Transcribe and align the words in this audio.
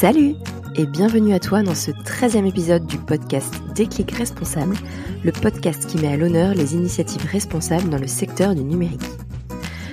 Salut 0.00 0.34
et 0.76 0.86
bienvenue 0.86 1.34
à 1.34 1.38
toi 1.38 1.62
dans 1.62 1.74
ce 1.74 1.90
13e 1.90 2.48
épisode 2.48 2.86
du 2.86 2.96
podcast 2.96 3.52
Déclic 3.74 4.12
Responsable, 4.12 4.74
le 5.22 5.30
podcast 5.30 5.84
qui 5.84 5.98
met 5.98 6.08
à 6.08 6.16
l'honneur 6.16 6.54
les 6.54 6.74
initiatives 6.74 7.26
responsables 7.30 7.90
dans 7.90 7.98
le 7.98 8.06
secteur 8.06 8.54
du 8.54 8.64
numérique. 8.64 9.04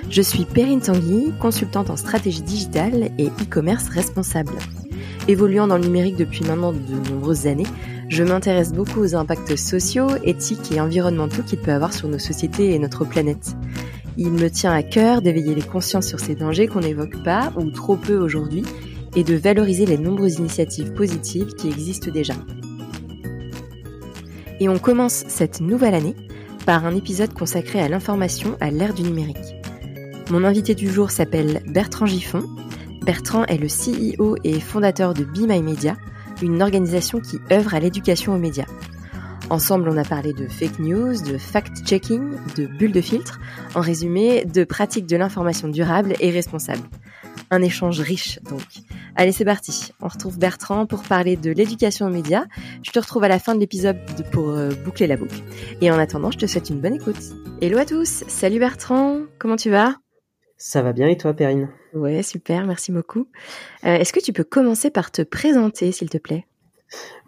Je 0.08 0.22
suis 0.22 0.46
Perrine 0.46 0.80
Tanguy, 0.80 1.34
consultante 1.38 1.90
en 1.90 1.98
stratégie 1.98 2.40
digitale 2.40 3.10
et 3.18 3.26
e-commerce 3.26 3.90
responsable. 3.90 4.54
Évoluant 5.28 5.66
dans 5.66 5.76
le 5.76 5.84
numérique 5.84 6.16
depuis 6.16 6.42
maintenant 6.42 6.72
de 6.72 7.10
nombreuses 7.10 7.46
années, 7.46 7.66
je 8.08 8.24
m'intéresse 8.24 8.72
beaucoup 8.72 9.00
aux 9.00 9.14
impacts 9.14 9.56
sociaux, 9.56 10.08
éthiques 10.24 10.72
et 10.72 10.80
environnementaux 10.80 11.42
qu'il 11.42 11.58
peut 11.58 11.72
avoir 11.72 11.92
sur 11.92 12.08
nos 12.08 12.18
sociétés 12.18 12.74
et 12.74 12.78
notre 12.78 13.04
planète. 13.04 13.54
Il 14.16 14.30
me 14.30 14.48
tient 14.48 14.72
à 14.72 14.82
cœur 14.82 15.20
d'éveiller 15.20 15.54
les 15.54 15.60
consciences 15.60 16.06
sur 16.06 16.18
ces 16.18 16.34
dangers 16.34 16.66
qu'on 16.66 16.80
n'évoque 16.80 17.22
pas 17.22 17.52
ou 17.56 17.70
trop 17.70 17.96
peu 17.96 18.16
aujourd'hui 18.16 18.64
et 19.18 19.24
de 19.24 19.34
valoriser 19.34 19.84
les 19.84 19.98
nombreuses 19.98 20.36
initiatives 20.36 20.92
positives 20.92 21.52
qui 21.56 21.66
existent 21.66 22.08
déjà. 22.08 22.34
Et 24.60 24.68
on 24.68 24.78
commence 24.78 25.24
cette 25.26 25.60
nouvelle 25.60 25.94
année 25.94 26.14
par 26.64 26.86
un 26.86 26.94
épisode 26.94 27.34
consacré 27.34 27.80
à 27.80 27.88
l'information 27.88 28.56
à 28.60 28.70
l'ère 28.70 28.94
du 28.94 29.02
numérique. 29.02 29.56
Mon 30.30 30.44
invité 30.44 30.76
du 30.76 30.88
jour 30.88 31.10
s'appelle 31.10 31.62
Bertrand 31.66 32.06
Giffon. 32.06 32.44
Bertrand 33.04 33.44
est 33.46 33.58
le 33.58 33.66
CEO 33.66 34.36
et 34.44 34.60
fondateur 34.60 35.14
de 35.14 35.24
Be 35.24 35.48
My 35.48 35.62
Media, 35.62 35.96
une 36.40 36.62
organisation 36.62 37.18
qui 37.18 37.40
œuvre 37.50 37.74
à 37.74 37.80
l'éducation 37.80 38.36
aux 38.36 38.38
médias. 38.38 38.66
Ensemble, 39.50 39.88
on 39.88 39.96
a 39.96 40.04
parlé 40.04 40.32
de 40.32 40.46
fake 40.46 40.78
news, 40.78 41.20
de 41.22 41.38
fact-checking, 41.38 42.36
de 42.56 42.66
bulles 42.66 42.92
de 42.92 43.00
filtre, 43.00 43.40
en 43.74 43.80
résumé, 43.80 44.44
de 44.44 44.62
pratiques 44.62 45.06
de 45.06 45.16
l'information 45.16 45.66
durable 45.66 46.14
et 46.20 46.30
responsable. 46.30 46.82
Un 47.50 47.62
échange 47.62 48.00
riche, 48.00 48.40
donc. 48.42 48.62
Allez, 49.16 49.32
c'est 49.32 49.44
parti. 49.44 49.92
On 50.00 50.08
retrouve 50.08 50.38
Bertrand 50.38 50.86
pour 50.86 51.02
parler 51.02 51.36
de 51.36 51.50
l'éducation 51.50 52.06
aux 52.06 52.10
médias. 52.10 52.44
Je 52.82 52.90
te 52.90 52.98
retrouve 52.98 53.24
à 53.24 53.28
la 53.28 53.38
fin 53.38 53.54
de 53.54 53.60
l'épisode 53.60 53.98
pour 54.32 54.50
euh, 54.50 54.70
boucler 54.84 55.06
la 55.06 55.16
boucle. 55.16 55.42
Et 55.80 55.90
en 55.90 55.98
attendant, 55.98 56.30
je 56.30 56.38
te 56.38 56.46
souhaite 56.46 56.70
une 56.70 56.80
bonne 56.80 56.94
écoute. 56.94 57.20
Hello 57.60 57.78
à 57.78 57.84
tous. 57.84 58.24
Salut 58.28 58.58
Bertrand. 58.58 59.22
Comment 59.38 59.56
tu 59.56 59.70
vas? 59.70 59.96
Ça 60.56 60.82
va 60.82 60.92
bien 60.92 61.08
et 61.08 61.16
toi, 61.16 61.32
Perrine? 61.32 61.70
Ouais, 61.94 62.22
super. 62.22 62.66
Merci 62.66 62.92
beaucoup. 62.92 63.28
Euh, 63.84 63.96
est-ce 63.96 64.12
que 64.12 64.20
tu 64.20 64.32
peux 64.32 64.44
commencer 64.44 64.90
par 64.90 65.10
te 65.10 65.22
présenter, 65.22 65.90
s'il 65.92 66.10
te 66.10 66.18
plaît? 66.18 66.46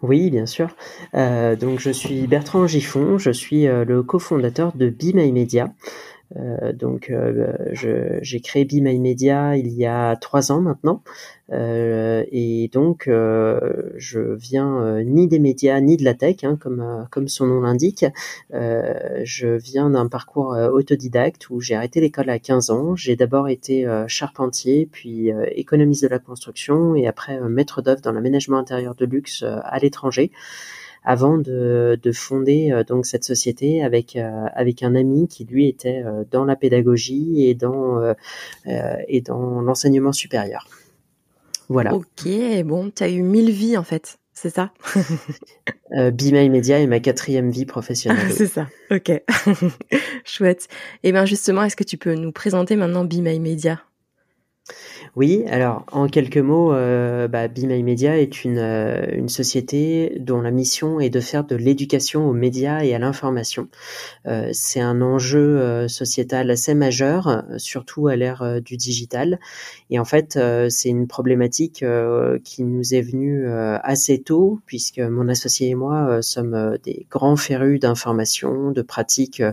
Oui, 0.01 0.29
bien 0.29 0.45
sûr. 0.45 0.75
Euh, 1.13 1.55
donc, 1.55 1.79
je 1.79 1.91
suis 1.91 2.27
Bertrand 2.27 2.67
Giffon, 2.67 3.17
je 3.17 3.31
suis 3.31 3.65
le 3.65 4.01
cofondateur 4.03 4.73
de 4.75 4.89
Be 4.89 5.13
My 5.13 5.31
Media. 5.31 5.73
Euh, 6.37 6.73
donc, 6.73 7.09
euh, 7.09 7.53
j'ai 7.71 8.39
créé 8.41 8.65
Be 8.65 8.73
Media 8.81 9.57
il 9.57 9.71
y 9.73 9.85
a 9.85 10.15
trois 10.15 10.51
ans 10.51 10.61
maintenant, 10.61 11.03
euh, 11.51 12.23
et 12.31 12.69
donc 12.71 13.05
je 13.07 14.19
viens 14.35 15.01
ni 15.03 15.27
des 15.27 15.39
médias 15.39 15.79
ni 15.81 15.97
de 15.97 16.03
la 16.03 16.13
tech, 16.13 16.43
hein, 16.43 16.57
comme 16.59 17.07
comme 17.11 17.27
son 17.27 17.47
nom 17.47 17.61
l'indique. 17.61 18.05
je 18.51 19.47
viens 19.57 19.89
d'un 19.89 20.07
parcours 20.07 20.55
autodidacte 20.73 21.49
où 21.49 21.59
j'ai 21.59 21.75
arrêté 21.75 21.99
l'école 22.01 22.29
à 22.29 22.39
15 22.39 22.69
ans. 22.69 22.95
J'ai 22.95 23.15
d'abord 23.15 23.49
été 23.49 23.85
charpentier, 24.07 24.87
puis 24.91 25.31
économiste 25.55 26.03
de 26.03 26.07
la 26.09 26.19
construction, 26.19 26.95
et 26.95 27.07
après 27.07 27.39
maître 27.49 27.81
d'œuvre 27.81 28.01
dans 28.01 28.11
l'aménagement 28.11 28.57
intérieur 28.57 28.95
de 28.95 29.05
luxe 29.05 29.43
à 29.43 29.79
l'étranger 29.79 30.31
avant 31.03 31.37
de, 31.37 31.99
de 32.01 32.11
fonder 32.11 32.71
euh, 32.71 32.83
donc 32.83 33.05
cette 33.05 33.23
société 33.23 33.83
avec 33.83 34.15
euh, 34.15 34.45
avec 34.53 34.83
un 34.83 34.95
ami 34.95 35.27
qui 35.27 35.45
lui 35.45 35.67
était 35.67 36.03
euh, 36.05 36.23
dans 36.29 36.45
la 36.45 36.55
pédagogie 36.55 37.45
et 37.47 37.55
dans 37.55 38.13
et 38.65 39.21
dans 39.21 39.61
l'enseignement 39.61 40.11
supérieur. 40.11 40.67
Voilà. 41.69 41.93
Ok, 41.93 42.27
bon, 42.65 42.91
tu 42.93 43.03
as 43.03 43.09
eu 43.09 43.21
mille 43.21 43.51
vies 43.51 43.77
en 43.77 43.83
fait, 43.83 44.19
c'est 44.33 44.49
ça? 44.49 44.71
Euh, 45.93 46.09
Be 46.09 46.31
My 46.31 46.49
Media 46.49 46.79
est 46.79 46.87
ma 46.87 47.01
quatrième 47.01 47.51
vie 47.51 47.65
professionnelle. 47.65 48.31
c'est 48.31 48.47
ça, 48.47 48.69
ok. 48.91 49.11
Chouette. 50.23 50.69
Et 51.03 51.09
eh 51.09 51.11
bien 51.11 51.25
justement, 51.25 51.63
est-ce 51.63 51.75
que 51.75 51.83
tu 51.83 51.97
peux 51.97 52.13
nous 52.13 52.31
présenter 52.31 52.77
maintenant 52.77 53.03
Be 53.03 53.15
My 53.15 53.41
Media? 53.41 53.81
Oui, 55.17 55.43
alors 55.49 55.85
en 55.91 56.07
quelques 56.07 56.37
mots, 56.37 56.73
euh, 56.73 57.27
bah, 57.27 57.49
Media 57.49 58.17
est 58.17 58.45
une, 58.45 58.57
euh, 58.59 59.05
une 59.11 59.27
société 59.27 60.15
dont 60.21 60.39
la 60.39 60.51
mission 60.51 61.01
est 61.01 61.09
de 61.09 61.19
faire 61.19 61.43
de 61.43 61.57
l'éducation 61.57 62.29
aux 62.29 62.33
médias 62.33 62.85
et 62.85 62.95
à 62.95 62.99
l'information. 62.99 63.67
Euh, 64.25 64.49
c'est 64.53 64.79
un 64.79 65.01
enjeu 65.01 65.59
euh, 65.59 65.89
sociétal 65.89 66.49
assez 66.49 66.73
majeur, 66.75 67.43
surtout 67.57 68.07
à 68.07 68.15
l'ère 68.15 68.61
du 68.61 68.77
digital. 68.77 69.39
Et 69.89 69.99
en 69.99 70.05
fait, 70.05 70.39
c'est 70.69 70.89
une 70.89 71.07
problématique 71.07 71.83
qui 72.45 72.63
nous 72.63 72.93
est 72.93 73.01
venue 73.01 73.45
assez 73.49 74.21
tôt, 74.21 74.61
puisque 74.65 74.99
mon 74.99 75.27
associé 75.27 75.69
et 75.69 75.75
moi 75.75 76.21
sommes 76.21 76.77
des 76.83 77.05
grands 77.11 77.35
férus 77.35 77.79
d'information, 77.81 78.71
de 78.71 78.81
pratiques 78.81 79.43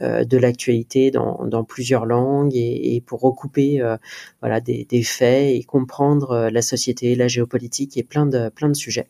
de 0.00 0.36
l'actualité 0.36 1.12
dans, 1.12 1.64
plusieurs 1.64 2.06
langues, 2.06 2.56
et, 2.56 3.02
pour 3.06 3.20
recouper 3.20 3.80
voilà 4.40 4.60
des 4.60 4.95
faits 5.02 5.54
et 5.54 5.62
comprendre 5.64 6.30
euh, 6.30 6.50
la 6.50 6.62
société, 6.62 7.14
la 7.14 7.28
géopolitique 7.28 7.96
et 7.96 8.02
plein 8.02 8.26
de 8.26 8.48
plein 8.48 8.68
de 8.68 8.74
sujets. 8.74 9.06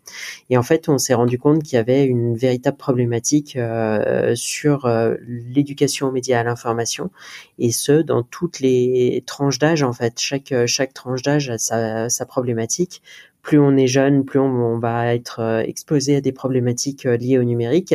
Et 0.51 0.57
en 0.57 0.63
fait, 0.63 0.89
on 0.89 0.99
s'est 0.99 1.15
rendu 1.15 1.39
compte 1.39 1.63
qu'il 1.63 1.75
y 1.75 1.79
avait 1.79 2.05
une 2.05 2.37
véritable 2.37 2.77
problématique 2.77 3.57
euh, 3.57 4.35
sur 4.35 4.87
euh, 4.87 5.15
l'éducation 5.27 6.09
aux 6.09 6.13
médias 6.13 6.41
à 6.41 6.45
l'information 6.45 7.11
et 7.59 7.73
ce 7.73 8.03
dans 8.03 8.23
toutes 8.23 8.61
les 8.61 9.23
tranches 9.27 9.59
d'âge 9.59 9.83
en 9.83 9.93
fait. 9.93 10.19
Chaque 10.19 10.55
chaque 10.67 10.95
tranche 10.95 11.23
d'âge 11.23 11.51
a 11.51 11.59
sa, 11.59 12.09
sa 12.09 12.27
problématique 12.27 13.03
plus 13.47 13.61
on 13.61 13.77
est 13.77 13.87
jeune, 13.87 14.25
plus 14.25 14.41
on, 14.41 14.81
va 14.81 15.15
être 15.15 15.39
euh, 15.39 15.61
exposé 15.61 16.17
à 16.17 16.21
des 16.21 16.33
problématiques 16.33 17.07
euh, 17.07 17.17
liées 17.17 17.39
au 17.39 17.45
numérique. 17.45 17.95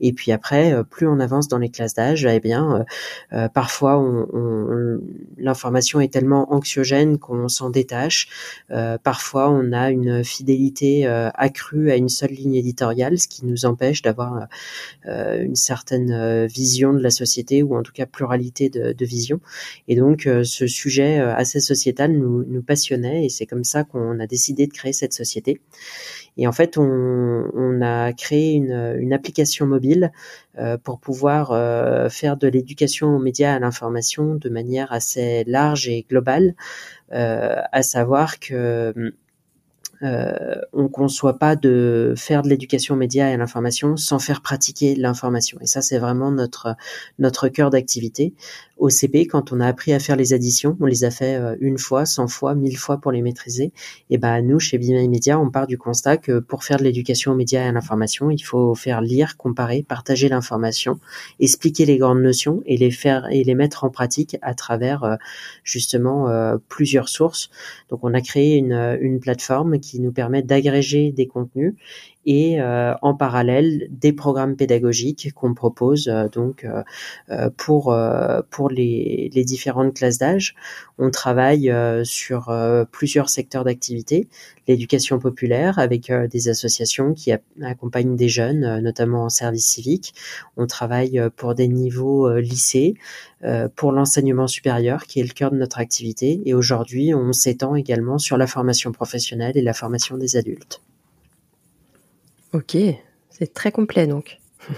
Et 0.00 0.12
puis 0.12 0.30
après, 0.30 0.72
euh, 0.72 0.84
plus 0.84 1.08
on 1.08 1.18
avance 1.18 1.48
dans 1.48 1.58
les 1.58 1.70
classes 1.70 1.94
d'âge, 1.94 2.24
eh 2.24 2.38
bien, 2.38 2.84
parfois, 3.52 3.98
on, 3.98 5.00
l'information 5.38 6.00
est 6.00 6.12
tellement 6.12 6.52
anxiogène 6.54 7.18
qu'on 7.18 7.48
s'en 7.48 7.70
détache. 7.70 8.28
parfois, 9.02 9.50
on 9.50 9.72
a 9.72 9.90
une 9.90 10.22
fidélité 10.22 11.06
accrue 11.06 11.90
à 11.90 11.96
une 11.96 12.08
seule 12.08 12.30
ligne 12.30 12.54
éditoriale, 12.54 13.18
ce 13.18 13.26
qui 13.26 13.44
nous 13.44 13.64
empêche 13.64 14.02
d'avoir 14.02 14.46
une 15.06 15.56
certaine 15.56 16.46
vision 16.46 16.92
de 16.92 17.00
la 17.00 17.10
société 17.10 17.62
ou 17.62 17.76
en 17.76 17.82
tout 17.82 17.92
cas 17.92 18.06
pluralité 18.06 18.68
de, 18.68 18.92
de 18.92 19.04
vision. 19.04 19.40
Et 19.88 19.96
donc, 19.96 20.28
ce 20.44 20.66
sujet 20.66 21.18
assez 21.18 21.60
sociétal 21.60 22.12
nous, 22.12 22.44
nous 22.44 22.62
passionnait 22.62 23.26
et 23.26 23.28
c'est 23.28 23.46
comme 23.46 23.64
ça 23.64 23.84
qu'on 23.84 24.20
a 24.20 24.26
décidé 24.26 24.66
de 24.66 24.72
créer 24.72 24.91
cette 24.92 25.12
société. 25.12 25.60
Et 26.36 26.46
en 26.46 26.52
fait, 26.52 26.78
on, 26.78 27.80
a 27.82 28.12
créé 28.12 28.52
une, 28.52 29.12
application 29.12 29.66
mobile 29.66 30.12
euh, 30.58 30.78
pour 30.78 31.00
pouvoir 31.00 31.52
euh, 31.52 32.08
faire 32.08 32.36
de 32.36 32.48
l'éducation 32.48 33.16
aux 33.16 33.18
médias 33.18 33.54
à 33.54 33.58
l'information 33.58 34.36
de 34.36 34.48
manière 34.48 34.92
assez 34.92 35.44
large 35.46 35.88
et 35.88 36.06
globale, 36.08 36.54
euh, 37.12 37.56
à 37.72 37.82
savoir 37.82 38.38
que 38.38 39.12
euh, 40.02 40.60
on 40.72 40.84
ne 40.84 40.88
conçoit 40.88 41.38
pas 41.38 41.54
de 41.54 42.14
faire 42.16 42.42
de 42.42 42.48
l'éducation 42.48 42.96
média 42.96 43.30
et 43.30 43.34
à 43.34 43.36
l'information 43.36 43.96
sans 43.96 44.18
faire 44.18 44.42
pratiquer 44.42 44.96
l'information. 44.96 45.58
Et 45.60 45.66
ça, 45.66 45.80
c'est 45.80 45.98
vraiment 45.98 46.32
notre 46.32 46.74
notre 47.18 47.48
cœur 47.48 47.70
d'activité. 47.70 48.34
Au 48.82 48.90
CP, 48.90 49.28
quand 49.28 49.52
on 49.52 49.60
a 49.60 49.68
appris 49.68 49.92
à 49.92 50.00
faire 50.00 50.16
les 50.16 50.32
additions, 50.32 50.76
on 50.80 50.86
les 50.86 51.04
a 51.04 51.12
fait 51.12 51.36
euh, 51.36 51.54
une 51.60 51.78
fois, 51.78 52.04
cent 52.04 52.26
fois, 52.26 52.56
mille 52.56 52.76
fois 52.76 52.96
pour 52.98 53.12
les 53.12 53.22
maîtriser. 53.22 53.70
Et 54.10 54.18
ben 54.18 54.42
nous, 54.42 54.58
chez 54.58 54.76
Bima 54.76 55.06
Media, 55.06 55.38
on 55.38 55.50
part 55.50 55.68
du 55.68 55.78
constat 55.78 56.16
que 56.16 56.40
pour 56.40 56.64
faire 56.64 56.78
de 56.78 56.82
l'éducation 56.82 57.36
média 57.36 57.62
et 57.62 57.68
à 57.68 57.70
l'information, 57.70 58.28
il 58.28 58.40
faut 58.40 58.74
faire 58.74 59.00
lire, 59.00 59.36
comparer, 59.36 59.84
partager 59.84 60.28
l'information, 60.28 60.98
expliquer 61.38 61.86
les 61.86 61.96
grandes 61.96 62.22
notions 62.22 62.60
et 62.66 62.76
les 62.76 62.90
faire 62.90 63.28
et 63.30 63.44
les 63.44 63.54
mettre 63.54 63.84
en 63.84 63.88
pratique 63.88 64.36
à 64.42 64.52
travers 64.52 65.04
euh, 65.04 65.14
justement 65.62 66.26
plusieurs 66.66 67.08
sources. 67.08 67.50
Donc, 67.88 68.00
on 68.02 68.12
a 68.14 68.20
créé 68.20 68.56
une, 68.56 68.98
une 69.00 69.20
plateforme 69.20 69.78
qui 69.78 70.00
nous 70.00 70.10
permet 70.10 70.42
d'agréger 70.42 71.12
des 71.12 71.28
contenus 71.28 71.76
et 72.24 72.60
euh, 72.60 72.94
en 73.02 73.14
parallèle 73.14 73.88
des 73.90 74.12
programmes 74.12 74.56
pédagogiques 74.56 75.32
qu'on 75.34 75.54
propose 75.54 76.08
euh, 76.08 76.28
donc 76.28 76.64
euh, 76.64 77.50
pour 77.56 77.94
pour 78.50 78.68
les, 78.70 79.30
les 79.34 79.44
différentes 79.44 79.94
classes 79.94 80.18
d'âge. 80.18 80.54
On 80.98 81.10
travaille 81.10 81.72
sur 82.04 82.52
plusieurs 82.90 83.28
secteurs 83.28 83.64
d'activité, 83.64 84.28
l'éducation 84.68 85.18
populaire 85.18 85.78
avec 85.78 86.12
des 86.12 86.48
associations 86.48 87.12
qui 87.14 87.32
accompagnent 87.62 88.16
des 88.16 88.28
jeunes, 88.28 88.80
notamment 88.80 89.24
en 89.24 89.28
service 89.28 89.66
civique. 89.66 90.14
On 90.56 90.66
travaille 90.66 91.20
pour 91.36 91.54
des 91.54 91.68
niveaux 91.68 92.32
lycées, 92.38 92.94
pour 93.74 93.92
l'enseignement 93.92 94.46
supérieur 94.46 95.06
qui 95.06 95.20
est 95.20 95.24
le 95.24 95.32
cœur 95.32 95.50
de 95.50 95.56
notre 95.56 95.78
activité 95.78 96.42
et 96.44 96.54
aujourd'hui 96.54 97.14
on 97.14 97.32
s'étend 97.32 97.74
également 97.74 98.18
sur 98.18 98.36
la 98.36 98.46
formation 98.46 98.92
professionnelle 98.92 99.56
et 99.56 99.62
la 99.62 99.74
formation 99.74 100.16
des 100.16 100.36
adultes. 100.36 100.82
Ok, 102.52 102.76
c'est 103.30 103.54
très 103.54 103.72
complet 103.72 104.06
donc. 104.06 104.38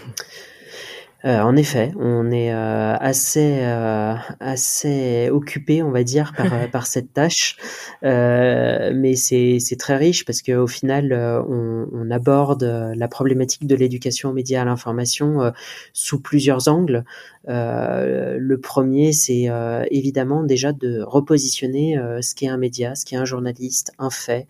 Euh, 1.24 1.40
en 1.40 1.56
effet, 1.56 1.90
on 1.98 2.30
est 2.30 2.52
euh, 2.52 2.96
assez 2.96 3.60
euh, 3.62 4.14
assez 4.40 5.30
occupé, 5.30 5.82
on 5.82 5.90
va 5.90 6.04
dire, 6.04 6.34
par 6.36 6.70
par 6.70 6.86
cette 6.86 7.14
tâche, 7.14 7.56
mais 8.02 9.14
c'est 9.16 9.76
très 9.78 9.96
riche 9.96 10.24
parce 10.26 10.42
qu'au 10.42 10.66
final, 10.66 11.12
on, 11.48 11.88
on, 11.92 12.10
aborde 12.10 12.64
la 12.64 13.08
problématique 13.08 13.66
de 13.66 13.74
l'éducation 13.74 14.30
aux 14.30 14.32
médias 14.32 14.62
à 14.62 14.64
l'information 14.64 15.52
sous 15.92 16.20
plusieurs 16.20 16.68
angles. 16.68 17.04
le 17.46 18.56
premier, 18.56 19.12
c'est 19.12 19.48
évidemment 19.90 20.42
déjà 20.42 20.72
de 20.72 21.00
repositionner 21.02 21.98
ce 22.20 22.34
qu'est 22.34 22.48
un 22.48 22.58
média, 22.58 22.94
ce 22.94 23.06
qu'est 23.06 23.16
un 23.16 23.24
journaliste, 23.24 23.92
un 23.98 24.10
fait, 24.10 24.46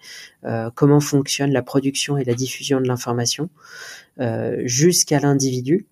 comment 0.75 1.01
fonctionne 1.01 1.53
la 1.53 1.63
production 1.63 2.17
et 2.17 2.25
la 2.25 2.35
diffusion 2.35 2.81
de 2.81 2.89
l'information, 2.89 3.49
jusqu'à 4.65 5.21
l'individu 5.21 5.87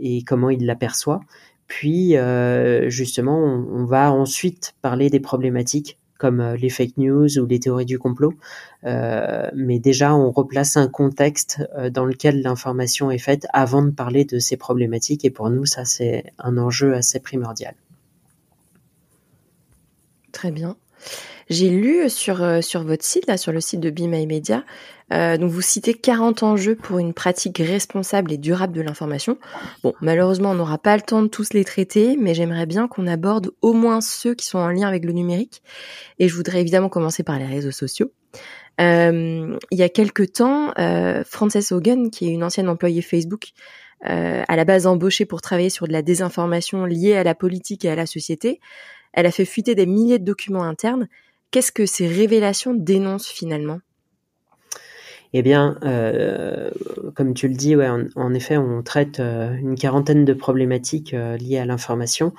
et 0.00 0.22
comment 0.22 0.50
il 0.50 0.66
l'aperçoit. 0.66 1.20
Puis 1.68 2.16
euh, 2.16 2.88
justement, 2.88 3.38
on, 3.38 3.84
va 3.84 4.10
ensuite 4.10 4.74
parler 4.80 5.10
des 5.10 5.20
problématiques 5.20 5.98
comme 6.18 6.40
euh, 6.40 6.56
les 6.56 6.70
fake 6.70 6.96
news 6.96 7.38
ou 7.38 7.46
les 7.46 7.60
théories 7.60 7.84
du 7.84 7.98
complot. 7.98 8.34
Euh, 8.84 9.48
mais 9.54 9.78
déjà, 9.78 10.14
on 10.14 10.30
replace 10.30 10.76
un 10.76 10.88
contexte 10.88 11.62
dans 11.92 12.06
lequel 12.06 12.42
l'information 12.42 13.10
est 13.10 13.18
faite 13.18 13.46
avant 13.52 13.82
de 13.82 13.90
parler 13.90 14.24
de 14.24 14.38
ces 14.38 14.56
problématiques. 14.56 15.24
Et 15.24 15.30
pour 15.30 15.50
nous, 15.50 15.66
ça, 15.66 15.84
c'est 15.84 16.32
un 16.38 16.56
enjeu 16.56 16.94
assez 16.94 17.20
primordial. 17.20 17.74
Très 20.32 20.50
bien. 20.50 20.76
J'ai 21.50 21.70
lu 21.70 22.08
sur, 22.10 22.42
euh, 22.42 22.60
sur 22.60 22.82
votre 22.84 23.04
site, 23.04 23.26
là, 23.26 23.36
sur 23.36 23.52
le 23.52 23.60
site 23.60 23.80
de 23.80 23.90
Be 23.90 24.00
My 24.00 24.26
Media, 24.26 24.64
euh, 25.12 25.38
donc 25.38 25.50
vous 25.50 25.62
citez 25.62 25.94
40 25.94 26.42
enjeux 26.42 26.74
pour 26.74 26.98
une 26.98 27.14
pratique 27.14 27.58
responsable 27.58 28.32
et 28.32 28.36
durable 28.36 28.74
de 28.74 28.82
l'information. 28.82 29.38
Bon, 29.82 29.94
malheureusement, 30.00 30.50
on 30.50 30.54
n'aura 30.54 30.78
pas 30.78 30.96
le 30.96 31.02
temps 31.02 31.22
de 31.22 31.28
tous 31.28 31.54
les 31.54 31.64
traiter, 31.64 32.16
mais 32.18 32.34
j'aimerais 32.34 32.66
bien 32.66 32.88
qu'on 32.88 33.06
aborde 33.06 33.50
au 33.62 33.72
moins 33.72 34.00
ceux 34.00 34.34
qui 34.34 34.46
sont 34.46 34.58
en 34.58 34.68
lien 34.68 34.86
avec 34.86 35.04
le 35.04 35.12
numérique. 35.12 35.62
Et 36.18 36.28
je 36.28 36.34
voudrais 36.34 36.60
évidemment 36.60 36.90
commencer 36.90 37.22
par 37.22 37.38
les 37.38 37.46
réseaux 37.46 37.70
sociaux. 37.70 38.12
Euh, 38.80 39.58
il 39.70 39.78
y 39.78 39.82
a 39.82 39.88
quelques 39.88 40.32
temps, 40.34 40.72
euh, 40.78 41.24
Frances 41.24 41.72
Hogan, 41.72 42.10
qui 42.10 42.28
est 42.28 42.30
une 42.30 42.44
ancienne 42.44 42.68
employée 42.68 43.02
Facebook, 43.02 43.48
euh, 44.08 44.42
à 44.46 44.56
la 44.56 44.64
base 44.64 44.86
embauchée 44.86 45.24
pour 45.24 45.40
travailler 45.40 45.70
sur 45.70 45.88
de 45.88 45.92
la 45.92 46.02
désinformation 46.02 46.84
liée 46.84 47.16
à 47.16 47.24
la 47.24 47.34
politique 47.34 47.84
et 47.84 47.90
à 47.90 47.96
la 47.96 48.06
société, 48.06 48.60
elle 49.12 49.26
a 49.26 49.32
fait 49.32 49.44
fuiter 49.44 49.74
des 49.74 49.86
milliers 49.86 50.20
de 50.20 50.24
documents 50.24 50.62
internes 50.62 51.08
Qu'est-ce 51.50 51.72
que 51.72 51.86
ces 51.86 52.06
révélations 52.06 52.74
dénoncent 52.74 53.28
finalement? 53.28 53.80
Eh 55.34 55.42
bien, 55.42 55.76
euh, 55.84 56.70
comme 57.14 57.34
tu 57.34 57.48
le 57.48 57.54
dis, 57.54 57.76
ouais, 57.76 57.88
en, 58.16 58.34
effet, 58.34 58.56
on 58.56 58.82
traite 58.82 59.20
euh, 59.20 59.54
une 59.56 59.74
quarantaine 59.74 60.24
de 60.24 60.32
problématiques 60.32 61.12
euh, 61.12 61.36
liées 61.36 61.58
à 61.58 61.66
l'information. 61.66 62.32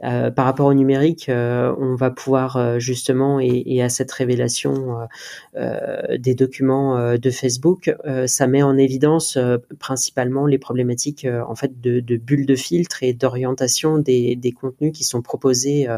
par 0.00 0.44
rapport 0.44 0.66
au 0.66 0.74
numérique, 0.74 1.28
on 1.28 1.94
va 1.96 2.10
pouvoir 2.10 2.78
justement, 2.78 3.40
et, 3.40 3.82
à 3.82 3.88
cette 3.88 4.12
révélation 4.12 5.08
des 5.54 6.34
documents 6.34 7.16
de 7.16 7.30
Facebook, 7.30 7.94
ça 8.26 8.46
met 8.46 8.62
en 8.62 8.76
évidence 8.76 9.38
principalement 9.78 10.46
les 10.46 10.58
problématiques 10.58 11.26
en 11.26 11.54
fait 11.54 11.80
de, 11.80 12.16
bulles 12.16 12.46
de 12.46 12.54
filtre 12.54 13.02
et 13.02 13.12
d'orientation 13.14 13.98
des, 13.98 14.36
des, 14.36 14.52
contenus 14.52 14.92
qui 14.92 15.04
sont 15.04 15.22
proposés 15.22 15.88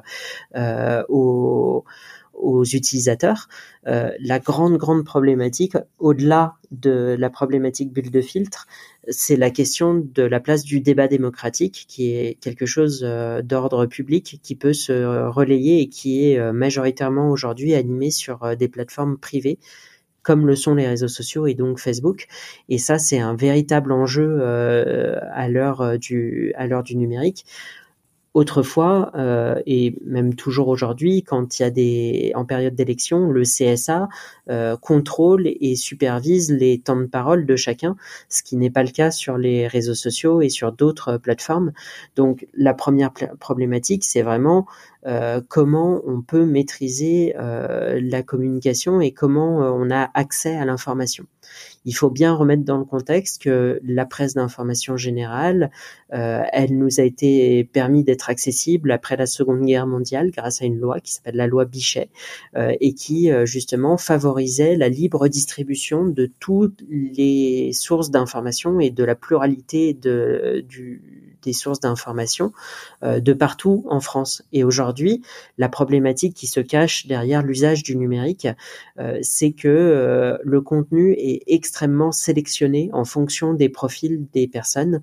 aux 1.08 1.84
aux 2.38 2.64
utilisateurs. 2.64 3.48
Euh, 3.86 4.10
la 4.20 4.38
grande, 4.38 4.76
grande 4.76 5.04
problématique, 5.04 5.76
au-delà 5.98 6.54
de 6.70 7.16
la 7.18 7.30
problématique 7.30 7.92
bulle 7.92 8.10
de 8.10 8.20
filtre, 8.20 8.66
c'est 9.08 9.36
la 9.36 9.50
question 9.50 9.94
de 9.94 10.22
la 10.22 10.40
place 10.40 10.64
du 10.64 10.80
débat 10.80 11.08
démocratique, 11.08 11.86
qui 11.88 12.10
est 12.10 12.38
quelque 12.40 12.66
chose 12.66 13.02
euh, 13.04 13.42
d'ordre 13.42 13.86
public, 13.86 14.40
qui 14.42 14.54
peut 14.54 14.72
se 14.72 15.26
relayer 15.28 15.80
et 15.80 15.88
qui 15.88 16.26
est 16.26 16.38
euh, 16.38 16.52
majoritairement 16.52 17.30
aujourd'hui 17.30 17.74
animé 17.74 18.10
sur 18.10 18.56
des 18.56 18.68
plateformes 18.68 19.18
privées 19.18 19.58
comme 20.22 20.46
le 20.46 20.56
sont 20.56 20.74
les 20.74 20.86
réseaux 20.86 21.08
sociaux 21.08 21.46
et 21.46 21.54
donc 21.54 21.78
Facebook. 21.78 22.26
Et 22.68 22.76
ça, 22.76 22.98
c'est 22.98 23.18
un 23.18 23.34
véritable 23.34 23.92
enjeu 23.92 24.42
à 24.42 25.48
l'heure 25.48 25.98
du 25.98 26.52
à 26.56 26.66
l'heure 26.66 26.82
du 26.82 26.96
numérique 26.96 27.46
autrefois 28.34 29.10
euh, 29.14 29.60
et 29.66 29.96
même 30.04 30.34
toujours 30.34 30.68
aujourd'hui, 30.68 31.22
quand 31.22 31.58
il 31.58 31.62
y 31.62 31.64
a 31.64 31.70
des 31.70 32.32
en 32.34 32.44
période 32.44 32.74
d'élection, 32.74 33.30
le 33.30 33.42
CSA 33.42 34.08
euh, 34.50 34.76
contrôle 34.76 35.46
et 35.46 35.76
supervise 35.76 36.50
les 36.52 36.78
temps 36.78 36.96
de 36.96 37.06
parole 37.06 37.46
de 37.46 37.56
chacun, 37.56 37.96
ce 38.28 38.42
qui 38.42 38.56
n'est 38.56 38.70
pas 38.70 38.82
le 38.82 38.90
cas 38.90 39.10
sur 39.10 39.38
les 39.38 39.66
réseaux 39.66 39.94
sociaux 39.94 40.40
et 40.42 40.50
sur 40.50 40.72
d'autres 40.72 41.16
plateformes. 41.16 41.72
Donc 42.16 42.46
la 42.54 42.74
première 42.74 43.12
problématique, 43.38 44.04
c'est 44.04 44.22
vraiment 44.22 44.66
euh, 45.08 45.40
comment 45.48 46.02
on 46.06 46.20
peut 46.20 46.44
maîtriser 46.44 47.34
euh, 47.38 47.98
la 48.02 48.22
communication 48.22 49.00
et 49.00 49.12
comment 49.12 49.62
euh, 49.62 49.70
on 49.70 49.90
a 49.90 50.10
accès 50.12 50.54
à 50.54 50.66
l'information. 50.66 51.24
Il 51.86 51.92
faut 51.92 52.10
bien 52.10 52.34
remettre 52.34 52.62
dans 52.62 52.76
le 52.76 52.84
contexte 52.84 53.40
que 53.40 53.80
la 53.82 54.04
presse 54.04 54.34
d'information 54.34 54.98
générale, 54.98 55.70
elle 56.10 56.76
nous 56.76 57.00
a 57.00 57.04
été 57.04 57.64
permis 57.64 58.04
d'être 58.04 58.28
accessible 58.28 58.90
après 58.90 59.16
la 59.16 59.24
Seconde 59.24 59.64
Guerre 59.64 59.86
mondiale 59.86 60.30
grâce 60.30 60.60
à 60.60 60.66
une 60.66 60.78
loi 60.78 61.00
qui 61.00 61.14
s'appelle 61.14 61.36
la 61.36 61.46
loi 61.46 61.64
Bichet 61.64 62.10
et 62.54 62.92
qui 62.92 63.30
justement 63.46 63.96
favorisait 63.96 64.76
la 64.76 64.90
libre 64.90 65.28
distribution 65.28 66.04
de 66.04 66.30
toutes 66.38 66.82
les 66.90 67.72
sources 67.72 68.10
d'information 68.10 68.78
et 68.78 68.90
de 68.90 69.04
la 69.04 69.14
pluralité 69.14 69.94
de, 69.94 70.62
du, 70.68 71.27
des 71.48 71.54
sources 71.54 71.80
d'information 71.80 72.52
euh, 73.02 73.20
de 73.20 73.32
partout 73.32 73.86
en 73.88 74.00
France. 74.00 74.42
Et 74.52 74.64
aujourd'hui, 74.64 75.22
la 75.56 75.70
problématique 75.70 76.34
qui 76.34 76.46
se 76.46 76.60
cache 76.60 77.06
derrière 77.06 77.42
l'usage 77.42 77.82
du 77.82 77.96
numérique, 77.96 78.46
euh, 78.98 79.18
c'est 79.22 79.52
que 79.52 79.68
euh, 79.68 80.36
le 80.44 80.60
contenu 80.60 81.12
est 81.12 81.42
extrêmement 81.46 82.12
sélectionné 82.12 82.90
en 82.92 83.06
fonction 83.06 83.54
des 83.54 83.70
profils 83.70 84.26
des 84.34 84.46
personnes. 84.46 85.00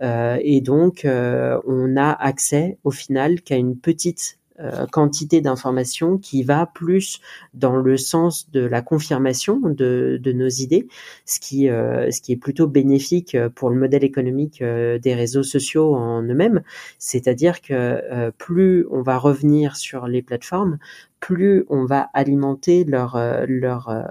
et 0.00 0.60
donc, 0.60 1.04
on 1.04 1.96
a 1.96 2.10
accès 2.12 2.78
au 2.84 2.90
final 2.90 3.42
qu'à 3.42 3.56
une 3.56 3.76
petite 3.76 4.37
euh, 4.60 4.86
quantité 4.86 5.40
d'informations 5.40 6.18
qui 6.18 6.42
va 6.42 6.66
plus 6.66 7.20
dans 7.54 7.76
le 7.76 7.96
sens 7.96 8.50
de 8.50 8.60
la 8.60 8.82
confirmation 8.82 9.60
de, 9.60 10.18
de 10.20 10.32
nos 10.32 10.48
idées, 10.48 10.88
ce 11.26 11.38
qui, 11.38 11.68
euh, 11.68 12.10
ce 12.10 12.20
qui 12.20 12.32
est 12.32 12.36
plutôt 12.36 12.66
bénéfique 12.66 13.36
pour 13.54 13.70
le 13.70 13.76
modèle 13.76 14.04
économique 14.04 14.60
euh, 14.62 14.98
des 14.98 15.14
réseaux 15.14 15.42
sociaux 15.42 15.94
en 15.94 16.22
eux-mêmes. 16.22 16.62
C'est-à-dire 16.98 17.60
que 17.60 18.30
plus 18.38 18.86
on 18.90 19.02
va 19.02 19.18
revenir 19.18 19.76
sur 19.76 20.08
les 20.08 20.22
plateformes, 20.22 20.78
plus 21.20 21.64
on 21.68 21.84
va 21.84 22.08
alimenter 22.14 22.84
leur 22.84 23.16
euh, 23.16 23.44
leur 23.48 23.88
euh, 23.88 24.02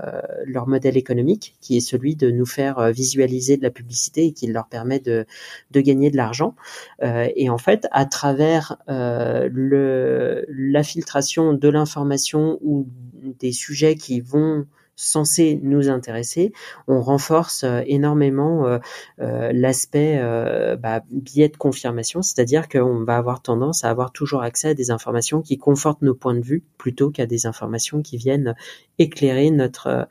leur 0.46 0.68
modèle 0.68 0.98
économique 0.98 1.56
qui 1.62 1.78
est 1.78 1.82
celui 1.82 2.16
de 2.16 2.32
nous 2.32 2.46
faire 2.46 2.80
euh, 2.80 2.92
visualiser 2.92 3.58
de 3.58 3.64
la 3.64 3.70
publicité 3.70 4.26
et 4.26 4.34
qui 4.34 4.48
leur 4.48 4.68
permet 4.68 5.00
de 5.00 5.26
de 5.72 5.82
gagner 5.82 6.12
de 6.12 6.18
l'argent 6.18 6.56
et 7.02 7.50
en 7.50 7.58
fait 7.58 7.88
à 7.92 8.06
travers 8.06 8.78
le 8.88 10.37
la 10.48 10.84
filtration 10.84 11.54
de 11.54 11.70
l'information 11.70 12.60
ou 12.62 12.88
des 13.40 13.52
sujets 13.52 13.96
qui 13.96 14.22
vont 14.22 14.66
censé 14.98 15.60
nous 15.62 15.90
intéresser, 15.90 16.52
on 16.88 17.02
renforce 17.02 17.64
euh, 17.64 17.82
énormément 17.86 18.66
euh, 18.66 18.80
euh, 19.22 19.52
l'aspect 19.54 20.20
bah, 20.80 21.02
biais 21.12 21.50
de 21.50 21.56
confirmation, 21.56 22.22
c'est-à-dire 22.22 22.68
qu'on 22.68 23.04
va 23.04 23.16
avoir 23.16 23.42
tendance 23.42 23.84
à 23.84 23.90
avoir 23.90 24.12
toujours 24.12 24.42
accès 24.42 24.70
à 24.70 24.74
des 24.74 24.92
informations 24.92 25.42
qui 25.42 25.58
confortent 25.58 26.02
nos 26.02 26.16
points 26.16 26.34
de 26.34 26.42
vue 26.42 26.64
plutôt 26.78 27.12
qu'à 27.12 27.28
des 27.28 27.46
informations 27.46 28.02
qui 28.02 28.18
viennent 28.18 28.56
éclairer 28.98 29.52
notre 29.52 29.88
euh, 29.88 30.06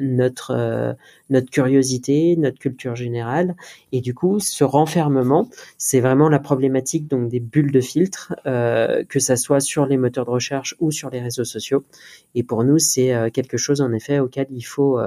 notre 0.00 0.50
euh, 0.52 0.92
notre 1.30 1.50
curiosité, 1.50 2.36
notre 2.36 2.58
culture 2.58 2.96
générale. 2.96 3.56
Et 3.92 4.00
du 4.00 4.14
coup, 4.14 4.40
ce 4.40 4.64
renfermement, 4.64 5.48
c'est 5.78 6.00
vraiment 6.00 6.28
la 6.28 6.38
problématique 6.38 7.08
donc 7.08 7.28
des 7.28 7.40
bulles 7.40 7.72
de 7.72 7.80
filtre, 7.80 8.34
euh, 8.46 9.04
que 9.04 9.18
ça 9.18 9.36
soit 9.36 9.60
sur 9.60 9.86
les 9.86 9.96
moteurs 9.96 10.26
de 10.26 10.30
recherche 10.30 10.74
ou 10.80 10.90
sur 10.90 11.10
les 11.10 11.20
réseaux 11.20 11.44
sociaux. 11.44 11.84
Et 12.34 12.42
pour 12.42 12.64
nous, 12.64 12.78
c'est 12.78 13.30
quelque 13.32 13.56
chose 13.56 13.80
en 13.80 13.92
effet 13.92 14.18
auquel 14.18 14.46
il 14.50 14.62
faut 14.62 14.98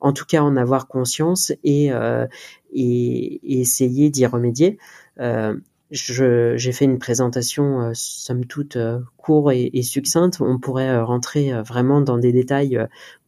en 0.00 0.12
tout 0.12 0.24
cas 0.24 0.42
en 0.42 0.56
avoir 0.56 0.88
conscience 0.88 1.52
et, 1.62 1.90
et, 2.72 3.60
essayer 3.60 4.10
d'y 4.10 4.26
remédier. 4.26 4.78
Euh, 5.20 5.54
j'ai 5.92 6.72
fait 6.72 6.86
une 6.86 6.98
présentation 6.98 7.80
euh, 7.80 7.90
somme 7.94 8.46
toute 8.46 8.76
euh, 8.76 9.00
et, 9.52 9.78
et, 9.78 9.82
succincte. 9.82 10.40
On 10.40 10.58
pourrait 10.58 10.88
euh, 10.88 11.04
rentrer 11.04 11.52
euh, 11.52 11.62
vraiment 11.62 12.00
dans 12.00 12.16
des 12.16 12.32
détails 12.32 12.78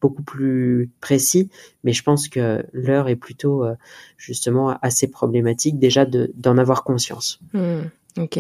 beaucoup 0.01 0.23
plus 0.23 0.91
précis, 1.01 1.51
mais 1.85 1.93
je 1.93 2.03
pense 2.03 2.29
que 2.29 2.65
l'heure 2.73 3.09
est 3.09 3.17
plutôt 3.17 3.65
justement 4.19 4.77
assez 4.83 5.09
problématique 5.09 5.79
déjà 5.79 6.05
d'en 6.05 6.59
avoir 6.59 6.85
conscience. 6.85 7.41
Mmh, 7.55 7.81
ok. 8.19 8.39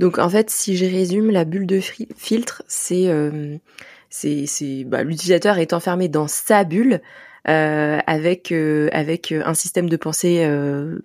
Donc 0.00 0.18
en 0.18 0.28
fait, 0.28 0.50
si 0.50 0.76
je 0.76 0.84
résume, 0.84 1.30
la 1.30 1.44
bulle 1.44 1.66
de 1.66 1.78
filtre, 1.78 2.62
c'est 2.66 3.08
c'est 4.10 4.84
bah, 4.84 5.04
l'utilisateur 5.04 5.58
est 5.58 5.72
enfermé 5.72 6.08
dans 6.08 6.26
sa 6.26 6.64
bulle 6.64 7.00
avec 7.44 8.52
avec 8.52 9.32
un 9.32 9.54
système 9.54 9.88
de 9.88 9.96
pensée 9.96 10.44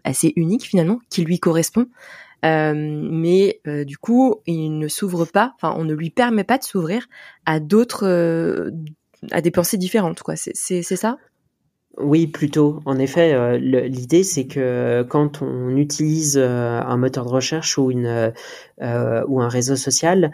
assez 0.03 0.33
unique 0.35 0.63
finalement 0.63 0.99
qui 1.09 1.23
lui 1.23 1.39
correspond. 1.39 1.87
mais 2.43 3.61
du 3.65 3.97
coup, 3.97 4.35
il 4.45 4.77
ne 4.77 4.87
s'ouvre 4.87 5.25
pas, 5.25 5.53
enfin, 5.55 5.73
on 5.77 5.85
ne 5.85 5.93
lui 5.93 6.09
permet 6.09 6.43
pas 6.43 6.57
de 6.57 6.63
s'ouvrir 6.63 7.07
à 7.45 7.59
d'autres, 7.59 8.71
à 9.31 9.41
des 9.41 9.51
pensées 9.51 9.77
différentes, 9.77 10.21
quoi. 10.21 10.35
C'est 10.35 10.83
ça? 10.83 11.17
Oui, 11.99 12.25
plutôt. 12.25 12.79
En 12.85 12.97
effet, 12.97 13.33
euh, 13.33 13.59
l'idée 13.59 14.23
c'est 14.23 14.47
que 14.47 15.05
quand 15.07 15.43
on 15.43 15.77
utilise 15.77 16.39
euh, 16.39 16.81
un 16.81 16.97
moteur 16.97 17.23
de 17.23 17.29
recherche 17.29 17.77
ou 17.77 17.91
une 17.91 18.33
euh, 18.81 19.23
ou 19.27 19.41
un 19.41 19.47
réseau 19.47 19.75
social, 19.75 20.31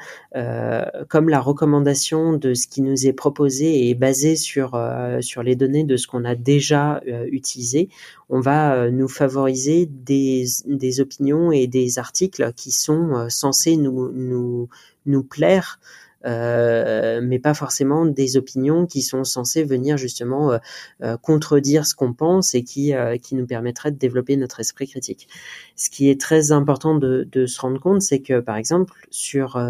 comme 1.10 1.28
la 1.28 1.42
recommandation 1.42 2.32
de 2.34 2.54
ce 2.54 2.68
qui 2.68 2.82
nous 2.82 3.06
est 3.06 3.13
proposé 3.13 3.89
est 3.89 3.94
basée 3.94 4.38
sur 4.38 4.82
sur 5.20 5.44
les 5.44 5.58
données 5.58 5.84
de 5.84 5.98
ce 5.98 6.08
qu'on 6.08 6.24
a 6.24 6.36
déjà 6.36 7.01
utilisé, 7.30 7.89
on 8.30 8.39
va 8.39 8.89
nous 8.89 9.10
favoriser 9.10 9.86
des 9.86 10.46
des 10.66 11.01
opinions 11.01 11.51
et 11.51 11.68
des 11.68 12.00
articles 12.00 12.54
qui 12.54 12.72
sont 12.72 13.28
censés 13.30 13.75
nous 13.75 14.10
nous 14.13 14.70
nous 15.06 15.24
plaire 15.24 15.80
euh, 16.25 17.21
mais 17.23 17.39
pas 17.39 17.53
forcément 17.53 18.05
des 18.05 18.35
opinions 18.35 18.85
qui 18.85 19.01
sont 19.01 19.23
censées 19.23 19.63
venir 19.63 19.97
justement 19.97 20.51
euh, 20.51 20.57
euh, 21.01 21.17
contredire 21.17 21.85
ce 21.85 21.95
qu'on 21.95 22.13
pense 22.13 22.55
et 22.55 22.63
qui, 22.63 22.93
qui 23.21 23.35
nous 23.35 23.45
permettraient 23.45 23.91
de 23.91 23.97
développer 23.97 24.35
notre 24.35 24.59
esprit 24.59 24.88
critique. 24.88 25.27
Ce 25.75 25.89
qui 25.89 26.09
est 26.09 26.19
très 26.19 26.51
important 26.51 26.95
de, 26.95 27.27
de 27.31 27.45
se 27.45 27.61
rendre 27.61 27.79
compte, 27.79 28.01
c'est 28.01 28.19
que 28.19 28.39
par 28.39 28.57
exemple 28.57 28.93
sur, 29.09 29.61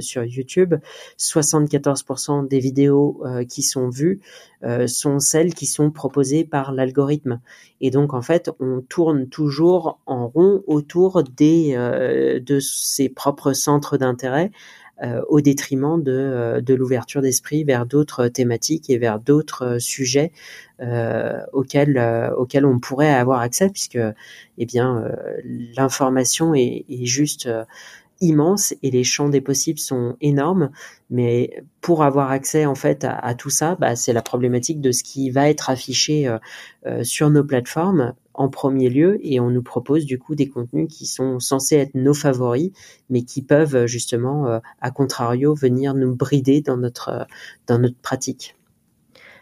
sur 0.00 0.24
YouTube, 0.24 0.74
74% 1.18 2.48
des 2.48 2.58
vidéos 2.58 3.22
qui 3.48 3.62
sont 3.62 3.88
vues 3.88 4.20
sont 4.86 5.20
celles 5.20 5.54
qui 5.54 5.66
sont 5.66 5.90
proposées 5.90 6.44
par 6.44 6.72
l'algorithme. 6.72 7.40
Et 7.80 7.90
donc 7.90 8.14
en 8.14 8.22
fait, 8.22 8.50
on 8.60 8.80
tourne 8.80 9.28
toujours 9.28 10.00
en 10.06 10.28
rond 10.28 10.62
autour 10.66 11.22
des, 11.22 11.74
de 11.76 12.60
ses 12.60 13.08
propres 13.08 13.52
centres 13.52 13.98
d'intérêt 13.98 14.50
euh, 14.50 14.87
au 15.28 15.40
détriment 15.40 16.02
de, 16.02 16.12
euh, 16.12 16.60
de 16.60 16.74
l'ouverture 16.74 17.22
d'esprit 17.22 17.64
vers 17.64 17.86
d'autres 17.86 18.28
thématiques 18.28 18.90
et 18.90 18.98
vers 18.98 19.20
d'autres 19.20 19.76
euh, 19.76 19.78
sujets 19.78 20.32
auxquels, 21.52 21.98
auxquels 22.36 22.64
on 22.64 22.78
pourrait 22.78 23.12
avoir 23.12 23.40
accès, 23.40 23.68
puisque 23.68 23.98
eh 24.58 24.64
bien 24.64 25.10
l'information 25.76 26.54
est, 26.54 26.84
juste 27.04 27.48
immense 28.20 28.74
et 28.82 28.90
les 28.90 29.04
champs 29.04 29.28
des 29.28 29.40
possibles 29.40 29.78
sont 29.78 30.16
énormes. 30.20 30.70
Mais 31.10 31.62
pour 31.80 32.02
avoir 32.02 32.30
accès 32.30 32.66
en 32.66 32.74
fait 32.74 33.04
à, 33.08 33.34
tout 33.34 33.50
ça, 33.50 33.76
bah, 33.76 33.96
c'est 33.96 34.12
la 34.12 34.22
problématique 34.22 34.80
de 34.80 34.92
ce 34.92 35.02
qui 35.02 35.30
va 35.30 35.48
être 35.48 35.70
affiché 35.70 36.30
sur 37.02 37.30
nos 37.30 37.44
plateformes 37.44 38.14
en 38.38 38.48
premier 38.48 38.88
lieu 38.88 39.18
et 39.22 39.40
on 39.40 39.50
nous 39.50 39.62
propose 39.62 40.06
du 40.06 40.18
coup 40.18 40.36
des 40.36 40.48
contenus 40.48 40.88
qui 40.88 41.06
sont 41.06 41.40
censés 41.40 41.76
être 41.76 41.94
nos 41.94 42.14
favoris 42.14 42.70
mais 43.10 43.22
qui 43.22 43.42
peuvent 43.42 43.86
justement 43.86 44.46
euh, 44.46 44.60
à 44.80 44.92
contrario 44.92 45.54
venir 45.54 45.92
nous 45.94 46.14
brider 46.14 46.60
dans 46.60 46.76
notre 46.76 47.08
euh, 47.08 47.24
dans 47.66 47.78
notre 47.80 47.98
pratique. 47.98 48.57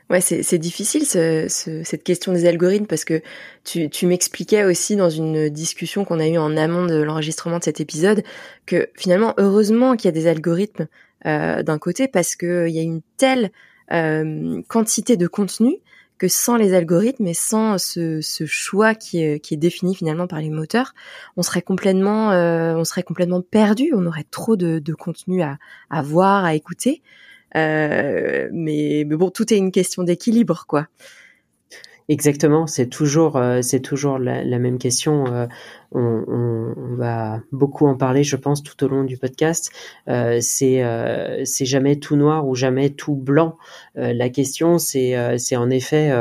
Ouais, 0.09 0.21
c'est 0.21 0.59
difficile 0.59 1.05
ce, 1.05 1.49
cette 1.49 2.05
question 2.05 2.33
des 2.33 2.47
algorithmes 2.47 2.87
parce 2.87 3.05
que 3.05 3.23
tu, 3.65 3.91
tu 3.91 4.07
m'expliquais 4.07 4.63
aussi 4.63 4.95
dans 4.95 5.11
une 5.11 5.49
discussion 5.49 6.05
qu'on 6.05 6.21
a 6.21 6.29
eue 6.29 6.39
en 6.39 6.57
amont 6.57 6.87
de 6.87 6.95
l'enregistrement 7.03 7.59
de 7.59 7.65
cet 7.65 7.81
épisode 7.81 8.23
que 8.67 8.89
finalement, 8.95 9.35
heureusement 9.37 9.97
qu'il 9.97 10.07
y 10.07 10.09
a 10.09 10.13
des 10.13 10.29
algorithmes 10.29 10.87
euh, 11.27 11.65
d'un 11.65 11.79
côté 11.79 12.07
parce 12.07 12.37
qu'il 12.37 12.69
y 12.69 12.79
a 12.79 12.83
une 12.83 13.01
telle 13.17 13.51
euh, 13.93 14.63
quantité 14.69 15.17
de 15.17 15.27
contenu 15.27 15.79
que 16.19 16.29
sans 16.29 16.57
les 16.57 16.73
algorithmes 16.73 17.27
et 17.27 17.35
sans 17.35 17.79
ce, 17.79 18.21
ce 18.21 18.47
choix 18.47 18.95
qui 18.95 19.23
est, 19.23 19.41
qui 19.41 19.55
est, 19.55 19.59
défini 19.59 19.95
finalement 19.95 20.29
par 20.29 20.41
les 20.41 20.51
moteurs, 20.51 20.95
on 21.37 21.43
serait 21.43 21.63
complètement, 21.63 22.31
euh, 22.31 22.75
on 22.77 22.85
serait 22.85 23.03
complètement 23.03 23.43
perdu. 23.43 23.93
On 23.95 24.07
aurait 24.07 24.25
trop 24.31 24.57
de, 24.57 24.79
de 24.79 24.95
contenu 24.95 25.43
à, 25.43 25.59
à, 25.91 26.01
voir, 26.03 26.45
à 26.45 26.55
écouter. 26.55 27.03
Euh, 27.57 28.49
mais, 28.53 29.05
mais, 29.07 29.17
bon, 29.17 29.31
tout 29.31 29.53
est 29.53 29.57
une 29.57 29.73
question 29.73 30.03
d'équilibre, 30.03 30.65
quoi. 30.69 30.87
Exactement, 32.09 32.69
c'est 32.69 32.87
toujours, 32.87 33.37
euh, 33.37 33.63
c'est 33.63 33.81
toujours 33.81 34.21
la, 34.21 34.45
la, 34.45 34.59
même 34.61 34.79
question. 34.79 35.27
Euh, 35.27 35.47
on, 35.91 36.25
on, 36.29 36.75
on, 36.77 36.95
va 36.95 37.41
beaucoup 37.51 37.87
en 37.87 37.97
parler, 37.97 38.23
je 38.23 38.37
pense, 38.37 38.63
tout 38.63 38.85
au 38.85 38.89
long 38.89 39.03
du 39.03 39.19
podcast. 39.19 39.73
Euh, 40.09 40.39
c'est, 40.41 40.85
euh, 40.85 41.45
c'est 41.45 41.65
jamais 41.65 41.97
tout 41.97 42.15
noir 42.15 42.47
ou 42.47 42.55
jamais 42.55 42.91
tout 42.91 43.17
blanc. 43.17 43.57
Euh, 43.97 44.13
la 44.13 44.29
question, 44.29 44.79
c'est, 44.79 45.39
c'est 45.39 45.57
en 45.57 45.69
effet 45.69 46.13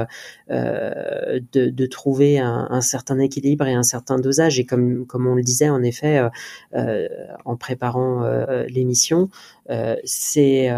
de, 0.49 1.41
de, 1.51 1.85
trouver 1.85 2.39
un, 2.39 2.67
un, 2.71 2.81
certain 2.81 3.19
équilibre 3.19 3.67
et 3.67 3.73
un 3.73 3.83
certain 3.83 4.17
dosage. 4.17 4.59
Et 4.59 4.65
comme, 4.65 5.05
comme 5.05 5.27
on 5.27 5.35
le 5.35 5.43
disait, 5.43 5.69
en 5.69 5.83
effet, 5.83 6.19
en 6.73 7.57
préparant 7.57 8.27
l'émission, 8.67 9.29
c'est, 10.03 10.71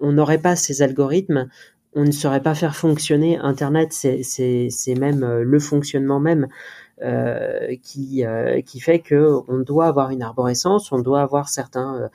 on 0.00 0.12
n'aurait 0.12 0.38
pas 0.38 0.56
ces 0.56 0.80
algorithmes 0.80 1.48
on 1.94 2.04
ne 2.04 2.10
saurait 2.10 2.42
pas 2.42 2.54
faire 2.54 2.76
fonctionner 2.76 3.38
Internet. 3.38 3.92
C'est 3.92 4.94
même 4.98 5.22
euh, 5.22 5.42
le 5.42 5.58
fonctionnement 5.58 6.20
même 6.20 6.48
euh, 7.00 7.76
qui, 7.82 8.24
euh, 8.24 8.60
qui 8.60 8.80
fait 8.80 8.98
que 8.98 9.38
on 9.46 9.58
doit 9.60 9.86
avoir 9.86 10.10
une 10.10 10.22
arborescence, 10.22 10.90
on 10.90 10.98
doit 10.98 11.22
avoir 11.22 11.48
certains 11.48 12.10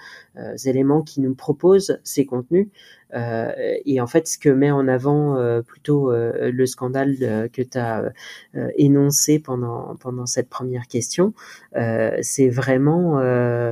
éléments 0.65 1.01
qui 1.01 1.21
nous 1.21 1.35
proposent 1.35 1.99
ces 2.03 2.25
contenus. 2.25 2.67
et 3.13 4.01
en 4.01 4.07
fait, 4.07 4.27
ce 4.27 4.37
que 4.37 4.49
met 4.49 4.71
en 4.71 4.87
avant 4.87 5.61
plutôt 5.61 6.11
le 6.11 6.65
scandale 6.65 7.49
que 7.53 7.61
tu 7.61 7.77
as 7.77 8.11
énoncé 8.77 9.39
pendant, 9.39 9.95
pendant 9.95 10.25
cette 10.25 10.49
première 10.49 10.87
question, 10.87 11.33
c'est 12.21 12.49
vraiment 12.49 13.13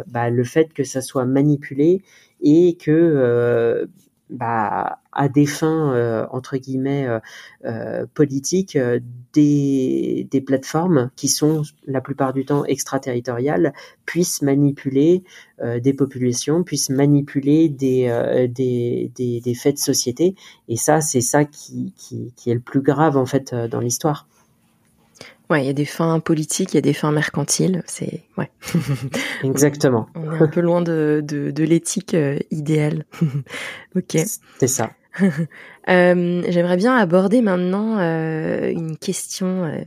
bah, 0.07 0.29
le 0.29 0.43
fait 0.43 0.71
que 0.73 0.83
ça 0.83 1.01
soit 1.01 1.25
manipulé 1.25 2.03
et 2.41 2.77
que 2.79 3.89
bah, 4.31 4.99
à 5.11 5.27
des 5.27 5.45
fins 5.45 5.93
euh, 5.93 6.25
entre 6.31 6.55
guillemets 6.55 7.05
euh, 7.05 7.19
euh 7.65 8.05
politiques 8.13 8.77
euh, 8.77 8.99
des, 9.33 10.25
des, 10.31 10.39
plateformes 10.41 11.11
qui 11.17 11.27
sont 11.27 11.63
la 11.85 11.99
plupart 11.99 12.31
du 12.33 12.45
temps 12.45 12.63
extraterritoriales 12.65 13.73
puissent 14.05 14.41
manipuler 14.41 15.23
des 15.79 15.93
populations, 15.93 16.63
puissent 16.63 16.89
manipuler 16.89 17.69
des, 17.69 18.49
des, 18.49 19.11
des, 19.15 19.53
faits 19.53 19.75
de 19.75 19.79
société. 19.79 20.35
Et 20.67 20.75
ça, 20.75 21.01
c'est 21.01 21.21
ça 21.21 21.45
qui, 21.45 21.93
qui, 21.95 22.49
est 22.49 22.53
le 22.53 22.59
plus 22.59 22.81
grave 22.81 23.15
en 23.15 23.25
fait 23.25 23.53
dans 23.53 23.79
l'histoire. 23.79 24.27
Ouais, 25.51 25.63
il 25.63 25.67
y 25.67 25.69
a 25.69 25.73
des 25.73 25.85
fins 25.85 26.19
politiques, 26.19 26.73
il 26.73 26.75
y 26.75 26.79
a 26.79 26.81
des 26.81 26.93
fins 26.93 27.11
mercantiles. 27.11 27.83
C'est 27.85 28.23
ouais. 28.37 28.49
Exactement. 29.43 30.07
On 30.15 30.33
est 30.33 30.41
un 30.41 30.47
peu 30.47 30.61
loin 30.61 30.81
de, 30.81 31.21
de, 31.23 31.51
de 31.51 31.63
l'éthique 31.63 32.15
idéale. 32.49 33.05
ok. 33.95 34.17
C'est 34.59 34.67
ça. 34.67 34.91
Euh, 35.89 36.43
j'aimerais 36.47 36.77
bien 36.77 36.95
aborder 36.95 37.41
maintenant 37.41 37.97
euh, 37.97 38.69
une 38.69 38.97
question, 38.97 39.65
euh, 39.65 39.81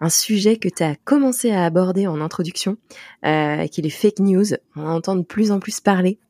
un 0.00 0.08
sujet 0.08 0.58
que 0.58 0.68
tu 0.68 0.84
as 0.84 0.94
commencé 1.04 1.50
à 1.50 1.64
aborder 1.64 2.06
en 2.06 2.20
introduction, 2.20 2.76
qui 3.24 3.28
est 3.28 3.78
les 3.78 3.90
fake 3.90 4.20
news. 4.20 4.44
On 4.76 4.86
entend 4.86 5.16
de 5.16 5.24
plus 5.24 5.50
en 5.50 5.58
plus 5.58 5.80
parler. 5.80 6.20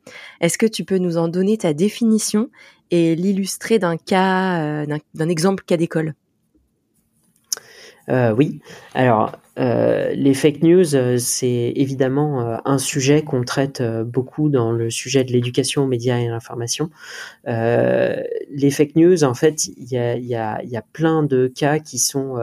Est-ce 0.41 0.57
que 0.57 0.65
tu 0.65 0.85
peux 0.85 0.97
nous 0.97 1.19
en 1.19 1.29
donner 1.29 1.59
ta 1.59 1.75
définition 1.75 2.49
et 2.91 3.15
l'illustrer 3.15 3.79
d'un 3.79 3.99
cas, 3.99 4.87
d'un 4.87 5.29
exemple 5.29 5.65
cas 5.67 5.77
d'école? 5.77 6.15
Oui. 8.37 8.61
Alors, 8.95 9.33
euh, 9.61 10.13
les 10.15 10.33
fake 10.33 10.63
news, 10.63 10.95
euh, 10.95 11.19
c'est 11.19 11.73
évidemment 11.77 12.41
euh, 12.41 12.57
un 12.65 12.79
sujet 12.79 13.23
qu'on 13.23 13.43
traite 13.43 13.83
beaucoup 13.83 14.49
dans 14.49 14.73
le 14.73 14.91
sujet 14.91 15.23
de 15.23 15.33
l'éducation 15.33 15.83
aux 15.83 15.87
médias 15.87 16.19
et 16.19 16.29
à 16.29 16.31
l'information. 16.31 16.91
les 17.47 18.71
fake 18.71 18.97
news, 18.97 19.25
en 19.25 19.35
fait, 19.35 19.67
il 19.67 19.89
y 19.89 19.97
a, 20.37 20.83
plein 20.93 21.23
de 21.23 21.47
cas 21.47 21.79
qui 21.79 21.99
sont 21.99 22.37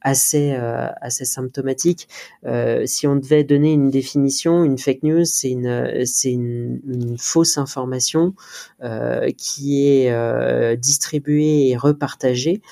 assez, 0.00 0.52
assez 0.52 1.24
symptomatiques. 1.24 2.08
si 2.84 3.06
on 3.06 3.16
devait 3.16 3.44
donner 3.44 3.72
une 3.72 3.90
définition, 3.90 4.64
une 4.64 4.78
fake 4.78 5.02
news, 5.02 5.24
c'est 5.24 5.50
une, 5.50 6.04
c'est 6.06 6.32
une, 6.32 7.16
fausse 7.18 7.58
information 7.58 8.34
qui 9.36 9.86
est 9.86 10.76
distribuée 10.76 11.70
et 11.70 11.76
repartagée 11.76 12.62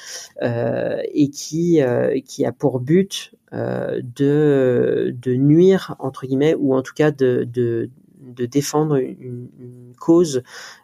et 0.42 1.30
qui, 1.30 1.80
qui 2.26 2.46
a 2.46 2.52
pour 2.52 2.80
but 2.80 3.32
de, 3.52 5.14
de 5.20 5.34
nuire 5.34 5.96
entre 5.98 6.26
guillemets 6.26 6.54
ou 6.54 6.74
en 6.74 6.82
tout 6.82 6.94
cas 6.94 7.10
de, 7.10 7.44
de, 7.44 7.90
de 8.20 8.46
défendre 8.46 8.96
une, 8.96 9.48
cause 9.98 10.42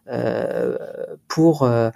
euh, 0.09 0.77
pour 1.29 1.63
euh, 1.63 1.91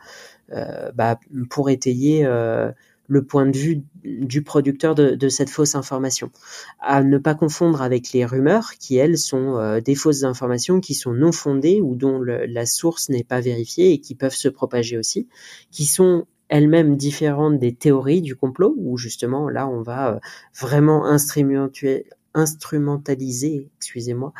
euh 0.53 0.91
bah, 0.95 1.19
pour 1.51 1.69
étayer 1.69 2.25
euh, 2.25 2.71
le 3.09 3.25
point 3.25 3.47
de 3.47 3.57
vue 3.57 3.83
du 4.05 4.43
producteur 4.43 4.95
de, 4.95 5.15
de, 5.15 5.29
cette 5.29 5.49
fausse 5.49 5.75
information. 5.75 6.31
À 6.79 7.03
ne 7.03 7.17
pas 7.17 7.35
confondre 7.35 7.81
avec 7.81 8.13
les 8.13 8.27
rumeurs 8.27 8.73
qui, 8.79 8.97
elles, 8.97 9.17
sont 9.17 9.81
des 9.83 9.95
fausses 9.95 10.25
informations 10.25 10.81
qui 10.81 10.93
sont 10.93 11.15
non 11.15 11.33
fondées 11.33 11.81
ou 11.81 11.97
dont 11.97 12.21
la 12.21 12.67
source 12.67 13.09
n'est 13.09 13.25
pas 13.25 13.41
vérifiée 13.41 13.93
et 13.93 13.99
qui 13.99 14.15
peuvent 14.15 14.35
se 14.35 14.49
propager 14.49 14.99
aussi, 14.99 15.27
qui 15.71 15.87
sont 15.87 16.27
elles-mêmes 16.49 16.97
différentes 16.97 17.59
des 17.59 17.75
théories 17.75 18.23
du 18.23 18.37
complot, 18.37 18.75
où 18.79 18.97
justement 18.97 19.49
là 19.49 19.69
on 19.69 19.83
va 19.83 20.21
vraiment 20.61 21.07
instrumenter, 21.07 22.07
instrumentaliser, 22.39 23.69
excusez-moi, 23.77 24.33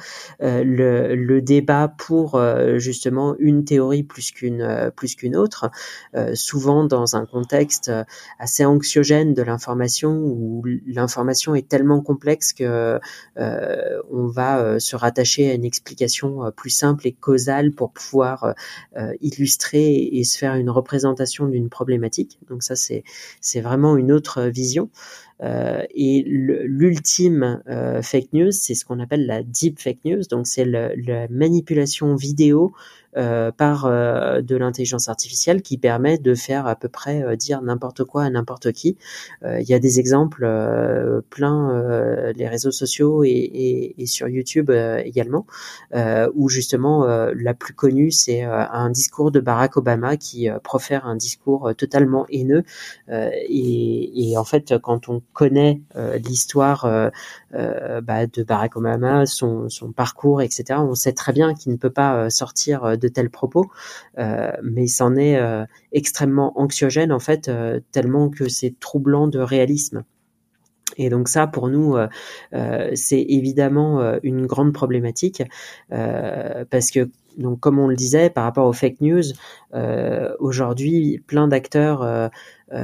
euh, 0.43 0.65
le, 0.65 1.41
débat 1.41 1.89
pour 1.89 2.35
euh, 2.35 2.79
justement 2.79 3.37
une 3.39 3.65
théorie 3.65 4.03
plus 4.03 4.33
qu'une 4.33 4.61
euh, 4.61 4.91
plus 4.91 5.15
qu'une 5.15 5.37
autre, 5.37 5.71
souvent 6.35 6.85
dans 6.85 7.17
un 7.17 7.27
contexte 7.27 7.91
assez 8.39 8.65
anxiogène 8.65 9.35
de 9.35 9.43
l'information 9.43 10.11
où 10.11 10.65
l'information 10.87 11.55
est 11.55 11.69
tellement 11.69 12.01
complexe 12.01 12.53
que 12.53 12.99
on 13.37 14.27
va 14.27 14.81
se 14.81 14.97
rattacher 14.97 15.51
à 15.51 15.55
une 15.55 15.65
explication 15.65 16.53
plus 16.57 16.71
simple 16.71 17.07
et 17.07 17.13
causale 17.13 17.73
pour 17.73 17.93
pouvoir 17.93 18.55
illustrer 19.21 20.09
et 20.13 20.25
se 20.25 20.39
faire 20.39 20.55
une 20.55 20.71
représentation 20.71 21.47
d'une 21.47 21.69
problématique. 21.69 22.39
Donc 22.49 22.63
ça 22.63 22.75
c'est 22.75 23.05
c'est 23.41 23.61
vraiment 23.61 23.97
une 23.97 24.13
autre 24.13 24.43
vision. 24.43 24.91
Euh, 25.43 25.83
et 25.95 26.25
l'ultime 26.27 27.63
euh, 27.69 28.03
fake 28.03 28.33
news, 28.33 28.51
c'est 28.51 28.75
ce 28.75 28.85
qu'on 28.85 28.99
appelle 28.99 29.27
la 29.27 29.43
deep 29.43 29.79
fake 29.79 30.05
news. 30.05 30.23
Donc 30.31 30.47
c'est 30.47 30.65
la 30.65 31.29
manipulation 31.29 32.15
vidéo 32.17 32.73
par 33.15 33.87
euh, 33.87 34.43
de 34.43 34.57
l'intelligence 34.57 35.09
artificielle 35.09 35.63
qui 35.63 35.79
permet 35.79 36.19
de 36.19 36.35
faire 36.35 36.67
à 36.67 36.77
peu 36.77 36.89
près 36.89 37.23
euh, 37.23 37.37
dire 37.37 37.63
n'importe 37.63 38.05
quoi 38.05 38.25
à 38.25 38.31
n'importe 38.31 38.73
qui. 38.73 38.97
Il 39.45 39.69
y 39.69 39.75
a 39.75 39.79
des 39.79 39.99
exemples 40.01 40.47
plein 41.31 42.33
les 42.37 42.49
réseaux 42.49 42.71
sociaux 42.71 43.25
et, 43.25 43.29
et, 43.29 44.03
et 44.03 44.07
sur 44.07 44.29
YouTube 44.29 44.71
également, 44.71 45.47
où 46.35 46.49
justement 46.49 47.07
la 47.07 47.55
plus 47.55 47.75
connue 47.75 48.11
c'est 48.11 48.43
un 48.43 48.91
discours 48.91 49.31
de 49.31 49.41
Barack 49.41 49.77
Obama 49.77 50.17
qui 50.17 50.49
profère 50.63 51.07
un 51.07 51.17
discours 51.17 51.73
totalement 51.77 52.27
haineux 52.31 52.65
et, 53.11 54.31
et, 54.31 54.37
en 54.37 54.45
fait 54.45 54.79
quand 54.79 55.09
on 55.09 55.23
connaît 55.33 55.81
l'histoire 56.17 57.11
bah, 57.53 58.27
de 58.27 58.43
Barack 58.43 58.77
Obama, 58.77 59.27
son, 59.27 59.69
parcours, 59.95 60.43
etc., 60.43 60.81
on 60.81 60.95
sait 60.95 61.13
très 61.13 61.33
bien 61.33 61.55
qu'il 61.55 61.73
ne 61.73 61.77
peut 61.77 61.91
pas 61.91 62.31
sortir 62.31 62.99
de 62.99 63.09
tels 63.09 63.31
propos, 63.31 63.71
euh, 64.19 64.53
mais 64.63 64.87
c'en 64.87 65.17
est 65.17 65.37
euh, 65.37 65.65
extrêmement 65.93 66.59
anxiogène 66.61 67.13
en 67.13 67.19
fait, 67.19 67.49
euh, 67.49 67.81
tellement 67.93 68.29
que 68.29 68.49
c'est 68.49 68.79
troublant 68.79 69.29
de 69.29 69.39
réalisme. 69.39 70.05
Et 70.97 71.11
donc 71.11 71.29
ça, 71.29 71.47
pour 71.47 71.69
nous, 71.69 71.97
c'est 72.95 73.25
évidemment 73.29 74.19
une 74.25 74.47
grande 74.47 74.73
problématique 74.73 75.45
parce 75.91 76.91
que, 76.91 77.09
donc 77.37 77.61
comme 77.61 77.79
on 77.79 77.87
le 77.87 77.95
disait, 77.95 78.31
par 78.31 78.43
rapport 78.43 78.67
aux 78.67 78.73
fake 78.73 79.01
news, 79.03 79.23
aujourd'hui, 80.41 81.23
plein 81.25 81.47
d'acteurs 81.47 82.31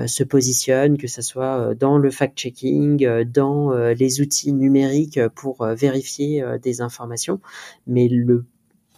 se 0.07 0.25
positionnent, 0.25 0.97
que 0.99 1.07
ce 1.07 1.23
soit 1.23 1.75
dans 1.75 1.99
le 1.99 2.11
fact-checking, 2.11 3.25
dans 3.25 3.73
les 3.73 4.21
outils 4.21 4.53
numériques 4.53 5.21
pour 5.35 5.67
vérifier 5.67 6.45
des 6.63 6.81
informations, 6.81 7.41
mais 7.87 8.09
le 8.09 8.45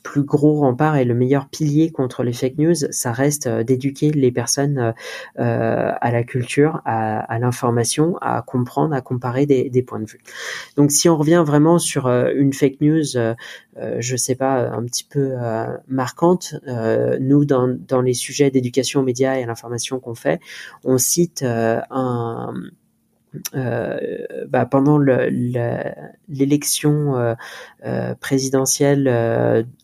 plus 0.07 0.23
gros 0.23 0.61
rempart 0.61 0.97
et 0.97 1.05
le 1.05 1.15
meilleur 1.15 1.49
pilier 1.49 1.91
contre 1.91 2.23
les 2.23 2.33
fake 2.33 2.59
news, 2.59 2.75
ça 2.91 3.11
reste 3.11 3.49
euh, 3.49 3.65
d'éduquer 3.65 4.13
les 4.13 4.31
personnes 4.31 4.79
euh, 4.79 4.93
euh, 5.41 5.91
à 6.01 6.13
la 6.13 6.23
culture, 6.23 6.81
à, 6.85 7.39
l'information, 7.41 8.17
à 8.21 8.41
comprendre, 8.41 8.95
à 8.95 9.01
comparer 9.01 9.47
des, 9.47 9.83
points 9.83 9.99
de 9.99 10.05
vue. 10.05 10.21
Donc 10.77 10.93
si 10.93 11.09
on 11.09 11.17
revient 11.17 11.43
vraiment 11.45 11.81
sur 11.81 12.07
une 12.07 12.53
fake 12.53 12.81
news, 12.81 13.05
je 13.99 14.17
sais 14.17 14.37
pas, 14.37 14.71
un 14.71 14.85
petit 14.85 15.05
peu 15.05 15.35
marquante, 15.89 16.55
nous 17.21 17.45
dans, 17.45 17.69
dans 17.69 18.01
les 18.01 18.15
sujets 18.15 18.51
d'éducation 18.51 19.01
aux 19.01 19.05
médias 19.05 19.37
et 19.37 19.43
à 19.43 19.47
l'information 19.47 20.01
qu'on 20.01 20.15
fait, 20.15 20.41
on 20.85 20.99
cite 20.99 21.45
un 21.45 22.55
bah, 24.49 24.67
pendant 24.67 24.99
l'élection 26.29 27.17
euh, 27.17 27.35
euh, 27.85 28.15
présidentielle 28.15 29.09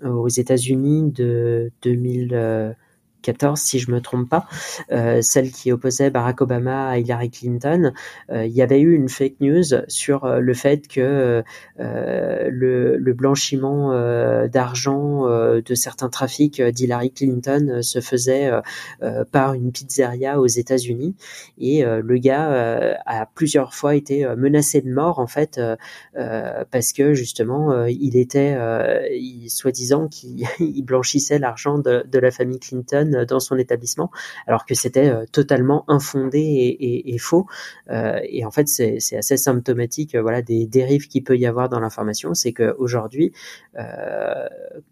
aux 0.02 0.28
États-Unis 0.28 1.10
de 1.10 1.70
2000 1.82 2.74
14, 3.22 3.58
si 3.58 3.78
je 3.78 3.90
me 3.90 4.00
trompe 4.00 4.28
pas, 4.28 4.46
euh, 4.90 5.22
celle 5.22 5.50
qui 5.50 5.72
opposait 5.72 6.10
Barack 6.10 6.40
Obama 6.40 6.88
à 6.90 6.98
Hillary 6.98 7.30
Clinton, 7.30 7.92
euh, 8.30 8.44
il 8.44 8.52
y 8.52 8.62
avait 8.62 8.80
eu 8.80 8.94
une 8.94 9.08
fake 9.08 9.40
news 9.40 9.62
sur 9.88 10.24
euh, 10.24 10.40
le 10.40 10.54
fait 10.54 10.88
que 10.88 11.42
le, 11.78 12.96
le, 12.96 13.12
blanchiment 13.12 13.92
d'argent 14.48 15.26
de 15.26 15.74
certains 15.74 16.08
trafics 16.08 16.60
d'Hillary 16.60 17.12
Clinton 17.12 17.80
se 17.82 18.00
faisait 18.00 18.50
par 19.30 19.54
une 19.54 19.70
pizzeria 19.70 20.40
aux 20.40 20.46
États-Unis. 20.46 21.14
Et 21.58 21.84
le 21.84 22.18
gars 22.18 22.96
a 23.06 23.26
plusieurs 23.26 23.74
fois 23.74 23.94
été 23.94 24.26
menacé 24.36 24.80
de 24.80 24.92
mort 24.92 25.18
en 25.18 25.26
fait 25.26 25.60
parce 26.14 26.92
que 26.92 27.14
justement 27.14 27.84
il 27.86 28.16
était 28.16 28.56
soi-disant 29.48 30.08
qu'il 30.08 30.44
blanchissait 30.84 31.38
l'argent 31.38 31.78
de, 31.78 32.04
de 32.10 32.18
la 32.18 32.30
famille 32.30 32.60
Clinton 32.60 33.11
dans 33.28 33.40
son 33.40 33.56
établissement, 33.56 34.10
alors 34.46 34.66
que 34.66 34.74
c'était 34.74 35.08
euh, 35.08 35.24
totalement 35.30 35.84
infondé 35.88 36.76
et, 36.80 37.18
faux. 37.18 37.46
Euh, 37.90 38.20
et 38.24 38.44
en 38.44 38.50
fait, 38.50 38.68
c'est 38.68 39.16
assez 39.16 39.36
symptomatique, 39.36 40.14
euh, 40.14 40.22
voilà, 40.22 40.42
des 40.42 40.66
dérives 40.66 41.08
qu'il 41.08 41.24
peut 41.24 41.36
y 41.36 41.46
avoir 41.46 41.68
dans 41.68 41.80
l'information. 41.80 42.34
C'est 42.34 42.52
qu'aujourd'hui, 42.52 43.32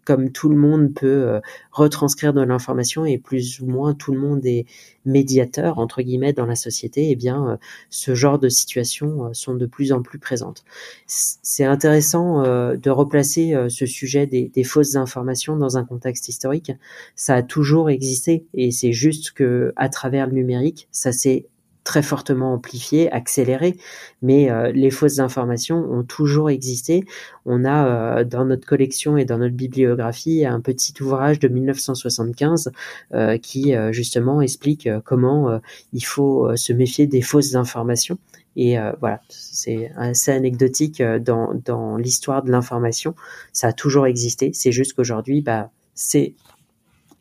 comme 0.05 0.31
tout 0.31 0.49
le 0.49 0.55
monde 0.55 0.93
peut 0.93 1.39
retranscrire 1.71 2.33
de 2.33 2.41
l'information 2.41 3.05
et 3.05 3.17
plus 3.17 3.59
ou 3.59 3.67
moins 3.67 3.93
tout 3.93 4.11
le 4.11 4.19
monde 4.19 4.45
est 4.45 4.65
médiateur 5.05 5.79
entre 5.79 6.01
guillemets 6.01 6.33
dans 6.33 6.45
la 6.45 6.55
société, 6.55 7.09
eh 7.09 7.15
bien, 7.15 7.59
ce 7.89 8.15
genre 8.15 8.39
de 8.39 8.49
situations 8.49 9.33
sont 9.33 9.53
de 9.55 9.65
plus 9.65 9.91
en 9.91 10.01
plus 10.01 10.19
présentes. 10.19 10.63
C'est 11.05 11.65
intéressant 11.65 12.41
de 12.41 12.89
replacer 12.89 13.55
ce 13.69 13.85
sujet 13.85 14.25
des, 14.25 14.49
des 14.49 14.63
fausses 14.63 14.95
informations 14.95 15.55
dans 15.55 15.77
un 15.77 15.85
contexte 15.85 16.27
historique. 16.29 16.71
Ça 17.15 17.35
a 17.35 17.43
toujours 17.43 17.89
existé 17.89 18.10
et 18.53 18.71
c'est 18.71 18.93
juste 18.93 19.31
que 19.31 19.73
à 19.75 19.89
travers 19.89 20.27
le 20.27 20.33
numérique, 20.33 20.87
ça 20.91 21.11
s'est 21.11 21.45
très 21.83 22.03
fortement 22.03 22.53
amplifié, 22.53 23.11
accéléré, 23.11 23.75
mais 24.21 24.51
euh, 24.51 24.71
les 24.71 24.91
fausses 24.91 25.19
informations 25.19 25.77
ont 25.77 26.03
toujours 26.03 26.49
existé. 26.49 27.03
On 27.45 27.65
a 27.65 28.19
euh, 28.19 28.23
dans 28.23 28.45
notre 28.45 28.67
collection 28.67 29.17
et 29.17 29.25
dans 29.25 29.39
notre 29.39 29.55
bibliographie 29.55 30.45
un 30.45 30.61
petit 30.61 30.93
ouvrage 31.01 31.39
de 31.39 31.47
1975 31.47 32.71
euh, 33.13 33.37
qui 33.37 33.73
justement 33.91 34.41
explique 34.41 34.89
comment 35.05 35.59
il 35.93 36.05
faut 36.05 36.55
se 36.55 36.73
méfier 36.73 37.07
des 37.07 37.21
fausses 37.21 37.55
informations. 37.55 38.17
Et 38.55 38.75
voilà, 38.99 39.21
c'est 39.29 39.91
assez 39.95 40.31
anecdotique 40.31 41.01
dans, 41.01 41.53
dans 41.53 41.97
l'histoire 41.97 42.43
de 42.43 42.51
l'information. 42.51 43.15
Ça 43.53 43.67
a 43.67 43.73
toujours 43.73 44.07
existé. 44.07 44.51
C'est 44.53 44.71
juste 44.71 44.93
qu'aujourd'hui, 44.93 45.41
bah, 45.41 45.71
c'est 45.95 46.35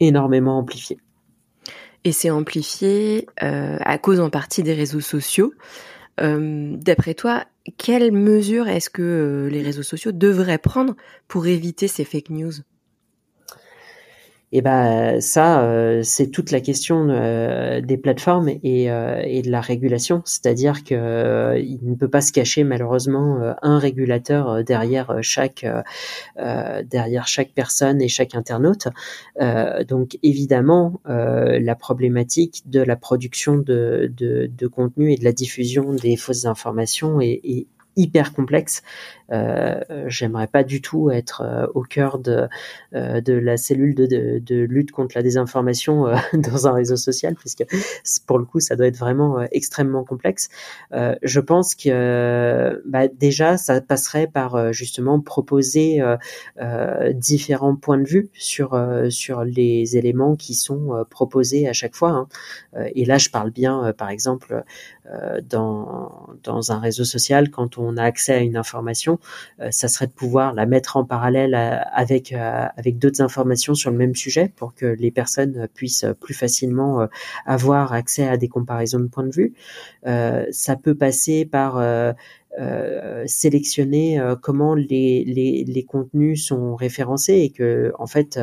énormément 0.00 0.58
amplifié. 0.58 0.98
Et 2.04 2.12
c'est 2.12 2.30
amplifié 2.30 3.26
euh, 3.42 3.76
à 3.80 3.98
cause 3.98 4.20
en 4.20 4.30
partie 4.30 4.62
des 4.62 4.74
réseaux 4.74 5.00
sociaux. 5.00 5.52
Euh, 6.20 6.76
d'après 6.76 7.14
toi, 7.14 7.44
quelles 7.76 8.12
mesures 8.12 8.68
est-ce 8.68 8.90
que 8.90 9.02
euh, 9.02 9.50
les 9.50 9.62
réseaux 9.62 9.82
sociaux 9.82 10.12
devraient 10.12 10.58
prendre 10.58 10.96
pour 11.28 11.46
éviter 11.46 11.88
ces 11.88 12.04
fake 12.04 12.30
news? 12.30 12.52
Et 14.52 14.58
eh 14.58 14.62
ben 14.62 15.20
ça, 15.20 15.62
euh, 15.62 16.02
c'est 16.02 16.26
toute 16.26 16.50
la 16.50 16.60
question 16.60 17.08
euh, 17.08 17.80
des 17.80 17.96
plateformes 17.96 18.48
et, 18.48 18.90
euh, 18.90 19.22
et, 19.24 19.42
de 19.42 19.50
la 19.52 19.60
régulation, 19.60 20.22
c'est-à-dire 20.24 20.82
que 20.82 21.56
il 21.56 21.78
ne 21.84 21.94
peut 21.94 22.08
pas 22.08 22.20
se 22.20 22.32
cacher 22.32 22.64
malheureusement 22.64 23.54
un 23.62 23.78
régulateur 23.78 24.64
derrière 24.64 25.18
chaque 25.22 25.64
derrière 26.36 27.28
chaque 27.28 27.52
personne 27.54 28.02
et 28.02 28.08
chaque 28.08 28.34
internaute. 28.34 28.88
donc 29.86 30.18
évidemment, 30.24 31.00
la 31.04 31.74
problématique 31.76 32.64
de 32.66 32.80
la 32.80 32.96
production 32.96 33.56
de, 33.56 34.12
de, 34.16 34.50
de, 34.52 34.66
contenu 34.66 35.12
et 35.12 35.16
de 35.16 35.24
la 35.24 35.32
diffusion 35.32 35.94
des 35.94 36.16
fausses 36.16 36.44
informations 36.44 37.20
est, 37.20 37.40
est 37.44 37.66
hyper 37.96 38.32
complexe. 38.32 38.82
Euh, 39.32 39.80
J'aimerais 40.06 40.46
pas 40.46 40.64
du 40.64 40.80
tout 40.80 41.10
être 41.10 41.42
euh, 41.42 41.66
au 41.74 41.82
cœur 41.82 42.18
de, 42.18 42.48
euh, 42.94 43.20
de 43.20 43.32
la 43.32 43.56
cellule 43.56 43.94
de, 43.94 44.06
de, 44.06 44.38
de, 44.38 44.56
lutte 44.62 44.90
contre 44.90 45.16
la 45.16 45.22
désinformation 45.22 46.06
dans 46.32 46.66
un 46.66 46.72
réseau 46.72 46.96
social, 46.96 47.34
puisque 47.34 47.64
pour 48.26 48.38
le 48.38 48.44
coup, 48.44 48.60
ça 48.60 48.76
doit 48.76 48.86
être 48.86 48.96
vraiment 48.96 49.40
extrêmement 49.52 50.04
complexe. 50.04 50.48
je 51.22 51.40
pense 51.40 51.74
que 51.74 52.82
bah, 52.86 53.08
déjà, 53.08 53.56
ça 53.56 53.80
passerait 53.80 54.26
par 54.26 54.72
justement 54.72 55.20
proposer 55.20 56.00
différents 57.14 57.76
points 57.76 57.98
de 57.98 58.08
vue 58.08 58.30
sur 58.34 58.78
sur 59.10 59.44
les 59.44 59.96
éléments 59.96 60.36
qui 60.36 60.54
sont 60.54 61.04
proposés 61.10 61.68
à 61.68 61.72
chaque 61.72 61.94
fois. 61.94 62.10
Hein. 62.10 62.28
et 62.94 63.04
là, 63.04 63.18
je 63.18 63.30
parle 63.30 63.50
bien, 63.50 63.92
par 63.96 64.10
exemple, 64.10 64.62
dans 65.48 66.28
dans 66.42 66.72
un 66.72 66.78
réseau 66.78 67.04
social 67.04 67.50
quand 67.50 67.78
on 67.78 67.96
a 67.96 68.04
accès 68.04 68.34
à 68.34 68.40
une 68.40 68.56
information 68.56 69.19
ça 69.70 69.88
serait 69.88 70.06
de 70.06 70.12
pouvoir 70.12 70.54
la 70.54 70.66
mettre 70.66 70.96
en 70.96 71.04
parallèle 71.04 71.54
avec 71.54 72.32
avec 72.32 72.98
d'autres 72.98 73.20
informations 73.22 73.74
sur 73.74 73.90
le 73.90 73.96
même 73.96 74.14
sujet 74.14 74.52
pour 74.54 74.74
que 74.74 74.86
les 74.86 75.10
personnes 75.10 75.68
puissent 75.74 76.06
plus 76.20 76.34
facilement 76.34 77.06
avoir 77.46 77.92
accès 77.92 78.26
à 78.26 78.36
des 78.36 78.48
comparaisons 78.48 79.00
de 79.00 79.06
points 79.06 79.26
de 79.26 79.34
vue. 79.34 79.54
ça 80.52 80.76
peut 80.76 80.94
passer 80.94 81.44
par 81.44 81.78
euh, 82.58 83.22
sélectionner 83.26 84.18
euh, 84.18 84.34
comment 84.34 84.74
les, 84.74 85.22
les, 85.24 85.62
les, 85.64 85.84
contenus 85.84 86.44
sont 86.44 86.74
référencés 86.74 87.38
et 87.38 87.50
que 87.50 87.92
en 87.96 88.08
fait 88.08 88.40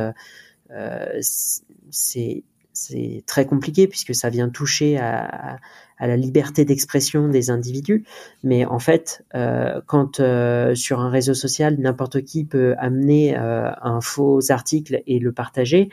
euh, 0.72 1.20
c'est 1.20 2.44
c'est 2.78 3.24
très 3.26 3.46
compliqué 3.46 3.88
puisque 3.88 4.13
ça 4.13 4.30
vient 4.30 4.50
toucher 4.50 4.98
à, 4.98 5.58
la 6.00 6.16
liberté 6.16 6.63
d'expression 6.63 7.28
des 7.28 7.50
individus. 7.50 8.06
Mais 8.44 8.66
en 8.66 8.78
fait, 8.78 9.26
euh, 9.34 9.82
quand 9.88 10.20
euh, 10.20 10.76
sur 10.76 11.00
un 11.00 11.10
réseau 11.10 11.34
social, 11.34 11.76
n'importe 11.80 12.22
qui 12.22 12.46
peut 12.46 12.76
amener 12.78 13.36
euh, 13.36 13.72
un 13.82 14.00
faux 14.00 14.52
article 14.52 15.02
et 15.08 15.18
le 15.20 15.32
partager, 15.32 15.90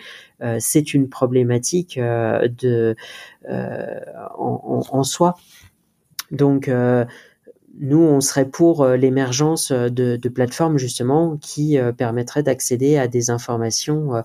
c'est 0.58 0.92
une 0.92 1.08
problématique 1.08 1.98
de 1.98 2.96
en, 3.48 4.82
en, 4.90 5.02
soi. 5.04 5.36
Donc 6.30 6.70
nous, 7.80 7.98
on 7.98 8.20
serait 8.20 8.48
pour 8.48 8.82
euh, 8.82 8.96
l'émergence 8.96 9.70
euh, 9.70 9.88
de, 9.88 10.28
plateformes 10.28 10.78
justement 10.78 11.36
qui 11.38 11.78
euh, 11.78 11.92
permettraient 11.92 12.42
d'accéder 12.42 12.96
à 12.96 13.08
des 13.08 13.30
informations 13.30 14.22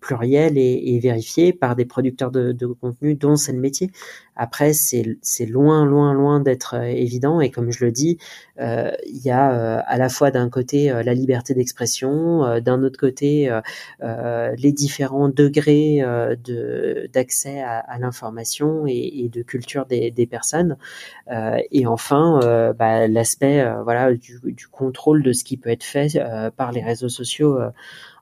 plurielles 0.00 0.58
et, 0.58 0.94
et, 0.94 0.98
vérifiées 0.98 1.52
par 1.52 1.76
des 1.76 1.84
producteurs 1.84 2.30
de, 2.30 2.52
de 2.52 2.66
contenu 2.66 3.14
dont 3.14 3.36
c'est 3.36 3.52
le 3.52 3.60
métier. 3.60 3.90
Après, 4.36 4.72
c'est 4.74 5.46
loin, 5.46 5.86
loin, 5.86 6.12
loin 6.12 6.40
d'être 6.40 6.74
euh, 6.74 6.84
évident. 6.84 7.40
Et 7.40 7.50
comme 7.50 7.70
je 7.70 7.84
le 7.84 7.90
dis, 7.90 8.18
euh, 8.60 8.90
il 9.06 9.18
y 9.18 9.30
a 9.30 9.52
euh, 9.52 9.82
à 9.86 9.96
la 9.96 10.08
fois 10.10 10.30
d'un 10.30 10.50
côté 10.50 10.88
la 10.88 11.14
liberté 11.14 11.54
d'expression, 11.54 12.60
d'un 12.60 12.82
autre 12.82 12.98
côté 12.98 13.50
les 14.02 14.72
différents 14.72 15.28
degrés 15.28 16.02
d'accès 17.12 17.60
à, 17.60 17.78
à 17.78 17.98
l'information 17.98 18.86
et, 18.86 19.24
et, 19.24 19.28
de 19.28 19.42
culture 19.42 19.86
des, 19.86 20.10
des 20.10 20.26
personnes. 20.26 20.76
et 21.70 21.86
enfin, 21.86 22.40
bah, 22.78 23.08
l'aspect 23.08 23.64
voilà 23.84 24.12
du, 24.12 24.40
du, 24.44 24.66
contrôle 24.68 25.22
de 25.22 25.32
ce 25.32 25.44
qui 25.44 25.56
peut 25.56 25.70
être 25.70 25.84
fait 25.84 26.18
par 26.56 26.72
les 26.72 26.82
réseaux 26.82 27.08
sociaux 27.08 27.58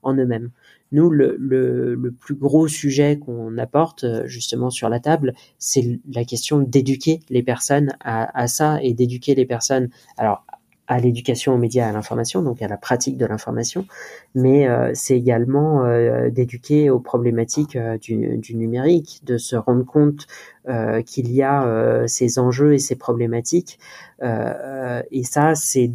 en 0.03 0.15
eux-mêmes. 0.15 0.51
Nous, 0.93 1.11
le, 1.11 2.15
plus 2.21 2.35
gros 2.35 2.69
sujet 2.69 3.19
qu'on 3.19 3.59
apporte 3.59 4.05
euh, 4.05 4.27
justement 4.27 4.71
sur 4.71 4.89
la 4.89 5.01
table, 5.01 5.35
c'est 5.59 6.01
la 6.13 6.25
question 6.25 6.61
d'éduquer 6.61 7.21
les 7.31 7.43
personnes 7.43 7.97
à, 8.01 8.39
à 8.39 8.47
ça 8.47 8.79
et 8.83 8.95
d'éduquer 8.95 9.35
les 9.35 9.47
personnes. 9.47 9.89
Alors 10.17 10.45
à 10.87 10.99
l'éducation 10.99 11.55
aux 11.55 11.59
médias, 11.59 11.89
à 11.89 11.93
l'information, 11.93 12.43
donc 12.43 12.61
à 12.63 12.69
la 12.69 12.77
pratique 12.77 13.17
de 13.17 13.27
l'information, 13.27 13.87
mais 14.35 14.69
euh, 14.69 14.91
c'est 14.95 15.17
également 15.17 15.85
euh, 15.85 16.31
d'éduquer 16.31 16.91
aux 16.91 17.01
problématiques 17.01 17.79
du, 18.01 18.37
du, 18.39 18.55
numérique, 18.55 19.21
de 19.25 19.39
se 19.39 19.57
rendre 19.57 19.85
compte 19.85 20.27
euh, 20.67 21.03
qu'il 21.03 21.31
y 21.31 21.43
a 21.43 21.67
euh, 21.67 22.07
ces 22.07 22.39
enjeux 22.39 22.73
et 22.73 22.79
ces 22.79 22.97
problématiques. 22.97 23.79
Euh, 24.23 25.03
et 25.11 25.23
ça, 25.23 25.55
c'est, 25.55 25.91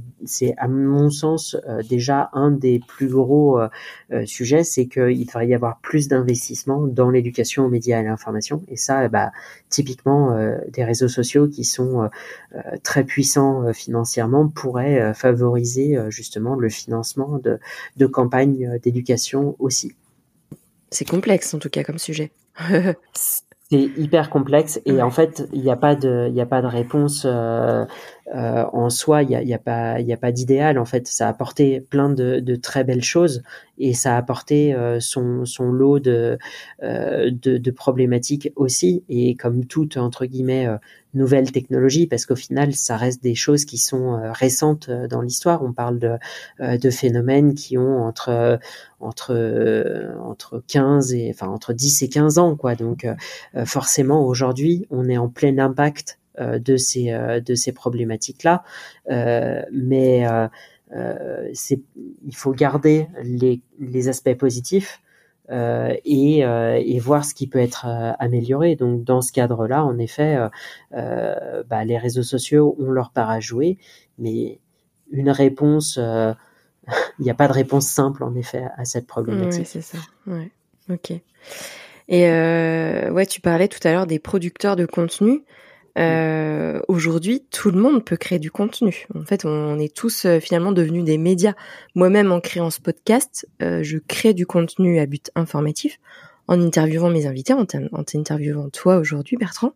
à 0.58 0.67
mon 0.67 1.10
sens 1.10 1.58
déjà 1.89 2.30
un 2.34 2.52
des 2.52 2.80
plus 2.88 3.08
gros 3.08 3.60
sujets, 4.25 4.63
c'est 4.63 4.86
qu'il 4.86 5.25
devrait 5.25 5.47
y 5.47 5.56
avoir 5.56 5.80
plus 5.80 6.08
d'investissement 6.08 6.86
dans 6.86 7.10
l'éducation 7.10 7.65
aux 7.65 7.69
médias 7.69 7.97
et 7.97 8.02
à 8.02 8.04
l'information. 8.04 8.62
Et 8.67 8.75
ça, 8.75 9.08
bah, 9.08 9.32
typiquement, 9.69 10.38
des 10.67 10.84
réseaux 10.84 11.08
sociaux 11.08 11.47
qui 11.47 11.63
sont 11.63 12.08
très 12.84 13.06
puissants 13.06 13.73
financièrement 13.73 14.49
pourraient 14.80 15.13
favoriser 15.13 15.98
justement 16.10 16.56
le 16.56 16.70
financement 16.70 17.38
de, 17.38 17.60
de 17.98 18.06
campagnes 18.06 18.80
d'éducation 18.80 19.56
aussi. 19.60 19.94
C'est 20.92 21.08
complexe 21.08 21.54
en 21.54 21.60
tout 21.60 21.70
cas 21.70 21.84
comme 21.84 22.00
sujet. 22.00 22.32
c'est 23.70 23.82
hyper 23.98 24.30
complexe 24.30 24.82
et 24.86 25.02
en 25.02 25.12
fait 25.12 25.48
il 25.54 25.62
n'y 25.62 25.70
a 25.70 25.76
pas 25.76 25.96
de 25.96 26.28
il 26.30 26.36
y 26.36 26.42
a 26.42 26.46
pas 26.46 26.62
de 26.62 26.68
réponse 26.68 27.24
euh, 27.26 27.86
euh, 28.36 28.65
en 28.74 28.89
soi 28.89 29.24
il 29.24 29.32
y 29.32 29.36
a, 29.36 29.42
y 29.42 29.54
a 29.54 29.58
pas 29.58 29.98
pas 30.22 30.32
d'idéal 30.32 30.78
en 30.78 30.86
fait. 30.86 31.08
Ça 31.08 31.28
a 31.28 31.30
apporté 31.30 31.82
plein 31.82 32.10
de, 32.10 32.39
de, 32.39 32.56
très 32.56 32.84
belles 32.84 33.04
choses 33.04 33.44
et 33.78 33.94
ça 33.94 34.15
a 34.15 34.18
apporté 34.18 34.74
euh, 34.74 35.00
son, 35.00 35.46
son 35.46 35.72
lot 35.72 36.00
de, 36.00 36.38
euh, 36.84 37.32
de, 37.32 37.58
de 37.58 37.72
problématiques 37.72 38.52
aussi 38.56 39.04
et 39.10 39.36
comme 39.36 39.65
toute 39.65 39.98
entre 39.98 40.26
guillemets 40.26 40.68
euh, 40.68 40.78
nouvelle 41.15 41.52
technologie 41.52 42.06
parce 42.06 42.28
qu'au 42.28 42.36
final 42.36 42.74
ça 42.74 42.96
reste 42.98 43.24
des 43.24 43.34
choses 43.34 43.65
qui 43.65 43.80
sont 43.80 44.22
récentes 44.32 44.92
dans 44.92 45.22
l'histoire. 45.22 45.63
On 45.63 45.74
parle 45.74 45.98
de, 45.98 46.18
de 46.60 46.89
phénomènes 46.92 47.56
qui 47.56 47.80
ont 47.80 48.04
entre 48.04 48.60
entre 49.00 50.15
entre 50.22 50.63
15 50.68 51.13
et 51.13 51.32
enfin 51.34 51.48
entre 51.48 51.74
10 51.74 52.04
et 52.04 52.10
15 52.10 52.38
ans 52.38 52.56
quoi. 52.56 52.76
Donc 52.76 53.06
euh, 53.06 53.65
forcément 53.65 54.24
aujourd'hui 54.24 54.86
on 54.92 55.10
est 55.10 55.18
en 55.18 55.30
plein 55.30 55.58
impact 55.58 56.18
euh, 56.18 56.18
de 56.39 56.78
ces 56.78 57.12
euh, 57.12 57.39
de 57.39 57.56
ces 57.56 57.71
problématiques 57.71 58.43
là 58.43 58.63
mais 59.71 60.25
c'est 61.54 61.82
il 62.25 62.36
faut 62.36 62.52
garder 62.52 63.08
les, 63.23 63.62
les 63.80 64.08
aspects 64.08 64.34
positifs 64.34 65.02
euh, 65.52 65.95
et, 66.06 66.45
euh, 66.45 66.80
et, 66.84 66.99
voir 66.99 67.25
ce 67.25 67.34
qui 67.34 67.47
peut 67.47 67.60
être 67.60 67.88
amélioré. 68.19 68.75
Donc 68.75 69.04
dans 69.04 69.21
ce 69.21 69.32
cadre-là, 69.32 69.84
en 69.84 69.97
effet, 69.97 70.38
euh, 70.93 71.63
bah, 71.67 71.84
les 71.86 71.97
réseaux 71.97 72.23
sociaux 72.23 72.75
ont 72.80 72.91
leur 72.91 73.10
part 73.12 73.32
à 73.32 73.39
jouer, 73.39 73.80
mais 74.19 74.60
une 75.12 75.32
réponse, 75.32 75.97
il 77.19 77.23
n'y 77.23 77.32
a 77.32 77.34
pas 77.34 77.47
de 77.47 77.54
réponse 77.54 77.88
simple 77.88 78.23
en 78.23 78.36
effet 78.36 78.65
à 78.78 78.86
cette 78.86 79.08
problématique. 79.08 79.62
Oui, 79.62 79.65
c'est 79.65 79.82
ça. 79.82 79.97
Ok. 80.89 81.12
Et 82.10 82.28
euh, 82.28 83.12
ouais, 83.12 83.25
tu 83.25 83.41
parlais 83.41 83.67
tout 83.67 83.86
à 83.88 83.91
l'heure 83.91 84.08
des 84.08 84.19
producteurs 84.19 84.75
de 84.75 84.86
contenu. 84.86 85.43
Euh, 85.97 86.60
Aujourd'hui, 86.88 87.43
tout 87.52 87.71
le 87.71 87.80
monde 87.80 88.04
peut 88.04 88.17
créer 88.17 88.39
du 88.39 88.49
contenu. 88.52 89.06
En 89.13 89.23
fait, 89.23 89.45
on 89.45 89.78
est 89.78 89.93
tous 89.93 90.25
euh, 90.25 90.39
finalement 90.39 90.71
devenus 90.71 91.04
des 91.04 91.17
médias. 91.17 91.54
Moi-même, 91.93 92.32
en 92.32 92.39
créant 92.39 92.69
ce 92.69 92.82
podcast, 92.82 93.47
euh, 93.62 93.84
je 93.84 93.97
crée 93.99 94.34
du 94.34 94.45
contenu 94.45 94.99
à 94.99 95.06
but 95.06 95.30
informatif 95.36 95.99
en 96.47 96.60
interviewant 96.62 97.12
mes 97.12 97.28
invités, 97.28 97.54
en 97.54 97.65
t'interviewant 97.65 98.69
toi 98.69 98.97
aujourd'hui, 98.97 99.38
Bertrand. 99.38 99.73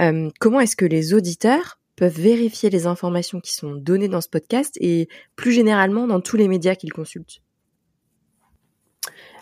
Euh, 0.00 0.30
comment 0.40 0.58
est-ce 0.58 0.74
que 0.74 0.84
les 0.84 1.14
auditeurs 1.14 1.78
peuvent 1.94 2.18
vérifier 2.18 2.70
les 2.70 2.86
informations 2.86 3.38
qui 3.38 3.54
sont 3.54 3.76
données 3.76 4.08
dans 4.08 4.20
ce 4.20 4.28
podcast 4.28 4.76
et 4.80 5.08
plus 5.36 5.52
généralement 5.52 6.08
dans 6.08 6.20
tous 6.20 6.36
les 6.36 6.48
médias 6.48 6.74
qu'ils 6.74 6.92
consultent? 6.92 7.40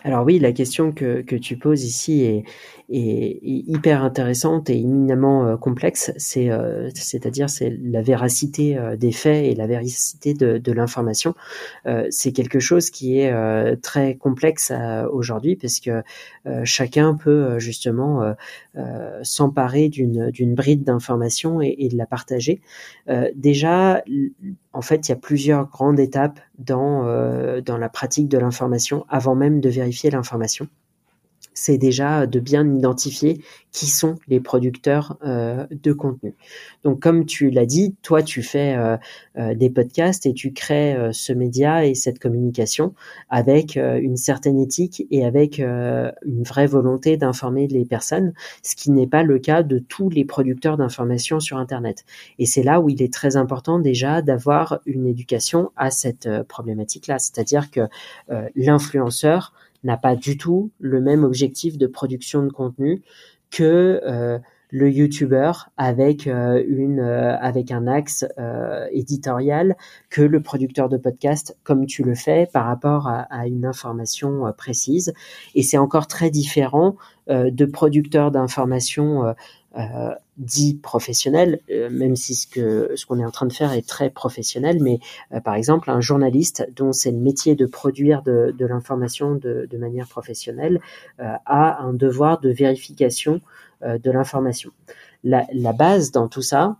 Alors 0.03 0.25
oui, 0.25 0.39
la 0.39 0.51
question 0.51 0.91
que, 0.91 1.21
que 1.21 1.35
tu 1.35 1.57
poses 1.57 1.83
ici 1.83 2.23
est, 2.23 2.43
hyper 2.93 4.03
intéressante 4.03 4.69
et 4.69 4.77
éminemment 4.77 5.45
euh, 5.45 5.55
complexe. 5.55 6.11
C'est, 6.17 6.49
euh, 6.49 6.89
c'est-à-dire 6.93 7.49
c'est 7.49 7.69
la 7.81 8.01
véracité 8.01 8.77
euh, 8.77 8.97
des 8.97 9.13
faits 9.13 9.45
et 9.45 9.55
la 9.55 9.65
véracité 9.65 10.33
de, 10.33 10.57
de 10.57 10.71
l'information. 10.73 11.33
c'est 12.09 12.33
quelque 12.33 12.59
chose 12.59 12.89
qui 12.89 13.19
est 13.19 13.33
très 13.81 14.15
complexe 14.15 14.73
aujourd'hui 15.11 15.55
parce 15.55 15.79
que 15.79 16.03
chacun 16.63 17.15
peut 17.15 17.59
justement 17.59 18.35
s'emparer 19.23 19.89
d'une, 19.89 20.31
d'une 20.31 20.53
bride 20.53 20.83
d'information 20.83 21.61
et, 21.61 21.75
et, 21.77 21.89
de 21.89 21.97
la 21.97 22.05
partager. 22.05 22.61
déjà, 23.35 24.03
en 24.73 24.81
fait, 24.81 25.07
il 25.07 25.11
y 25.11 25.13
a 25.13 25.17
plusieurs 25.17 25.67
grandes 25.67 25.99
étapes 25.99 26.39
dans, 26.57 27.03
dans 27.61 27.77
la 27.77 27.89
pratique 27.89 28.29
de 28.29 28.37
l'information 28.37 29.05
avant 29.09 29.35
même 29.35 29.59
de 29.59 29.69
vérifier 29.69 30.09
l'information 30.11 30.67
c'est 31.61 31.77
déjà 31.77 32.25
de 32.25 32.39
bien 32.39 32.67
identifier 32.75 33.39
qui 33.71 33.85
sont 33.85 34.15
les 34.27 34.39
producteurs 34.39 35.17
euh, 35.23 35.67
de 35.69 35.93
contenu. 35.93 36.33
Donc 36.83 36.99
comme 36.99 37.25
tu 37.27 37.51
l'as 37.51 37.67
dit, 37.67 37.95
toi 38.01 38.23
tu 38.23 38.41
fais 38.41 38.75
euh, 38.75 38.97
euh, 39.37 39.53
des 39.53 39.69
podcasts 39.69 40.25
et 40.25 40.33
tu 40.33 40.53
crées 40.53 40.97
ce 41.11 41.33
média 41.33 41.85
et 41.85 41.93
cette 41.93 42.17
communication 42.17 42.95
avec 43.29 43.75
une 43.75 44.17
certaine 44.17 44.59
éthique 44.59 45.05
et 45.11 45.23
avec 45.23 45.59
une 45.59 46.43
vraie 46.43 46.65
volonté 46.65 47.17
d'informer 47.17 47.67
les 47.67 47.85
personnes, 47.85 48.33
ce 48.63 48.75
qui 48.75 48.89
n'est 48.91 49.07
pas 49.07 49.23
le 49.23 49.37
cas 49.37 49.61
de 49.61 49.77
tous 49.77 50.09
les 50.09 50.25
producteurs 50.25 50.77
d'informations 50.77 51.39
sur 51.39 51.57
Internet. 51.57 52.05
Et 52.39 52.45
c'est 52.45 52.63
là 52.63 52.81
où 52.81 52.89
il 52.89 53.01
est 53.01 53.13
très 53.13 53.35
important 53.37 53.79
déjà 53.79 54.21
d'avoir 54.21 54.79
une 54.85 55.05
éducation 55.05 55.71
à 55.75 55.91
cette 55.91 56.27
problématique-là, 56.47 57.19
c'est-à-dire 57.19 57.69
que 57.69 57.81
l'influenceur 58.55 59.53
n'a 59.83 59.97
pas 59.97 60.15
du 60.15 60.37
tout 60.37 60.71
le 60.79 61.01
même 61.01 61.23
objectif 61.23 61.77
de 61.77 61.87
production 61.87 62.43
de 62.43 62.51
contenu 62.51 63.01
que 63.49 64.01
euh, 64.05 64.39
le 64.71 64.89
YouTuber 64.89 65.51
avec 65.77 66.27
euh, 66.27 66.63
une 66.67 66.99
euh, 66.99 67.37
avec 67.39 67.71
un 67.71 67.87
axe 67.87 68.25
éditorial 68.91 69.75
que 70.09 70.21
le 70.21 70.41
producteur 70.41 70.89
de 70.89 70.97
podcast 70.97 71.57
comme 71.63 71.85
tu 71.85 72.03
le 72.03 72.15
fais 72.15 72.47
par 72.51 72.65
rapport 72.65 73.07
à, 73.07 73.47
une 73.47 73.65
information 73.65 74.51
précise. 74.57 75.13
Et 75.55 75.63
c'est 75.63 75.77
encore 75.77 76.07
très 76.07 76.29
différent 76.29 76.95
de 77.27 77.65
producteurs 77.65 78.31
d'informations 78.31 79.33
euh, 79.77 80.13
dit 80.37 80.73
professionnel, 80.75 81.61
euh, 81.69 81.89
même 81.89 82.17
si 82.17 82.35
ce 82.35 82.45
que 82.45 82.91
ce 82.95 83.05
qu'on 83.05 83.19
est 83.19 83.25
en 83.25 83.31
train 83.31 83.45
de 83.45 83.53
faire 83.53 83.71
est 83.71 83.87
très 83.87 84.09
professionnel, 84.09 84.79
mais 84.81 84.99
par 85.45 85.55
exemple 85.55 85.89
un 85.91 86.01
journaliste 86.01 86.67
dont 86.75 86.91
c'est 86.91 87.11
le 87.11 87.19
métier 87.19 87.55
de 87.55 87.65
produire 87.65 88.21
de, 88.21 88.53
de 88.57 88.65
l'information 88.65 89.35
de, 89.35 89.67
de, 89.69 89.77
manière 89.77 90.07
professionnelle 90.07 90.81
a 91.19 91.81
un 91.81 91.93
devoir 91.93 92.41
de 92.41 92.49
vérification 92.49 93.39
de 93.83 94.11
l'information. 94.11 94.71
La, 95.23 95.73
base 95.73 96.11
dans 96.11 96.27
tout 96.27 96.41
ça, 96.41 96.77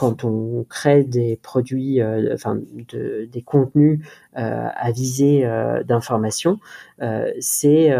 quand 0.00 0.24
on 0.24 0.64
crée 0.64 1.04
des 1.04 1.36
produits, 1.36 2.00
euh, 2.00 2.34
des 3.30 3.42
contenus 3.42 4.00
euh, 4.38 4.68
à 4.74 4.90
visée 4.92 5.44
euh, 5.44 5.82
d'information, 5.82 6.58
c'est 7.38 7.92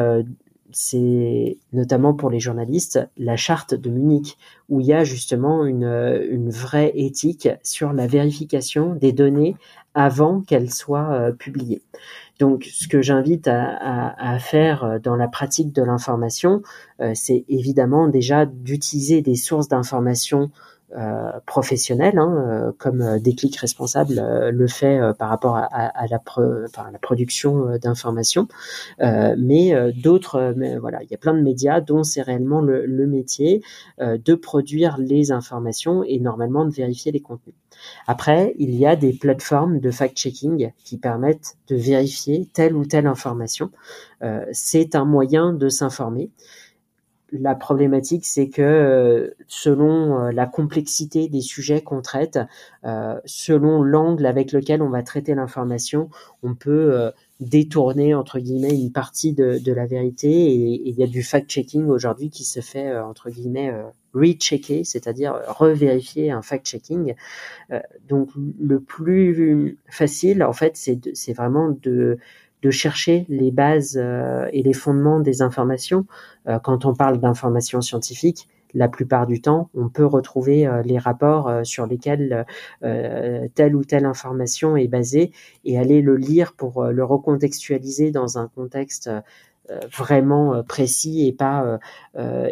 notamment 1.75 2.15
pour 2.15 2.31
les 2.31 2.41
journalistes 2.41 3.01
la 3.19 3.37
charte 3.37 3.75
de 3.75 3.91
Munich, 3.91 4.39
où 4.71 4.81
il 4.81 4.87
y 4.87 4.95
a 4.95 5.05
justement 5.05 5.67
une 5.67 6.49
vraie 6.49 6.93
éthique 6.95 7.51
sur 7.63 7.93
la 7.93 8.07
vérification 8.07 8.95
des 8.95 9.13
données 9.13 9.57
avant 9.93 10.41
qu'elles 10.41 10.71
soient 10.71 11.33
publiées. 11.39 11.83
Donc, 12.41 12.69
ce 12.73 12.89
que 12.89 13.03
j'invite 13.03 13.47
à, 13.49 14.39
faire 14.41 14.99
dans 15.01 15.15
la 15.15 15.29
pratique 15.29 15.73
de 15.73 15.83
l'information, 15.83 16.63
c'est 17.15 17.45
évidemment 17.49 18.09
déjà 18.09 18.47
d'utiliser 18.47 19.23
des 19.23 19.37
sources 19.37 19.69
d'information 19.69 20.41
euh, 20.45 20.49
professionnel, 21.47 22.19
hein, 22.19 22.35
euh, 22.37 22.73
comme 22.79 23.01
euh, 23.01 23.19
Déclic 23.19 23.57
Responsable 23.57 24.21
le 24.51 24.67
fait 24.67 25.01
par 25.19 25.29
rapport 25.29 25.57
à, 25.57 25.65
à, 25.65 26.07
la, 26.07 26.21
la, 26.93 26.99
production 26.99 27.79
d'informations. 27.79 28.49
mais 28.99 29.93
d'autres, 29.93 30.55
voilà, 30.81 31.03
il 31.03 31.11
y 31.11 31.15
a 31.15 31.19
plein 31.19 31.35
de 31.35 31.41
médias 31.41 31.81
dont 31.81 32.03
c'est 32.03 32.23
réellement 32.23 32.61
le, 32.61 32.87
le 32.87 33.07
métier 33.07 33.63
de 34.01 34.35
produire 34.35 34.97
les 34.99 35.33
informations 35.33 36.03
et 36.05 36.19
normalement 36.19 36.65
de 36.65 36.71
vérifier 36.71 37.13
les 37.13 37.21
contenus. 37.21 37.55
Après, 38.07 38.55
il 38.59 38.75
y 38.75 38.87
a 38.87 38.97
des 38.97 39.13
plateformes 39.13 39.81
de 39.81 39.91
fact-checking 39.91 40.73
qui 40.85 40.99
permettent 40.99 41.57
de 41.69 41.77
vérifier 41.77 42.49
telle 42.53 42.77
ou 42.77 42.85
telle 42.85 43.07
information. 43.07 43.71
c'est 44.53 44.95
un 44.95 45.05
moyen 45.05 45.53
de 45.53 45.69
s'informer 45.69 46.31
la 47.33 47.55
problématique, 47.55 48.25
c'est 48.27 48.49
que 48.49 48.63
euh, 48.63 49.31
selon 49.47 50.19
euh, 50.19 50.33
la 50.33 50.47
complexité 50.47 51.29
des 51.29 51.41
sujets 51.41 51.81
qu'on 51.81 52.03
traite, 52.03 52.39
euh, 52.85 53.19
selon 53.25 53.83
l'angle 53.83 54.27
avec 54.27 54.53
lequel 54.53 54.83
on 54.83 54.89
va 54.89 55.03
traiter 55.03 55.35
l'information, 55.35 56.11
on 56.43 56.55
peut 56.55 57.11
détourner 57.41 58.15
entre 58.15 58.39
guillemets 58.39 58.75
une 58.75 58.93
partie 58.93 59.33
de, 59.33 59.59
de 59.59 59.73
la 59.73 59.87
vérité. 59.87 60.29
Et 60.29 60.89
il 60.89 60.95
y 60.95 61.03
a 61.03 61.07
du 61.07 61.23
fact-checking 61.23 61.87
aujourd'hui 61.87 62.31
qui 62.31 62.45
se 62.45 62.61
fait 62.61 62.99
entre 62.99 63.31
guillemets 63.31 63.73
rechecker, 64.15 64.85
c'est-à-dire 64.85 65.35
revérifier 65.47 66.31
un 66.31 66.43
fact-checking. 66.43 67.15
donc 68.09 68.31
le 68.37 68.81
plus 68.81 69.79
facile, 69.89 70.43
en 70.43 70.53
fait, 70.53 70.77
c'est 70.77 71.33
vraiment 71.33 71.77
de 71.83 72.19
de 72.63 72.71
chercher 72.71 73.25
les 73.29 73.51
bases 73.51 73.99
euh, 74.01 74.49
et 74.53 74.63
les 74.63 74.73
fondements 74.73 75.21
des 75.21 75.43
informations. 75.43 76.07
Euh, 76.49 76.59
quand 76.59 76.85
on 76.85 76.95
parle 76.95 77.19
d'informations 77.19 77.81
scientifiques, 77.81 78.49
la 78.73 78.89
plupart 78.89 79.27
du 79.27 79.41
temps, 79.41 79.69
on 79.75 79.89
peut 79.89 80.05
retrouver 80.05 80.67
euh, 80.67 80.83
les 80.83 80.99
rapports 80.99 81.51
sur 81.65 81.87
lesquels 81.87 82.47
telle 82.81 83.75
ou 83.75 83.85
telle 83.85 84.05
information 84.05 84.77
est 84.77 84.89
basée 84.89 85.33
et 85.65 85.79
aller 85.79 86.03
le 86.03 86.17
lire 86.17 86.53
pour 86.53 86.85
le 86.85 87.05
recontextualiser 87.05 88.11
dans 88.11 88.39
un 88.39 88.49
contexte 88.49 89.11
vraiment 89.97 90.63
précis 90.65 91.29
et 91.29 91.33
pas 91.33 91.79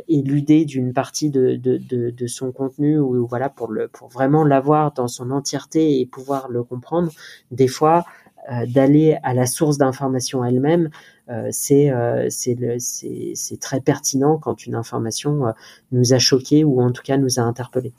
éluder 0.06 0.64
d'une 0.64 0.92
partie 0.92 1.30
de, 1.30 1.56
de, 1.56 1.78
de, 1.78 2.10
de, 2.10 2.26
son 2.26 2.52
contenu 2.52 2.98
ou 2.98 3.26
voilà 3.26 3.48
pour 3.48 3.72
le 3.72 3.88
pour 3.88 4.08
vraiment 4.08 4.44
l'avoir 4.44 4.92
dans 4.92 5.08
son 5.08 5.30
entièreté 5.30 6.00
et 6.00 6.06
pouvoir 6.06 6.48
le 6.48 6.62
comprendre. 6.62 7.10
Des 7.50 7.68
fois, 7.68 8.04
euh, 8.04 8.27
d'aller 8.66 9.18
à 9.22 9.34
la 9.34 9.46
source 9.46 9.78
d'information 9.78 10.44
elle-même, 10.44 10.90
euh, 11.28 11.48
c'est 11.50 11.90
euh, 11.90 12.28
c'est 12.28 13.60
très 13.60 13.80
pertinent 13.80 14.38
quand 14.38 14.66
une 14.66 14.74
information 14.74 15.52
nous 15.92 16.12
a 16.12 16.18
choqué 16.18 16.64
ou 16.64 16.80
en 16.80 16.90
tout 16.90 17.02
cas 17.02 17.16
nous 17.16 17.38
a 17.38 17.42
interpellé. 17.42 17.92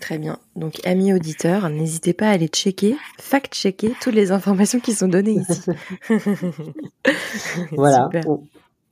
Très 0.00 0.18
bien. 0.18 0.38
Donc, 0.56 0.86
amis 0.86 1.14
auditeurs, 1.14 1.70
n'hésitez 1.70 2.12
pas 2.12 2.28
à 2.28 2.32
aller 2.32 2.48
checker, 2.48 2.96
fact-checker 3.18 3.94
toutes 4.00 4.14
les 4.14 4.30
informations 4.30 4.78
qui 4.78 4.92
sont 4.92 5.08
données 5.08 5.38
ici. 5.40 5.70
voilà 7.72 8.10
on 8.26 8.42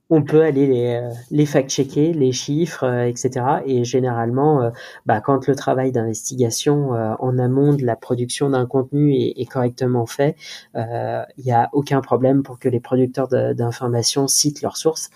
peut 0.08 0.42
aller 0.42 0.66
les, 0.66 0.94
euh, 0.94 1.10
les 1.30 1.46
fact-checker, 1.46 2.12
les 2.12 2.32
chiffres, 2.32 2.84
euh, 2.84 3.06
etc. 3.06 3.62
Et 3.64 3.84
généralement, 3.84 4.62
euh, 4.62 4.70
bah, 5.06 5.20
quand 5.20 5.46
le 5.46 5.54
travail 5.54 5.92
d'investigation 5.92 6.90
en 6.90 7.38
amont 7.38 7.74
de 7.74 7.84
la 7.84 7.96
production 7.96 8.50
d'un 8.50 8.66
contenu 8.66 9.14
est, 9.14 9.50
correctement 9.50 10.06
fait, 10.06 10.36
il 10.74 11.44
n'y 11.44 11.52
a 11.52 11.68
aucun 11.72 12.00
problème 12.00 12.42
pour 12.42 12.58
que 12.58 12.68
les 12.68 12.80
producteurs 12.80 13.28
d'informations 13.28 14.26
citent 14.26 14.62
leurs 14.62 14.76
sources. 14.76 15.10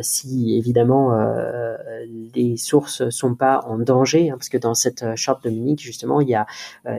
si 0.00 0.56
évidemment 0.56 1.12
les 2.34 2.56
sources 2.56 3.08
sont 3.10 3.34
pas 3.34 3.60
en 3.66 3.78
danger, 3.78 4.30
hein, 4.30 4.34
parce 4.36 4.48
que 4.48 4.58
dans 4.58 4.74
cette 4.74 5.04
charte 5.16 5.46
Munich 5.46 5.80
justement, 5.80 6.20
il 6.20 6.28
y 6.28 6.34
a 6.34 6.46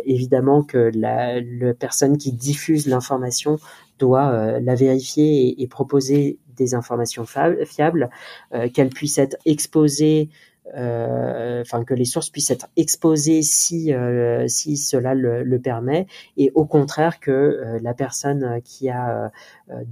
évidemment 0.06 0.64
que 0.64 0.92
la, 0.94 1.42
la 1.42 1.74
personne 1.74 2.18
qui 2.18 2.32
diffuse 2.32 2.88
l'information 2.88 3.58
doit 4.00 4.60
la 4.60 4.76
vérifier 4.76 5.48
et, 5.48 5.64
et 5.64 5.68
proposer 5.68 6.40
des 6.58 6.74
informations 6.74 7.26
fiables, 7.26 8.10
euh, 8.54 8.70
qu'elles 8.70 8.90
puissent 8.90 9.18
être 9.18 9.38
exposées 9.46 10.30
enfin 10.76 11.84
que 11.84 11.94
les 11.94 12.06
sources 12.06 12.30
puissent 12.30 12.52
être 12.52 12.68
exposées 12.76 13.42
si 13.42 13.94
euh, 13.94 14.48
si 14.48 14.78
cela 14.78 15.14
le, 15.14 15.44
le, 15.44 15.60
permet 15.60 16.08
et 16.36 16.52
au 16.56 16.66
contraire 16.66 17.20
que 17.20 17.32
euh, 17.32 17.80
la 17.82 17.94
personne 17.94 18.62
qui 18.64 18.90
a 18.90 19.32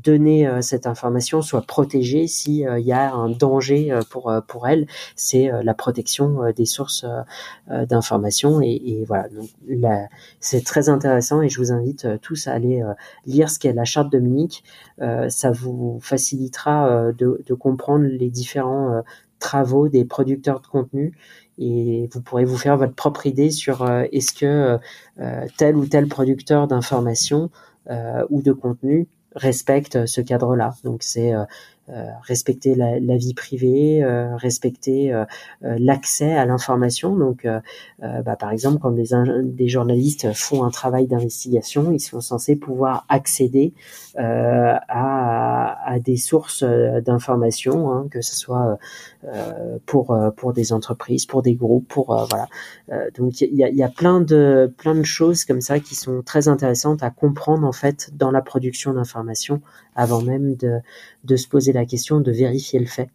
donné 0.03 0.49
cette 0.61 0.87
information 0.87 1.41
soit 1.41 1.63
protégée 1.63 2.27
si 2.27 2.59
il 2.59 2.85
y 2.85 2.93
a 2.93 3.11
un 3.13 3.29
danger 3.29 3.99
pour 4.09 4.33
pour 4.47 4.67
elle. 4.67 4.87
C'est 5.15 5.51
la 5.63 5.73
protection 5.73 6.51
des 6.55 6.65
sources 6.65 7.05
d'information 7.67 8.61
et, 8.61 8.81
et, 8.85 9.03
voilà. 9.05 9.27
Donc 9.29 9.49
c'est 10.39 10.63
très 10.63 10.87
intéressant 10.87 11.41
et 11.41 11.49
je 11.49 11.59
vous 11.59 11.73
invite 11.73 12.07
tous 12.21 12.47
à 12.47 12.53
aller 12.53 12.83
lire 13.25 13.49
ce 13.49 13.59
qu'est 13.59 13.73
la 13.73 13.83
charte 13.83 14.11
de 14.11 14.19
Munich 14.19 14.63
ça 15.27 15.51
vous 15.51 15.99
facilitera 16.01 17.11
de, 17.11 17.43
de 17.45 17.53
comprendre 17.53 18.05
les 18.05 18.29
différents 18.29 19.03
travaux 19.45 19.89
des 19.89 20.05
producteurs 20.05 20.59
de 20.59 20.65
contenu 20.65 21.13
et 21.59 22.09
vous 22.11 22.21
pourrez 22.21 22.45
vous 22.45 22.57
faire 22.57 22.77
votre 22.77 22.95
propre 22.95 23.27
idée 23.27 23.51
sur 23.51 23.83
euh, 23.83 24.03
est-ce 24.11 24.33
que 24.33 24.79
euh, 25.19 25.45
tel 25.57 25.77
ou 25.77 25.85
tel 25.85 26.07
producteur 26.07 26.67
d'information 26.67 27.51
euh, 27.91 28.25
ou 28.31 28.41
de 28.41 28.51
contenu 28.51 29.07
respecte 29.35 30.07
ce 30.07 30.21
cadre-là. 30.21 30.73
Donc 30.83 31.03
c'est 31.03 31.35
euh, 31.35 31.43
respecter 32.23 32.73
la, 32.73 33.17
vie 33.17 33.33
privée, 33.33 34.03
euh, 34.03 34.35
respecter 34.37 35.13
euh, 35.13 35.25
l'accès 35.61 36.33
à 36.33 36.45
l'information. 36.45 37.15
Donc, 37.15 37.47
bah, 37.99 38.35
par 38.35 38.51
exemple, 38.51 38.79
quand 38.79 38.91
des, 38.91 39.67
journalistes 39.67 40.33
font 40.33 40.63
un 40.63 40.71
travail 40.71 41.07
d'investigation, 41.07 41.91
ils 41.91 41.99
sont 41.99 42.21
censés 42.21 42.55
pouvoir 42.55 43.05
accéder 43.09 43.73
à, 44.17 45.97
des 46.03 46.17
sources 46.17 46.63
d'information, 46.63 47.91
hein, 47.91 48.07
que 48.09 48.21
ce 48.21 48.35
soit 48.35 48.77
pour 49.85 50.17
pour 50.35 50.53
des 50.53 50.73
entreprises, 50.73 51.25
pour 51.25 51.41
des 51.41 51.55
groupes, 51.55 51.87
pour 51.87 52.27
voilà. 52.29 52.47
donc, 53.17 53.41
il 53.41 53.55
y 53.55 53.63
a, 53.63 53.69
y 53.69 53.83
a 53.83 53.89
plein 53.89 54.21
de 54.21 54.73
plein 54.77 54.95
de 54.95 55.03
choses 55.03 55.45
comme 55.45 55.61
ça 55.61 55.79
qui 55.79 55.95
sont 55.95 56.21
très 56.21 56.47
intéressantes 56.47 57.03
à 57.03 57.09
comprendre 57.09 57.67
en 57.67 57.71
fait 57.71 58.09
dans 58.13 58.31
la 58.31 58.41
production 58.41 58.93
d'informations 58.93 59.61
avant 59.95 60.21
même 60.21 60.55
de, 60.55 61.35
se 61.35 61.47
poser 61.47 61.73
la 61.73 61.85
question 61.85 62.19
de 62.19 62.31
vérifier 62.31 62.79
le 62.79 62.85
fait. 62.85 63.09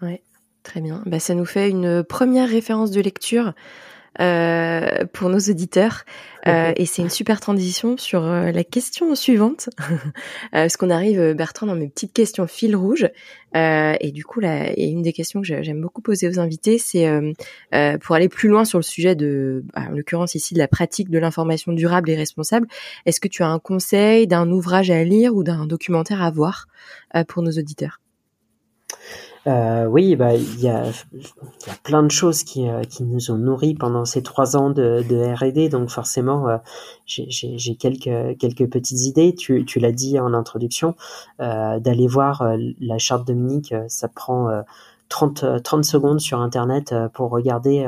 Ouais, 0.00 0.22
très 0.62 0.80
bien. 0.80 1.02
Bah, 1.06 1.18
ça 1.18 1.34
nous 1.34 1.46
fait 1.46 1.70
une 1.70 2.04
première 2.04 2.48
référence 2.48 2.90
de 2.90 3.00
lecture 3.00 3.54
euh, 4.20 5.04
pour 5.12 5.28
nos 5.28 5.38
auditeurs. 5.38 6.04
Euh, 6.46 6.72
et 6.76 6.86
c'est 6.86 7.02
une 7.02 7.10
super 7.10 7.40
transition 7.40 7.96
sur 7.96 8.24
euh, 8.24 8.50
la 8.50 8.64
question 8.64 9.14
suivante, 9.14 9.70
parce 10.52 10.76
qu'on 10.76 10.90
arrive, 10.90 11.34
Bertrand, 11.34 11.66
dans 11.66 11.76
mes 11.76 11.88
petites 11.88 12.12
questions 12.12 12.48
fil 12.48 12.74
rouge. 12.74 13.08
et 13.54 14.12
du 14.12 14.24
coup, 14.24 14.40
là, 14.40 14.72
et 14.74 14.88
une 14.88 15.02
des 15.02 15.12
questions 15.12 15.40
que 15.40 15.62
j'aime 15.62 15.80
beaucoup 15.80 16.02
poser 16.02 16.28
aux 16.28 16.40
invités, 16.40 16.78
c'est 16.78 17.08
pour 18.00 18.16
aller 18.16 18.28
plus 18.28 18.48
loin 18.48 18.64
sur 18.64 18.78
le 18.78 18.84
sujet 18.84 19.14
de, 19.14 19.64
bah, 19.72 19.82
en 19.88 19.96
l'occurrence 19.96 20.34
ici, 20.34 20.54
de 20.54 20.58
la 20.58 20.68
pratique 20.68 21.10
de 21.10 21.18
l'information 21.18 21.72
durable 21.72 22.10
et 22.10 22.16
responsable. 22.16 22.66
Est-ce 23.06 23.20
que 23.20 23.28
tu 23.28 23.42
as 23.42 23.48
un 23.48 23.58
conseil 23.58 24.26
d'un 24.26 24.50
ouvrage 24.50 24.90
à 24.90 25.04
lire 25.04 25.34
ou 25.34 25.44
d'un 25.44 25.66
documentaire 25.66 26.22
à 26.22 26.30
voir 26.30 26.66
pour 27.28 27.42
nos 27.42 27.52
auditeurs? 27.52 28.00
Euh, 29.46 29.86
oui, 29.86 30.16
bah 30.16 30.34
il 30.34 30.60
y 30.60 30.68
a, 30.68 30.84
y 30.86 31.70
a 31.70 31.74
plein 31.84 32.02
de 32.02 32.10
choses 32.10 32.42
qui, 32.42 32.68
euh, 32.68 32.82
qui 32.82 33.04
nous 33.04 33.30
ont 33.30 33.38
nourris 33.38 33.74
pendant 33.74 34.04
ces 34.04 34.22
trois 34.22 34.56
ans 34.56 34.70
de, 34.70 35.04
de 35.08 35.34
R&D, 35.34 35.68
donc 35.68 35.90
forcément 35.90 36.48
euh, 36.48 36.56
j'ai 37.06 37.76
quelques 37.76 38.38
quelques 38.38 38.68
petites 38.68 39.02
idées. 39.02 39.34
Tu, 39.34 39.64
tu 39.64 39.78
l'as 39.78 39.92
dit 39.92 40.18
en 40.18 40.34
introduction, 40.34 40.96
euh, 41.40 41.78
d'aller 41.78 42.06
voir 42.06 42.56
la 42.80 42.98
charte 42.98 43.26
Dominique, 43.26 43.74
ça 43.88 44.08
prend 44.08 44.62
30, 45.08 45.62
30 45.62 45.84
secondes 45.84 46.20
sur 46.20 46.40
Internet 46.40 46.94
pour 47.14 47.30
regarder 47.30 47.86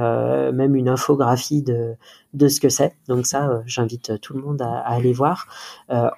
même 0.52 0.74
une 0.74 0.88
infographie 0.88 1.62
de, 1.62 1.94
de 2.34 2.48
ce 2.48 2.60
que 2.60 2.68
c'est. 2.68 2.96
Donc 3.08 3.26
ça, 3.26 3.62
j'invite 3.66 4.20
tout 4.20 4.34
le 4.34 4.40
monde 4.40 4.62
à, 4.62 4.78
à 4.78 4.94
aller 4.94 5.12
voir. 5.12 5.46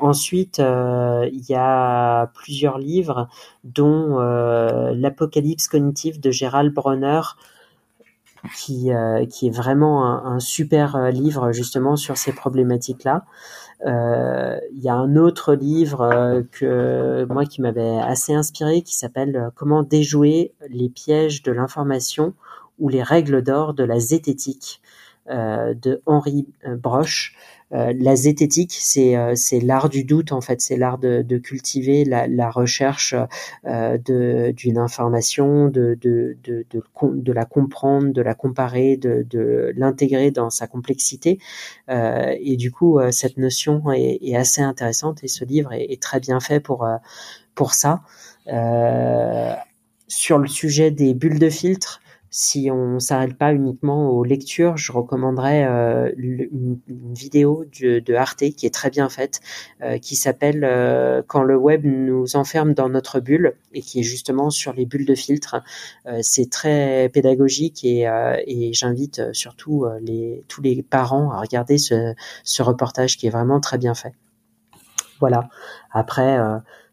ensuite, 0.01 0.59
il 0.59 1.45
y 1.49 1.55
a 1.55 2.27
plusieurs 2.35 2.79
livres 2.79 3.29
dont 3.65 4.21
euh, 4.21 4.93
l'Apocalypse 4.95 5.69
cognitive 5.69 6.21
de 6.21 6.31
Gérald 6.31 6.73
Bronner, 6.75 7.21
qui, 8.57 8.93
euh, 8.93 9.25
qui 9.27 9.47
est 9.47 9.51
vraiment 9.51 10.05
un, 10.05 10.41
super 10.41 10.97
euh, 10.97 11.11
livre 11.11 11.53
justement 11.53 11.97
sur 11.97 12.17
ces 12.17 12.33
problématiques-là. 12.33 13.25
Il 13.85 14.81
y 14.81 14.89
a 14.89 14.95
un 14.95 15.17
autre 15.17 15.55
livre 15.55 16.45
que 16.53 17.27
moi 17.29 17.45
qui 17.45 17.61
m'avait 17.61 17.99
assez 17.99 18.33
inspiré 18.33 18.83
qui 18.83 18.97
s'appelle 18.97 19.51
Comment 19.57 19.83
déjouer 19.83 20.55
les 20.69 20.89
pièges 20.89 21.43
de 21.43 21.51
l'information 21.51 22.33
ou 22.79 22.89
les 22.89 23.03
règles 23.03 23.43
d'or 23.43 23.75
de 23.75 23.83
la 23.83 23.99
zététique 23.99 24.81
de 25.29 26.01
Henri 26.07 26.47
Broche. 26.79 27.35
Euh, 27.73 27.95
la 27.99 28.17
zététique, 28.17 28.77
c'est 28.79 29.17
euh, 29.17 29.35
l'art 29.63 29.89
du 29.89 30.05
doute 30.05 30.33
en 30.33 30.41
fait, 30.41 30.61
c'est 30.61 30.77
l'art 30.77 30.99
de, 30.99 31.23
de, 31.23 31.39
cultiver 31.39 32.05
la, 32.05 32.27
la 32.27 32.51
recherche 32.51 33.15
euh, 33.67 33.99
d'une 34.53 34.79
information, 34.79 35.69
de 35.69 35.97
de, 36.01 36.37
de 36.45 36.67
de, 36.71 36.83
de 37.03 37.33
la 37.33 37.45
comprendre, 37.47 38.13
de 38.13 38.23
la 38.23 38.35
comparer, 38.35 38.97
de, 38.97 39.27
de 39.29 39.73
l'intégrer 39.77 40.31
dans 40.31 40.51
sa 40.51 40.67
complexité. 40.67 41.39
et 41.89 42.57
du 42.57 42.71
coup, 42.71 43.01
cette 43.11 43.39
notion 43.39 43.91
est, 43.93 44.19
est, 44.23 44.37
assez 44.37 44.61
intéressante 44.63 45.25
et 45.25 45.29
ce 45.29 45.45
livre 45.45 45.73
est, 45.73 45.93
est 45.93 46.03
très 46.03 46.21
bien 46.21 46.41
fait 46.41 46.61
pour 46.61 46.87
pour 47.55 47.75
ça. 47.75 48.03
sur 50.09 50.39
le 50.39 50.49
sujet 50.49 50.91
des 50.91 51.15
bulles 51.15 51.39
de 51.39 51.51
filtre, 51.51 52.02
si 52.35 52.71
on 52.73 52.99
s'arrête 52.99 53.37
pas 53.37 53.53
uniquement 53.53 54.09
aux 54.09 54.25
lectures, 54.25 54.79
je 54.79 54.90
recommanderais 54.90 55.66
euh, 55.66 56.11
une, 56.16 56.81
vidéo 57.14 57.66
de, 57.79 58.14
Arte 58.14 58.45
qui 58.57 58.64
est 58.64 58.73
très 58.73 58.88
bien 58.88 59.11
faite, 59.11 59.40
euh, 59.83 59.99
qui 59.99 60.16
s'appelle 60.16 60.64
euh, 60.64 61.21
Quand 61.27 61.42
le 61.42 61.59
web 61.59 61.85
nous 61.85 62.35
enferme 62.35 62.73
dans 62.73 62.88
notre 62.88 63.21
bulle 63.21 63.55
et 63.75 63.83
qui 63.83 64.01
est 64.01 64.03
justement 64.03 64.49
sur 64.49 64.73
les 64.73 64.87
bulles 64.87 65.05
de 65.05 65.14
filtre. 65.14 65.62
c'est 66.23 66.49
très 66.51 67.11
pédagogique 67.11 67.85
et, 67.85 68.07
j'invite 68.73 69.21
surtout 69.33 69.87
tous 70.49 70.62
les 70.62 70.83
parents 70.83 71.33
à 71.33 71.40
regarder 71.40 71.77
ce, 71.77 72.14
ce 72.45 72.62
reportage 72.62 73.18
qui 73.18 73.27
est 73.27 73.31
vraiment 73.31 73.61
très 73.61 73.77
bien 73.77 73.95
fait. 73.95 74.14
Voilà. 75.21 75.51
Après, 75.90 76.38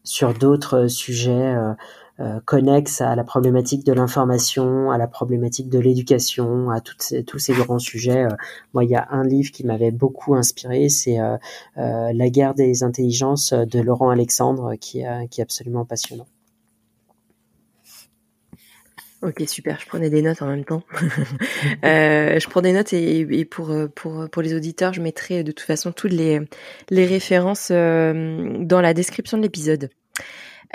sur 0.04 0.34
d'autres 0.34 0.86
sujets 0.88 1.54
euh, 2.20 2.38
connexes 2.44 3.00
à 3.00 3.16
la 3.16 3.24
problématique 3.24 3.82
de 3.86 3.94
l'information, 3.94 4.90
à 4.90 4.98
la 4.98 5.06
problématique 5.06 5.70
de 5.70 5.78
l'éducation, 5.78 6.68
à 6.70 6.80
tous 6.80 7.38
ces 7.38 7.52
grands 7.54 7.78
sujets. 7.78 8.24
Euh, 8.24 8.36
moi, 8.74 8.84
il 8.84 8.90
y 8.90 8.94
a 8.94 9.08
un 9.10 9.22
livre 9.22 9.50
qui 9.50 9.64
m'avait 9.64 9.90
beaucoup 9.90 10.34
inspiré, 10.34 10.90
c'est 10.90 11.18
euh, 11.18 11.38
La 11.76 12.28
guerre 12.28 12.52
des 12.52 12.82
intelligences 12.82 13.54
de 13.54 13.80
Laurent 13.80 14.10
Alexandre, 14.10 14.74
qui, 14.76 15.00
est 15.00 15.40
absolument 15.40 15.86
passionnant. 15.86 16.26
Ok, 19.22 19.42
super. 19.46 19.78
Je 19.80 19.86
prenais 19.86 20.10
des 20.10 20.20
notes 20.20 20.42
en 20.42 20.46
même 20.46 20.64
temps. 20.64 20.82
je 21.82 22.48
prends 22.48 22.60
des 22.60 22.72
notes 22.72 22.92
et, 22.92 23.44
pour, 23.46 23.70
les 24.42 24.54
auditeurs, 24.54 24.92
je 24.92 25.00
mettrai 25.00 25.42
de 25.42 25.52
toute 25.52 25.66
façon 25.66 25.92
toutes 25.92 26.12
les 26.12 26.46
références 26.90 27.70
dans 27.70 28.80
la 28.82 28.92
description 28.92 29.38
de 29.38 29.42
l'épisode. 29.42 29.88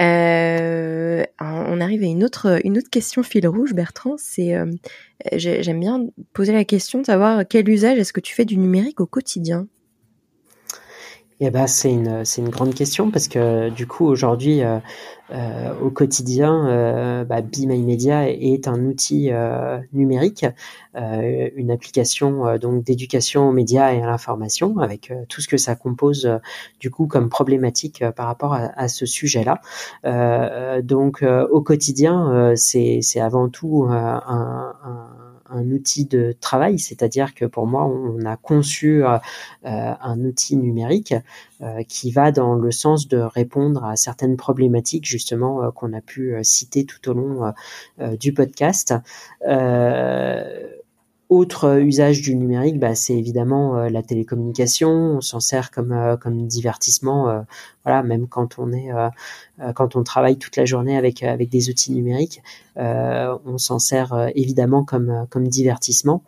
Euh, 0.02 1.24
on 1.40 1.80
arrive 1.80 2.04
à 2.04 2.08
une 2.08 2.24
autre, 2.24 2.60
une 2.64 2.78
autre 2.78 2.90
question 2.90 3.24
fil 3.24 3.48
rouge, 3.48 3.74
Bertrand. 3.74 4.16
C'est, 4.18 4.56
euh, 4.56 4.66
j'aime 5.34 5.80
bien 5.80 6.08
poser 6.34 6.54
la 6.54 6.66
question 6.66 7.00
de 7.02 7.06
savoir 7.06 7.44
quel 7.48 7.70
usage 7.70 7.98
est-ce 7.98 8.14
que 8.14 8.20
tu 8.20 8.34
fais 8.34 8.46
du 8.46 8.58
numérique 8.58 9.00
au 9.00 9.06
quotidien? 9.06 9.68
Eh 11.42 11.50
ben, 11.52 11.68
c'est 11.68 11.92
une, 11.92 12.24
une 12.38 12.50
grande 12.50 12.74
question 12.74 13.12
parce 13.12 13.28
que 13.28 13.70
du 13.70 13.88
coup 13.88 14.06
aujourd'hui 14.06 14.64
euh, 14.64 14.80
euh 15.32 15.74
au 15.82 15.90
quotidien, 15.90 16.66
euh, 16.70 17.26
bah, 17.26 17.42
Be 17.42 17.66
My 17.68 17.82
Media 17.82 18.30
est 18.30 18.70
un 18.70 18.86
outil 18.86 19.32
euh, 19.34 19.80
numérique, 19.92 20.46
euh, 20.96 21.50
une 21.58 21.72
application 21.72 22.48
euh, 22.48 22.58
donc 22.58 22.86
d'éducation 22.86 23.50
aux 23.50 23.52
médias 23.52 23.94
et 23.94 24.02
à 24.02 24.06
l'information 24.06 24.78
avec 24.80 25.12
tout 25.28 25.42
ce 25.42 25.50
que 25.50 25.58
ça 25.58 25.76
compose 25.76 26.40
du 26.80 26.90
coup 26.90 27.06
comme 27.06 27.28
problématique 27.28 28.02
par 28.16 28.28
rapport 28.28 28.54
à, 28.54 28.72
à 28.80 28.88
ce 28.88 29.06
sujet-là. 29.06 29.60
donc 30.82 31.22
au 31.24 31.62
quotidien, 31.62 32.54
c'est, 32.56 33.00
c'est 33.02 33.20
avant 33.20 33.50
tout 33.50 33.88
un, 33.90 34.24
un 34.26 35.25
un 35.56 35.72
outil 35.72 36.06
de 36.06 36.36
travail, 36.40 36.80
c'est-à-dire 36.80 37.34
que 37.34 37.46
pour 37.46 37.66
moi, 37.66 37.86
on 37.86 38.26
a 38.26 38.38
conçu 38.38 39.04
euh, 39.04 39.18
euh, 39.66 39.94
un 40.02 40.20
outil 40.26 40.58
numérique 40.58 41.14
euh, 41.62 41.84
qui 41.88 42.12
va 42.12 42.32
dans 42.32 42.56
le 42.56 42.72
sens 42.72 43.08
de 43.08 43.18
répondre 43.18 43.84
à 43.86 43.96
certaines 43.96 44.38
problématiques 44.38 45.06
justement 45.06 45.72
qu'on 45.72 45.94
a 45.94 46.02
pu 46.02 46.36
citer 46.44 46.86
tout 46.86 47.10
au 47.10 47.14
long 47.14 47.54
du 48.20 48.34
podcast. 48.34 48.94
Autre 51.30 51.80
usage 51.80 52.22
du 52.22 52.36
numérique, 52.36 52.80
bah, 52.80 52.94
c'est 52.94 53.16
évidemment 53.16 53.80
euh, 53.80 53.90
la 53.90 54.04
télécommunication. 54.04 54.90
On 54.92 55.22
s'en 55.22 55.40
sert 55.40 55.72
comme 55.72 55.92
euh, 55.92 56.18
comme 56.18 56.46
divertissement. 56.46 57.30
Euh, 57.30 57.42
voilà, 57.84 58.04
même 58.04 58.28
quand 58.28 58.60
on 58.60 58.72
est 58.72 58.90
quand 59.76 59.96
on 59.96 60.04
travaille 60.04 60.38
toute 60.38 60.56
la 60.56 60.66
journée 60.66 60.98
avec 60.98 61.24
avec 61.24 61.50
des 61.50 61.70
outils 61.70 61.92
numériques, 61.92 62.42
on 62.76 63.58
s'en 63.58 63.80
sert 63.80 64.32
évidemment 64.36 64.84
comme 64.84 65.28
comme 65.30 65.48
divertissement. 65.48 66.24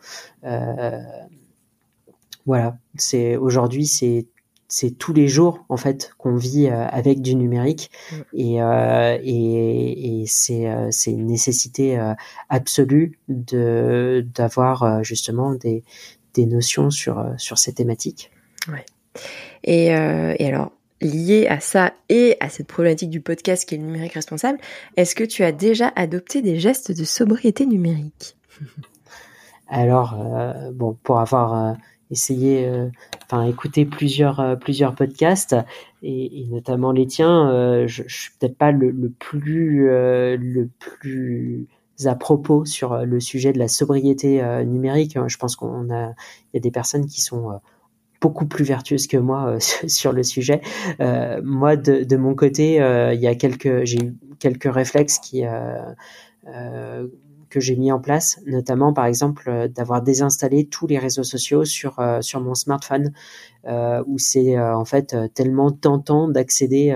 voilà, 2.46 2.78
c'est 2.96 3.38
aujourd'hui 3.38 3.88
c'est 3.88 4.28
c'est 4.67 4.91
tous 4.91 5.13
les 5.13 5.27
jours 5.27 5.65
en 5.69 5.77
fait 5.77 6.12
qu'on 6.17 6.36
vit 6.36 6.67
euh, 6.67 6.86
avec 6.88 7.21
du 7.21 7.36
numérique 7.36 7.89
et, 8.34 8.62
euh, 8.62 9.17
et, 9.23 10.21
et 10.21 10.25
c'est 10.27 10.69
euh, 10.69 10.89
c'est 10.91 11.12
une 11.12 11.27
nécessité 11.27 11.97
absolue 12.49 13.17
de 13.30 14.25
d'avoir 14.34 15.03
justement 15.03 15.53
des 15.53 15.84
des 16.34 16.45
notions 16.45 16.89
sur 16.89 17.34
sur 17.38 17.58
ces 17.58 17.73
thématiques. 17.73 18.32
Ouais. 18.67 18.86
Et, 19.63 19.88
et 19.88 20.47
alors 20.47 20.71
lié 21.01 21.47
à 21.47 21.60
ça 21.60 21.93
et 22.10 22.38
à 22.39 22.49
cette 22.49 22.67
problématique 22.67 23.10
du 23.10 23.21
podcast 23.21 23.67
qui 23.67 23.75
est 23.75 23.77
le 23.77 23.86
numérique 23.86 24.13
responsable, 24.13 24.60
est-ce 24.97 25.15
que 25.15 25.23
tu 25.23 25.43
as 25.43 25.51
déjà 25.51 25.91
adopté 25.95 26.41
des 26.41 26.60
gestes 26.60 26.91
de 26.91 27.03
sobriété 27.03 27.65
numérique? 27.65 28.36
Alors 29.69 30.15
bon 30.73 30.97
pour 31.03 31.19
avoir 31.19 31.75
essayer, 32.12 32.67
euh, 32.67 32.88
enfin 33.26 33.46
écouter 33.46 33.86
plusieurs 33.86 34.39
euh, 34.39 34.56
plusieurs 34.56 34.96
podcasts 34.96 35.56
et, 36.04 36.41
et, 36.41 36.48
notamment 36.48 36.91
les 36.91 37.08
tiens. 37.08 37.50
Euh, 37.50 37.88
je, 37.88 38.04
je 38.08 38.22
suis 38.22 38.32
peut-être 38.39 38.58
pas 38.58 38.72
le, 38.72 38.91
le 38.91 39.10
plus 39.10 39.88
le 39.88 40.70
plus 40.80 41.67
à 42.06 42.15
propos 42.15 42.65
sur 42.65 43.06
le 43.06 43.20
sujet 43.20 43.54
de 43.54 43.60
la 43.60 43.67
sobriété 43.67 44.41
numérique. 44.65 45.17
Je 45.28 45.38
pense 45.38 45.56
qu'on 45.56 45.89
a 45.89 46.10
il 46.54 46.56
y 46.56 46.58
a 46.58 46.60
des 46.60 46.72
personnes 46.72 47.08
qui 47.08 47.22
sont 47.22 47.60
beaucoup 48.22 48.46
plus 48.46 48.65
vertueuses 48.65 49.08
que 49.08 49.17
moi 49.17 49.58
sur 49.88 50.12
le 50.12 50.24
sujet. 50.24 50.62
Euh, 51.00 51.41
moi, 51.43 51.76
de, 51.76 52.04
de, 52.04 52.17
mon 52.17 52.36
côté, 52.36 52.82
euh, 52.82 53.13
il 53.13 53.20
y 53.20 53.28
a 53.28 53.36
quelques, 53.36 53.86
j'ai 53.86 54.00
eu 54.00 54.15
quelques 54.39 54.72
réflexes 54.72 55.20
qui, 55.20 55.43
que 57.50 57.60
j'ai 57.60 57.76
mis 57.76 57.92
en 57.92 58.00
place, 58.00 58.40
notamment 58.46 58.94
par 58.94 59.06
exemple 59.06 59.50
euh, 59.50 59.68
d'avoir 59.68 60.02
désinstallé 60.02 60.66
tous 60.66 60.88
les 60.88 60.98
réseaux 60.98 61.24
sociaux 61.24 61.66
sur 61.66 62.00
euh, 62.00 62.22
sur 62.22 62.42
mon 62.42 62.56
smartphone, 62.56 63.14
euh, 63.68 64.04
où 64.08 64.18
c'est 64.18 64.60
en 64.60 64.86
fait 64.86 65.16
tellement 65.34 65.72
tentant 65.72 66.28
d'accéder 66.28 66.96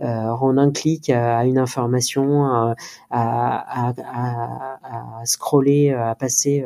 en 0.00 0.58
un 0.58 0.70
clic 0.70 1.10
à 1.10 1.44
une 1.44 1.58
information, 1.58 2.44
à, 2.46 2.74
à, 3.10 3.90
à, 3.90 5.20
à 5.20 5.26
scroller, 5.26 5.92
à 5.92 6.14
passer 6.14 6.64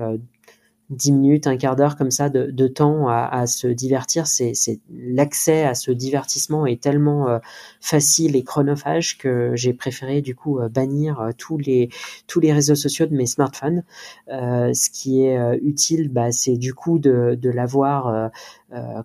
dix 0.90 1.12
minutes, 1.12 1.46
un 1.46 1.57
quart 1.57 1.76
d'heure 1.76 1.96
comme 1.96 2.11
ça 2.11 2.29
de, 2.29 2.50
de 2.50 2.66
temps 2.68 3.09
à, 3.09 3.26
à, 3.26 3.46
se 3.46 3.66
divertir. 3.66 4.26
C'est, 4.26 4.53
l'accès 4.90 5.64
à 5.64 5.74
ce 5.74 5.90
divertissement 5.90 6.66
est 6.66 6.81
tellement 6.83 7.29
euh, 7.29 7.38
facile 7.81 8.37
et 8.37 8.42
chronophage 8.42 9.18
que 9.18 9.53
j'ai 9.55 9.72
préféré 9.72 10.20
du 10.20 10.35
coup 10.35 10.61
bannir 10.70 11.31
tous 11.38 11.57
les 11.59 11.88
tous 12.26 12.40
les 12.40 12.53
réseaux 12.53 12.74
sociaux 12.74 13.07
de 13.07 13.14
mes 13.14 13.26
smartphones. 13.26 13.85
ce 14.29 14.90
qui 14.90 15.24
est 15.24 15.59
utile, 15.62 16.09
bah, 16.09 16.32
c'est 16.32 16.57
du 16.57 16.74
coup 16.74 16.99
de, 16.99 17.38
de 17.41 17.51
l'avoir 17.51 18.30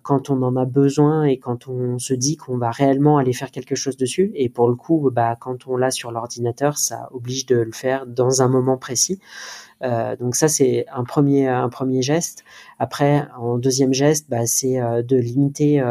quand 0.02 0.30
on 0.30 0.42
en 0.42 0.56
a 0.56 0.64
besoin 0.64 1.24
et 1.24 1.38
quand 1.38 1.68
on 1.68 1.98
se 1.98 2.14
dit 2.14 2.36
qu'on 2.36 2.58
va 2.58 2.70
réellement 2.70 3.18
aller 3.18 3.32
faire 3.32 3.50
quelque 3.50 3.74
chose 3.74 3.96
dessus. 3.96 4.30
Et 4.34 4.48
pour 4.48 4.68
le 4.68 4.74
coup, 4.74 5.10
bah, 5.12 5.36
quand 5.38 5.66
on 5.66 5.76
l'a 5.76 5.90
sur 5.90 6.12
l'ordinateur, 6.12 6.78
ça 6.78 7.08
oblige 7.12 7.46
de 7.46 7.56
le 7.56 7.72
faire 7.72 8.06
dans 8.06 8.42
un 8.42 8.48
moment 8.48 8.76
précis. 8.76 9.20
Euh, 9.82 10.16
donc 10.16 10.36
ça 10.36 10.48
c'est 10.48 10.86
un 10.92 11.04
premier 11.04 11.48
un 11.48 11.68
premier 11.68 12.02
geste. 12.02 12.44
Après 12.78 13.26
en 13.38 13.58
deuxième 13.58 13.92
geste, 13.92 14.28
bah, 14.28 14.46
c'est 14.46 14.80
euh, 14.80 15.02
de 15.02 15.16
limiter 15.16 15.82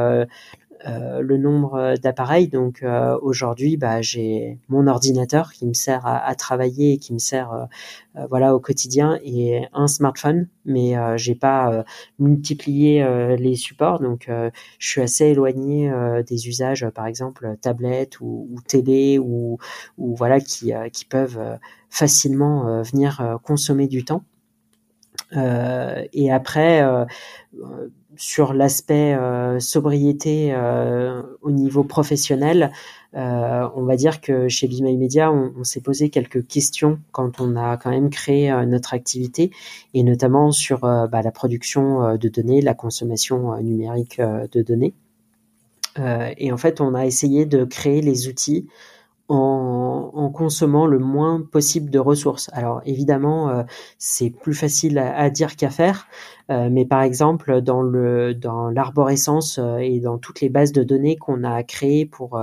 euh, 0.86 0.96
euh, 0.96 1.22
le 1.22 1.38
nombre 1.38 1.96
d'appareils. 2.02 2.48
Donc 2.48 2.84
euh, 2.84 3.18
aujourd'hui, 3.22 3.78
bah, 3.78 4.02
j'ai 4.02 4.60
mon 4.70 4.88
ordinateur 4.88 5.52
qui 5.52 5.66
me 5.66 5.74
sert 5.74 6.06
à, 6.06 6.18
à 6.18 6.36
travailler 6.36 6.94
et 6.94 6.98
qui 6.98 7.14
me 7.14 7.20
sert 7.20 7.52
euh, 7.52 8.26
voilà 8.30 8.56
au 8.56 8.60
quotidien 8.60 9.20
et 9.24 9.68
un 9.74 9.88
smartphone, 9.88 10.48
mais 10.64 10.96
j'ai 11.18 11.36
pas 11.36 11.84
multiplié 12.18 13.06
les 13.38 13.56
supports. 13.56 14.00
Donc 14.00 14.30
je 14.30 14.88
suis 14.88 15.02
assez 15.02 15.26
éloigné 15.26 15.92
des 16.26 16.48
usages, 16.48 16.88
par 16.96 17.08
exemple 17.08 17.58
tablette 17.60 18.22
ou, 18.22 18.48
ou 18.50 18.62
télé 18.62 19.20
ou, 19.20 19.58
ou 19.98 20.16
voilà 20.16 20.40
qui, 20.40 20.72
qui 20.94 21.04
peuvent 21.04 21.60
facilement 21.90 22.82
venir 22.84 23.38
consommer 23.44 23.90
du 23.90 24.06
temps. 24.06 24.24
et 25.34 26.32
après 26.32 26.86
sur 28.18 28.54
l'aspect 28.54 29.14
euh, 29.14 29.60
sobriété 29.60 30.54
euh, 30.54 31.22
au 31.42 31.52
niveau 31.52 31.84
professionnel, 31.84 32.72
euh, 33.16 33.68
on 33.76 33.84
va 33.84 33.96
dire 33.96 34.22
que 34.22 34.48
chez 34.48 34.68
Be 34.68 34.82
Media, 34.82 35.32
on, 35.32 35.54
on 35.58 35.64
s'est 35.64 35.82
posé 35.82 36.10
quelques 36.10 36.46
questions 36.48 37.00
quand 37.12 37.40
on 37.40 37.56
a 37.56 37.78
quand 37.78 37.90
même 37.90 38.10
créé 38.10 38.52
notre 38.66 38.94
activité, 38.94 39.52
et 39.94 40.04
notamment 40.04 40.52
sur 40.52 40.80
bah, 40.80 41.22
la 41.24 41.32
production 41.32 42.18
de 42.18 42.30
données, 42.30 42.62
la 42.62 42.74
consommation 42.74 43.56
numérique 43.62 44.20
de 44.20 44.62
données. 44.62 44.94
et 46.38 46.52
en 46.52 46.58
fait, 46.58 46.82
on 46.82 46.94
a 46.94 47.06
essayé 47.06 47.46
de 47.46 47.64
créer 47.64 48.02
les 48.02 48.28
outils 48.28 48.68
en, 49.28 50.12
en, 50.14 50.30
consommant 50.30 50.86
le 50.86 51.00
moins 51.00 51.42
possible 51.42 51.90
de 51.90 51.98
ressources. 51.98 52.50
Alors 52.54 52.82
évidemment, 52.86 53.50
euh, 53.50 53.64
c'est 53.98 54.30
plus 54.30 54.54
facile 54.54 55.00
à, 55.00 55.30
dire 55.32 55.56
qu'à 55.56 55.72
faire, 55.72 56.08
euh, 56.52 56.70
mais 56.72 56.86
par 56.86 57.02
exemple 57.02 57.62
dans 57.62 57.82
le 57.82 58.36
dans 58.36 58.70
l'arborescence 58.70 59.58
euh, 59.58 59.78
et 59.78 60.00
dans 60.00 60.20
toutes 60.20 60.42
les 60.42 60.50
bases 60.50 60.72
de 60.72 60.84
données 60.84 61.16
qu'on 61.16 61.44
a 61.44 61.64
créées 61.64 62.06
pour 62.06 62.40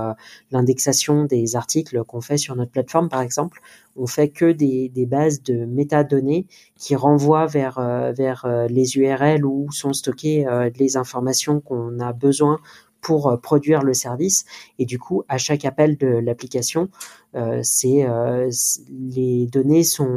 l'indexation 0.51 1.23
des 1.23 1.55
articles 1.55 2.03
qu'on 2.03 2.19
fait 2.19 2.37
sur 2.37 2.55
notre 2.55 2.71
plateforme, 2.71 3.07
par 3.07 3.21
exemple, 3.21 3.61
on 3.95 4.07
fait 4.07 4.29
que 4.29 4.51
des, 4.51 4.89
des 4.89 5.05
bases 5.05 5.41
de 5.41 5.65
métadonnées 5.65 6.47
qui 6.77 6.95
renvoient 6.95 7.45
vers 7.45 7.79
vers 8.13 8.45
les 8.69 8.97
URL 8.97 9.45
où 9.45 9.71
sont 9.71 9.93
stockées 9.93 10.45
les 10.77 10.97
informations 10.97 11.61
qu'on 11.61 11.99
a 11.99 12.11
besoin 12.11 12.59
pour 13.03 13.27
euh, 13.27 13.37
produire 13.37 13.83
le 13.83 13.93
service. 13.93 14.45
Et 14.79 14.85
du 14.85 14.97
coup, 14.97 15.23
à 15.27 15.37
chaque 15.37 15.65
appel 15.65 15.97
de 15.97 16.07
l'application, 16.07 16.89
euh, 17.35 17.59
c'est 17.61 18.05
euh, 18.05 18.49
les 18.89 19.47
données 19.47 19.83
sont 19.83 20.13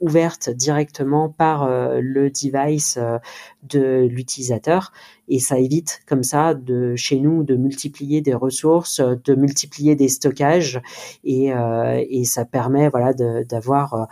ouvertes 0.00 0.50
directement 0.50 1.28
par 1.28 1.68
le 1.68 2.30
device 2.30 2.98
de 3.62 4.06
l'utilisateur 4.06 4.92
et 5.28 5.38
ça 5.38 5.58
évite 5.58 6.00
comme 6.06 6.22
ça 6.22 6.54
de 6.54 6.96
chez 6.96 7.18
nous 7.18 7.42
de 7.42 7.56
multiplier 7.56 8.20
des 8.20 8.34
ressources, 8.34 9.00
de 9.00 9.34
multiplier 9.34 9.96
des 9.96 10.08
stockages 10.08 10.80
et, 11.24 11.52
et 12.08 12.24
ça 12.24 12.44
permet 12.44 12.88
voilà 12.88 13.12
d'avoir 13.12 14.08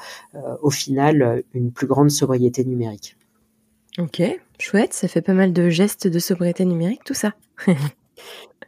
au 0.63 0.71
final 0.71 1.43
une 1.55 1.73
plus 1.73 1.87
grande 1.87 2.11
sobriété 2.11 2.65
numérique. 2.65 3.17
Ok, 3.99 4.23
chouette, 4.59 4.95
ça 4.95 5.07
fait 5.07 5.21
pas 5.21 5.35
mal 5.35 5.53
de 5.53 5.69
gestes 5.69 6.07
de 6.07 6.19
sobriété 6.19 6.65
numérique 6.65 7.05
tout 7.05 7.15
ça. 7.15 7.35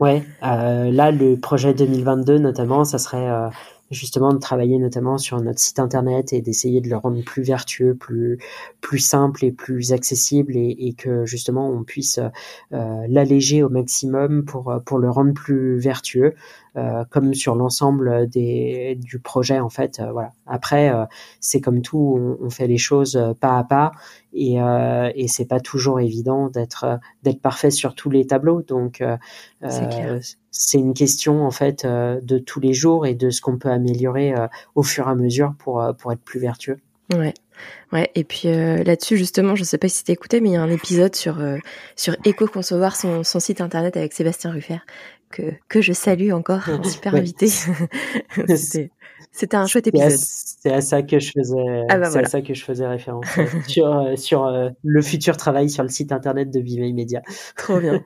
Ouais, 0.01 0.25
euh, 0.43 0.91
là 0.91 1.13
le 1.13 1.37
projet 1.37 1.73
2022 1.73 2.39
notamment, 2.39 2.85
ça 2.85 2.99
serait 2.99 3.31
euh, 3.31 3.49
justement 3.93 4.33
de 4.33 4.39
travailler 4.39 4.79
notamment 4.79 5.19
sur 5.19 5.41
notre 5.41 5.61
site 5.61 5.79
internet 5.79 6.33
et 6.33 6.41
d'essayer 6.41 6.81
de 6.81 6.89
le 6.89 6.97
rendre 6.97 7.23
plus 7.23 7.43
vertueux, 7.43 7.97
plus 7.97 8.99
simple 8.99 9.45
et 9.45 9.53
plus 9.53 9.93
accessible 9.93 10.57
et, 10.57 10.95
que 10.99 11.27
justement 11.27 11.71
on 11.71 11.85
puisse 11.85 12.19
euh, 12.73 13.07
l'alléger 13.09 13.63
au 13.63 13.69
maximum 13.69 14.45
pour 14.45 14.99
le 14.99 15.11
rendre 15.11 15.33
plus 15.33 15.79
vertueux. 15.79 16.35
Euh, 16.77 17.05
comme 17.09 17.35
sur 17.35 17.55
l'ensemble 17.55 18.29
des 18.29 18.99
du 19.01 19.21
projet 19.21 19.61
en 19.61 19.69
fait. 19.69 20.01
Euh, 20.01 20.11
voilà. 20.11 20.33
Après, 20.45 20.93
euh, 20.93 21.05
c'est 21.39 21.61
comme 21.61 21.83
tout, 21.83 22.19
on, 22.19 22.45
on, 22.45 22.51
fait 22.51 22.67
les 22.67 22.79
choses 22.79 23.17
pas 23.39 23.59
à 23.59 23.63
pas 23.63 23.93
et, 24.33 24.57
et 25.15 25.29
c'est 25.29 25.45
pas 25.45 25.61
toujours 25.61 26.01
évident 26.01 26.49
d'être 26.49 26.99
d'être 27.23 27.41
parfait 27.41 27.71
sur 27.71 27.95
tous 27.95 28.11
les 28.11 28.27
tableaux. 28.27 28.63
Donc 28.63 29.05
c'est 30.51 30.79
une 30.79 30.95
question 30.95 31.47
en 31.47 31.53
fait 31.53 31.87
de 31.87 32.39
tous 32.39 32.59
les 32.59 32.75
jours 32.75 33.07
et 33.07 33.15
de 33.15 33.31
ce 33.31 33.41
qu'on 33.41 33.57
peut 33.57 33.71
améliorer 33.71 34.35
au 34.75 34.83
fur 34.83 35.07
et 35.07 35.11
à 35.13 35.15
mesure 35.15 35.55
pour 35.59 35.81
pour 35.97 36.13
être 36.13 36.23
plus 36.23 36.41
vertueux. 36.41 36.81
Ouais. 37.13 37.35
Ouais, 37.93 38.11
et 38.15 38.25
puis 38.25 38.49
euh, 38.49 38.83
là-dessus 38.83 39.17
justement, 39.17 39.55
je 39.55 39.63
sais 39.63 39.79
pas 39.79 39.89
si 39.89 40.03
t'as 40.03 40.13
écouté, 40.13 40.41
mais 40.41 40.51
il 40.51 40.53
y 40.53 40.57
a 40.57 40.63
un 40.63 40.71
épisode 40.71 41.15
sur 41.15 41.39
euh, 41.39 41.59
sur 41.97 42.17
éco-concevoir 42.25 42.97
son, 42.97 43.23
son 43.23 43.39
site 43.39 43.61
internet 43.61 43.97
avec 43.97 44.13
Sébastien 44.13 44.51
Ruffer 44.51 44.79
que 45.31 45.43
que 45.69 45.81
je 45.81 45.93
salue 45.93 46.33
encore, 46.33 46.69
un 46.69 46.83
super 46.85 47.15
invité. 47.15 47.49
C'était 49.33 49.57
un 49.57 49.67
chouette 49.67 49.89
épisode. 49.89 50.13
C'est 50.13 50.73
à, 50.73 50.81
ça 50.81 51.03
que 51.03 51.19
je 51.19 51.33
faisais 51.37 51.85
ah 51.89 51.99
bah 51.99 52.09
c'est 52.09 52.21
à 52.21 52.25
ça 52.25 52.41
que 52.41 52.55
je 52.55 52.65
faisais 52.65 52.87
référence 52.87 53.27
sur 53.67 53.93
euh, 53.93 54.15
sur 54.15 54.49
le 54.83 55.03
futur 55.03 55.37
travail 55.37 55.69
sur 55.69 55.83
le 55.83 55.89
site 55.89 56.13
internet 56.13 56.51
de 56.51 56.61
Vive 56.61 56.95
Media. 56.95 57.21
Trop 57.57 57.81
bien. 57.81 58.01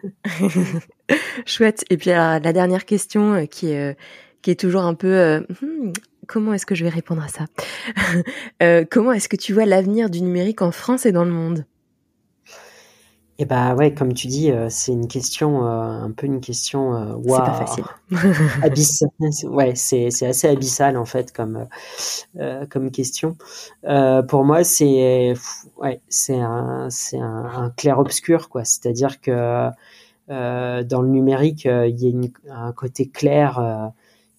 chouette. 1.45 1.85
Et 1.91 1.99
puis 1.99 2.11
la 2.11 2.41
dernière 2.41 2.87
question 2.87 3.47
qui 3.47 3.71
est 3.73 3.97
qui 4.41 4.51
est 4.51 4.59
toujours 4.59 4.83
un 4.83 4.95
peu 4.95 5.45
hmm, 5.61 5.93
comment 6.29 6.53
est-ce 6.53 6.67
que 6.67 6.77
je 6.77 6.85
vais 6.85 6.91
répondre 6.91 7.23
à 7.25 7.29
ça? 7.29 7.47
Euh, 8.63 8.85
Comment 8.89 9.13
est-ce 9.13 9.29
que 9.29 9.37
tu 9.37 9.53
vois 9.53 9.65
l'avenir 9.65 10.11
du 10.11 10.21
numérique 10.21 10.63
en 10.63 10.71
France 10.71 11.07
et 11.07 11.13
dans 11.13 11.25
le 11.25 11.33
monde? 11.33 11.65
Eh 13.41 13.45
bah 13.45 13.75
ouais, 13.77 13.95
comme 13.95 14.15
tu 14.15 14.27
dis, 14.27 14.51
euh, 14.51 14.69
c'est 14.69 14.91
une 14.93 15.07
question, 15.07 15.65
euh, 15.65 15.71
un 16.03 16.11
peu 16.11 16.27
une 16.27 16.41
question. 16.41 16.91
Wow, 17.19 17.37
c'est 17.37 17.43
pas 17.45 17.53
facile. 17.55 17.85
abyss. 18.63 19.05
Ouais, 19.45 19.75
c'est 19.77 20.11
c'est 20.11 20.27
assez 20.27 20.49
abyssal 20.49 20.97
en 20.97 21.05
fait 21.05 21.33
comme 21.33 21.69
comme 22.71 22.91
question. 22.91 23.37
pour 24.29 24.45
moi, 24.45 24.65
c'est 24.65 25.35
ouais, 25.77 26.01
c'est 26.09 26.39
un 26.41 26.89
c'est 26.91 27.19
un, 27.19 27.45
un 27.47 27.71
clair 27.71 27.99
obscur 28.01 28.49
quoi. 28.49 28.65
C'est-à-dire 28.65 29.21
que 29.21 29.71
dans 30.29 31.03
le 31.03 31.09
numérique, 31.09 31.65
il 31.67 31.97
y 32.01 32.07
a 32.07 32.11
une, 32.11 32.31
un 32.51 32.73
côté 32.73 33.09
clair 33.09 33.93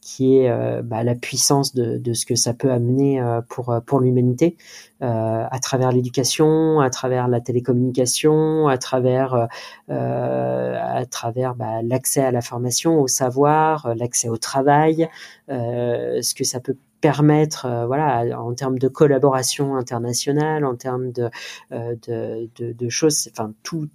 qui 0.09 0.37
est 0.37 0.49
euh, 0.49 0.81
bah, 0.83 1.03
la 1.03 1.13
puissance 1.13 1.75
de, 1.75 2.13
ce 2.13 2.25
que 2.25 2.33
ça 2.33 2.55
peut 2.55 2.71
amener 2.71 3.21
euh, 3.21 3.41
pour 3.47 3.69
euh, 3.69 3.79
pour 3.79 3.99
l'humanité 3.99 4.57
à 5.01 5.59
travers 5.61 5.93
l'éducation, 5.93 6.81
à 6.81 6.89
travers 6.89 7.29
la 7.29 7.39
télécommunication, 7.39 8.67
à 8.67 8.77
travers 8.77 9.47
à 9.87 11.05
travers 11.09 11.55
bah, 11.55 11.81
l'accès 11.83 12.21
à 12.21 12.31
la 12.31 12.41
formation, 12.41 12.99
au 12.99 13.07
savoir, 13.07 13.95
l'accès 13.95 14.27
au 14.27 14.35
travail, 14.35 15.07
ce 15.47 16.33
que 16.35 16.43
ça 16.43 16.59
peut 16.59 16.75
permettre, 16.99 17.85
voilà, 17.87 18.25
en 18.41 18.53
termes 18.55 18.77
de 18.77 18.89
collaboration 18.89 19.77
internationale, 19.77 20.65
en 20.65 20.75
termes 20.75 21.13
de, 21.13 21.29
de, 21.71 22.49
de 22.57 22.89
choses, 22.89 23.29
enfin 23.31 23.53
tout, 23.63 23.87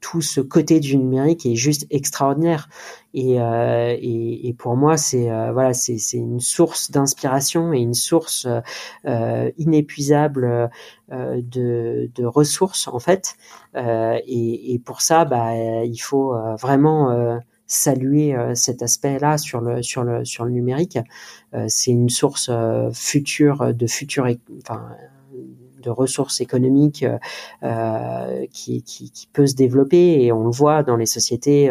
tout 0.00 0.22
ce 0.22 0.40
côté 0.40 0.80
du 0.80 0.96
numérique 0.96 1.46
est 1.46 1.54
juste 1.54 1.86
extraordinaire. 1.90 2.68
Et, 3.12 3.40
euh, 3.40 3.96
et, 4.00 4.54
pour 4.56 4.76
moi, 4.76 4.96
c'est 4.96 5.30
euh, 5.30 5.52
voilà, 5.52 5.74
c'est 5.74 5.98
une 6.12 6.40
source 6.40 6.90
d'inspiration 6.90 7.72
et 7.72 7.78
une 7.78 7.94
source 7.94 8.46
euh, 9.04 9.50
inépuisable 9.58 10.70
de, 11.10 12.10
de, 12.14 12.24
ressources 12.24 12.86
en 12.88 13.00
fait. 13.00 13.34
Et, 13.76 14.74
et, 14.74 14.78
pour 14.78 15.00
ça, 15.00 15.24
bah, 15.24 15.54
il 15.84 15.98
faut 15.98 16.34
vraiment 16.60 17.40
saluer 17.66 18.36
cet 18.54 18.82
aspect-là 18.82 19.38
sur 19.38 19.60
le 19.60 19.82
sur 19.82 20.04
le 20.04 20.24
sur 20.24 20.44
le 20.44 20.52
numérique. 20.52 20.98
c'est 21.66 21.90
une 21.90 22.10
source 22.10 22.50
future 22.92 23.74
de 23.74 23.86
futur, 23.86 24.28
enfin 24.60 24.88
de 25.80 25.90
ressources 25.90 26.40
économiques 26.40 27.04
qui, 28.52 28.82
qui, 28.82 29.10
qui, 29.10 29.26
peut 29.32 29.46
se 29.46 29.54
développer 29.54 30.22
et 30.22 30.32
on 30.32 30.44
le 30.44 30.50
voit 30.50 30.82
dans 30.82 30.96
les 30.96 31.06
sociétés 31.06 31.70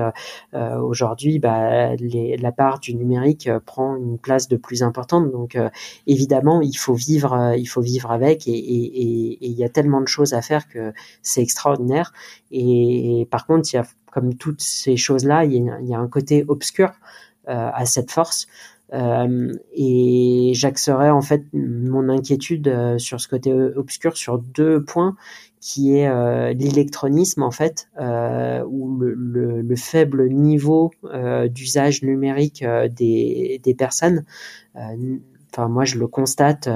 aujourd'hui, 0.53 1.39
bah, 1.39 1.95
la 1.95 2.51
part 2.51 2.79
du 2.79 2.95
numérique 2.95 3.49
prend 3.65 3.95
une 3.95 4.17
place 4.17 4.47
de 4.47 4.57
plus 4.57 4.83
importante. 4.83 5.31
Donc 5.31 5.57
évidemment, 6.07 6.61
il 6.61 6.77
faut 6.77 6.93
vivre, 6.93 7.53
il 7.57 7.65
faut 7.65 7.81
vivre 7.81 8.11
avec 8.11 8.47
et 8.47 9.37
il 9.41 9.53
y 9.53 9.63
a 9.63 9.69
tellement 9.69 10.01
de 10.01 10.07
choses 10.07 10.33
à 10.33 10.41
faire 10.41 10.67
que 10.67 10.93
c'est 11.21 11.41
extraordinaire. 11.41 12.13
Et, 12.51 13.27
par 13.31 13.45
contre, 13.45 13.69
il 13.73 13.77
y 13.77 13.79
a 13.79 13.85
comme 14.11 14.35
toutes 14.35 14.61
ces 14.61 14.97
choses-là, 14.97 15.45
il, 15.45 15.71
y 15.83 15.93
a 15.93 15.99
un 15.99 16.07
côté 16.07 16.43
obscur 16.47 16.91
à 17.45 17.85
cette 17.85 18.11
force. 18.11 18.47
Euh, 18.93 19.51
et 19.73 20.51
j'axerai 20.55 21.11
en 21.11 21.21
fait 21.21 21.43
mon 21.53 22.09
inquiétude 22.09 22.67
euh, 22.67 22.97
sur 22.97 23.21
ce 23.21 23.27
côté 23.27 23.53
obscur 23.53 24.17
sur 24.17 24.39
deux 24.39 24.83
points 24.83 25.15
qui 25.61 25.95
est 25.95 26.07
euh, 26.07 26.53
l'électronisme 26.53 27.43
en 27.43 27.51
fait 27.51 27.89
euh, 27.99 28.63
ou 28.67 28.97
le, 28.97 29.13
le, 29.13 29.61
le, 29.61 29.75
faible 29.75 30.29
niveau 30.29 30.91
d'usage 31.49 32.01
numérique 32.01 32.63
des, 32.63 33.61
des 33.63 33.73
personnes. 33.75 34.23
Enfin 34.75 35.67
moi 35.67 35.83
je 35.85 35.97
le 35.97 36.07
constate 36.07 36.69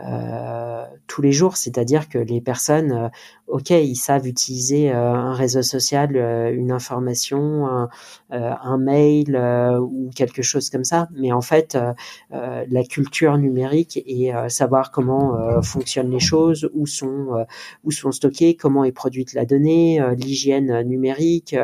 euh, 0.00 0.84
tous 1.06 1.22
les 1.22 1.30
jours, 1.30 1.56
c'est-à-dire 1.56 2.08
que 2.08 2.18
les 2.18 2.40
personnes, 2.40 2.92
euh, 2.92 3.08
ok, 3.46 3.70
ils 3.70 3.96
savent 3.96 4.26
utiliser 4.26 4.90
euh, 4.90 5.12
un 5.12 5.32
réseau 5.34 5.62
social, 5.62 6.16
une 6.54 6.72
information, 6.72 7.66
un, 7.66 7.88
un 8.30 8.78
mail 8.78 9.36
ou 9.80 10.10
quelque 10.14 10.42
chose 10.42 10.70
comme 10.70 10.84
ça, 10.84 11.08
mais 11.14 11.32
en 11.32 11.40
fait, 11.40 11.78
la 12.30 12.84
culture 12.84 13.38
numérique 13.38 14.02
et 14.06 14.32
savoir 14.48 14.90
comment 14.90 15.60
fonctionnent 15.62 16.10
les 16.10 16.20
choses, 16.20 16.68
où 16.74 16.86
sont 16.86 17.46
où 17.84 17.90
sont 17.90 18.12
stockées, 18.12 18.56
comment 18.56 18.84
est 18.84 18.92
produite 18.92 19.34
la 19.34 19.44
donnée, 19.44 20.00
l'hygiène 20.16 20.82
numérique, 20.82 21.56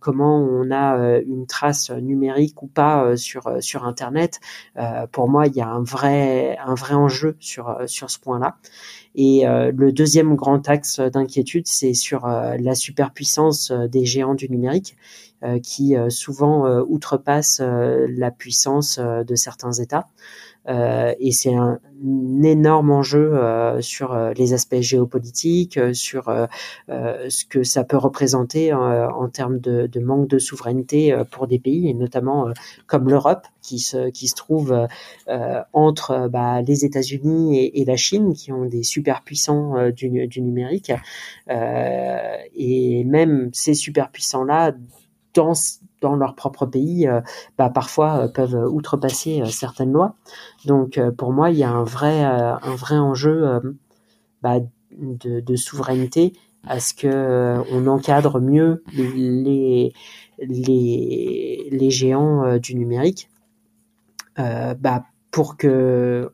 comment 0.00 0.38
on 0.38 0.70
a 0.70 1.20
une 1.20 1.46
trace 1.46 1.90
numérique 1.90 2.62
ou 2.62 2.66
pas 2.66 3.16
sur 3.16 3.50
sur 3.60 3.84
Internet. 3.84 4.40
pour 5.12 5.28
moi, 5.28 5.46
il 5.46 5.54
y 5.54 5.60
a 5.60 5.68
un 5.68 5.82
vrai 5.82 6.58
un 6.64 6.74
vrai 6.74 6.94
enjeu 6.94 7.36
sur, 7.40 7.68
euh, 7.68 7.86
sur 7.86 8.10
ce 8.10 8.18
point-là. 8.18 8.56
Et 9.14 9.46
euh, 9.46 9.72
le 9.76 9.92
deuxième 9.92 10.36
grand 10.36 10.68
axe 10.68 11.00
d'inquiétude, 11.10 11.66
c'est 11.66 11.94
sur 11.94 12.26
euh, 12.26 12.56
la 12.58 12.74
superpuissance 12.74 13.72
des 13.72 14.04
géants 14.04 14.34
du 14.34 14.48
numérique 14.48 14.96
qui 15.64 15.96
souvent 16.08 16.68
outrepassent 16.82 17.60
la 17.60 18.30
puissance 18.30 19.00
de 19.00 19.34
certains 19.34 19.72
États. 19.72 20.06
Euh, 20.68 21.14
et 21.18 21.32
c'est 21.32 21.54
un, 21.54 21.80
énorme 22.42 22.90
enjeu 22.90 23.34
euh, 23.34 23.80
sur 23.80 24.12
euh, 24.12 24.32
les 24.32 24.54
aspects 24.54 24.80
géopolitiques, 24.80 25.78
sur 25.92 26.24
ce 26.88 27.44
que 27.44 27.62
ça 27.62 27.84
peut 27.84 27.96
représenter 27.96 28.72
en 28.72 29.28
termes 29.28 29.58
de, 29.58 30.00
manque 30.00 30.28
de 30.28 30.38
souveraineté 30.38 31.16
pour 31.30 31.46
des 31.46 31.58
pays, 31.58 31.88
et 31.88 31.94
notamment 31.94 32.48
comme 32.86 33.08
l'Europe, 33.08 33.46
qui 33.60 33.78
se, 33.78 34.10
qui 34.10 34.28
se 34.28 34.34
trouve 34.34 34.86
entre 35.72 36.28
bah, 36.28 36.62
les 36.62 36.84
États-Unis 36.84 37.58
et, 37.58 37.80
et, 37.80 37.84
la 37.84 37.96
Chine, 37.96 38.32
qui 38.34 38.52
ont 38.52 38.64
des 38.64 38.82
superpuissants 38.82 39.90
du, 39.90 40.26
du 40.26 40.40
numérique. 40.40 40.92
et 41.48 43.04
même 43.04 43.50
ces 43.52 43.74
superpuissants-là, 43.74 44.72
dans 45.34 45.54
dans 46.02 46.16
leur 46.16 46.34
propre 46.34 46.66
pays, 46.66 47.08
euh, 47.08 47.20
bah, 47.56 47.70
parfois 47.70 48.24
euh, 48.24 48.28
peuvent 48.28 48.68
outrepasser 48.70 49.40
euh, 49.40 49.46
certaines 49.46 49.92
lois. 49.92 50.16
Donc 50.66 51.00
pour 51.16 51.32
moi, 51.32 51.50
il 51.50 51.56
y 51.56 51.64
a 51.64 51.70
un 51.70 51.84
vrai, 51.84 52.22
un 52.22 52.74
vrai 52.76 52.98
enjeu 52.98 53.60
bah, 54.42 54.58
de, 54.90 55.56
souveraineté 55.56 56.34
à 56.66 56.78
ce 56.78 56.94
que 56.94 57.56
on 57.72 57.86
encadre 57.86 58.40
mieux 58.40 58.84
les, 58.92 59.92
les, 60.38 61.90
géants 61.90 62.58
du 62.58 62.76
numérique 62.76 63.28
bah, 64.36 65.04
pour 65.32 65.56
que 65.56 66.30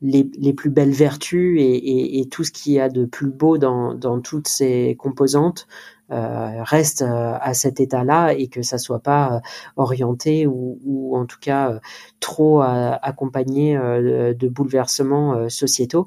les, 0.00 0.30
les, 0.38 0.52
plus 0.52 0.70
belles 0.70 0.92
vertus 0.92 1.60
et, 1.60 2.20
et, 2.20 2.28
tout 2.28 2.44
ce 2.44 2.52
qu'il 2.52 2.74
y 2.74 2.80
a 2.80 2.88
de 2.88 3.04
plus 3.04 3.30
beau 3.30 3.58
dans, 3.58 3.94
dans 3.94 4.20
toutes 4.20 4.48
ces 4.48 4.96
composantes 4.98 5.66
reste 6.10 7.02
euh, 7.02 7.38
à 7.40 7.54
cet 7.54 7.80
état-là 7.80 8.32
et 8.32 8.48
que 8.48 8.62
ça 8.62 8.78
soit 8.78 9.00
pas 9.00 9.36
euh, 9.36 9.40
orienté 9.76 10.46
ou, 10.46 10.78
ou, 10.84 11.16
en 11.16 11.26
tout 11.26 11.38
cas 11.40 11.80
trop 12.20 12.60
accompagné 12.62 13.74
de 13.76 14.48
bouleversements 14.48 15.48
sociétaux. 15.48 16.06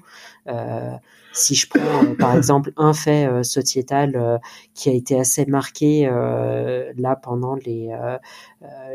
si 1.34 1.56
je 1.56 1.68
prends 1.70 2.16
par 2.18 2.36
exemple 2.38 2.72
un 2.78 2.94
fait 2.94 3.44
sociétal 3.44 4.40
qui 4.74 4.90
a 4.90 4.94
été 4.94 5.20
assez 5.20 5.46
marqué 5.46 6.08
là 6.08 7.16
pendant 7.16 7.56
les 7.56 7.96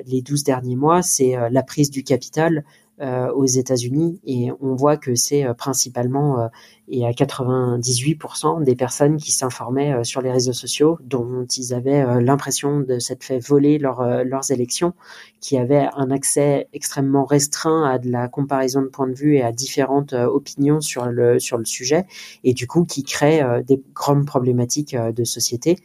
les 0.07 0.23
12 0.23 0.45
derniers 0.45 0.77
mois, 0.77 1.03
c'est 1.03 1.37
la 1.51 1.63
prise 1.63 1.91
du 1.91 2.03
capital 2.03 2.59
euh, 2.59 2.65
aux 3.01 3.47
États-Unis 3.47 4.21
et 4.27 4.51
on 4.61 4.75
voit 4.75 4.97
que 4.97 5.15
c'est 5.15 5.45
euh, 5.45 5.55
principalement 5.55 6.41
euh, 6.41 6.49
et 6.89 7.07
à 7.07 7.13
98% 7.13 8.65
des 8.65 8.75
personnes 8.75 9.17
qui 9.17 9.31
s'informaient 9.31 10.03
sur 10.03 10.23
les 10.23 10.33
réseaux 10.33 10.53
sociaux 10.53 10.99
dont 11.05 11.47
ils 11.47 11.73
avaient 11.73 12.21
l'impression 12.21 12.81
de 12.81 12.99
s'être 12.99 13.23
fait 13.23 13.39
voler 13.39 13.79
leur, 13.79 14.25
leurs 14.25 14.51
élections, 14.51 14.93
qui 15.41 15.57
avaient 15.57 15.87
un 15.95 16.11
accès 16.11 16.67
extrêmement 16.73 17.25
restreint 17.25 17.85
à 17.85 18.01
de 18.01 18.11
la 18.11 18.27
comparaison 18.27 18.83
de 18.83 18.89
points 18.89 19.07
de 19.07 19.15
vue 19.15 19.37
et 19.37 19.43
à 19.43 19.53
différentes 19.53 20.15
opinions 20.15 20.81
sur 20.81 21.07
le 21.07 21.39
sur 21.39 21.59
le 21.59 21.65
sujet 21.65 22.07
et 22.43 22.55
du 22.55 22.67
coup 22.67 22.85
qui 22.85 23.05
créent 23.05 23.63
des 23.65 23.81
grandes 23.95 24.27
problématiques 24.27 24.97
de 24.97 25.23
société. 25.23 25.77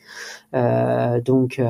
donc 0.54 1.62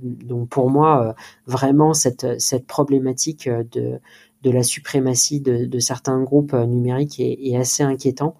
donc 0.00 0.48
pour 0.48 0.70
moi 0.70 1.14
vraiment 1.46 1.92
cette 1.92 2.40
cette 2.40 2.66
problématique 2.66 3.46
de 3.46 4.00
de 4.42 4.50
la 4.50 4.62
suprématie 4.62 5.40
de, 5.40 5.78
certains 5.78 6.22
groupes 6.22 6.54
euh, 6.54 6.66
numériques 6.66 7.20
est, 7.20 7.56
assez 7.56 7.82
inquiétant 7.82 8.36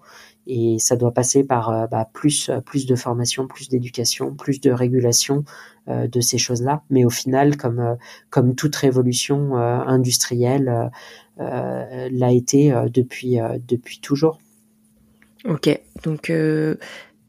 et 0.47 0.77
ça 0.79 0.95
doit 0.95 1.13
passer 1.13 1.43
par 1.43 1.69
euh, 1.69 1.87
bah, 1.87 2.09
plus 2.11 2.49
plus 2.65 2.87
de 2.87 2.95
formation, 2.95 3.47
plus 3.47 3.69
d'éducation, 3.69 4.33
plus 4.33 4.59
de 4.59 4.71
régulation 4.71 5.43
euh, 5.87 6.07
de 6.07 6.19
ces 6.19 6.37
choses-là. 6.37 6.83
Mais 6.89 7.05
au 7.05 7.09
final, 7.09 7.57
comme 7.57 7.97
comme 8.29 8.55
toute 8.55 8.75
révolution 8.75 9.55
industrielle 9.55 10.91
l'a 11.37 12.31
été 12.31 12.73
depuis 12.91 13.37
depuis 13.67 13.99
toujours. 13.99 14.39
Ok, 15.45 15.69
donc 16.03 16.31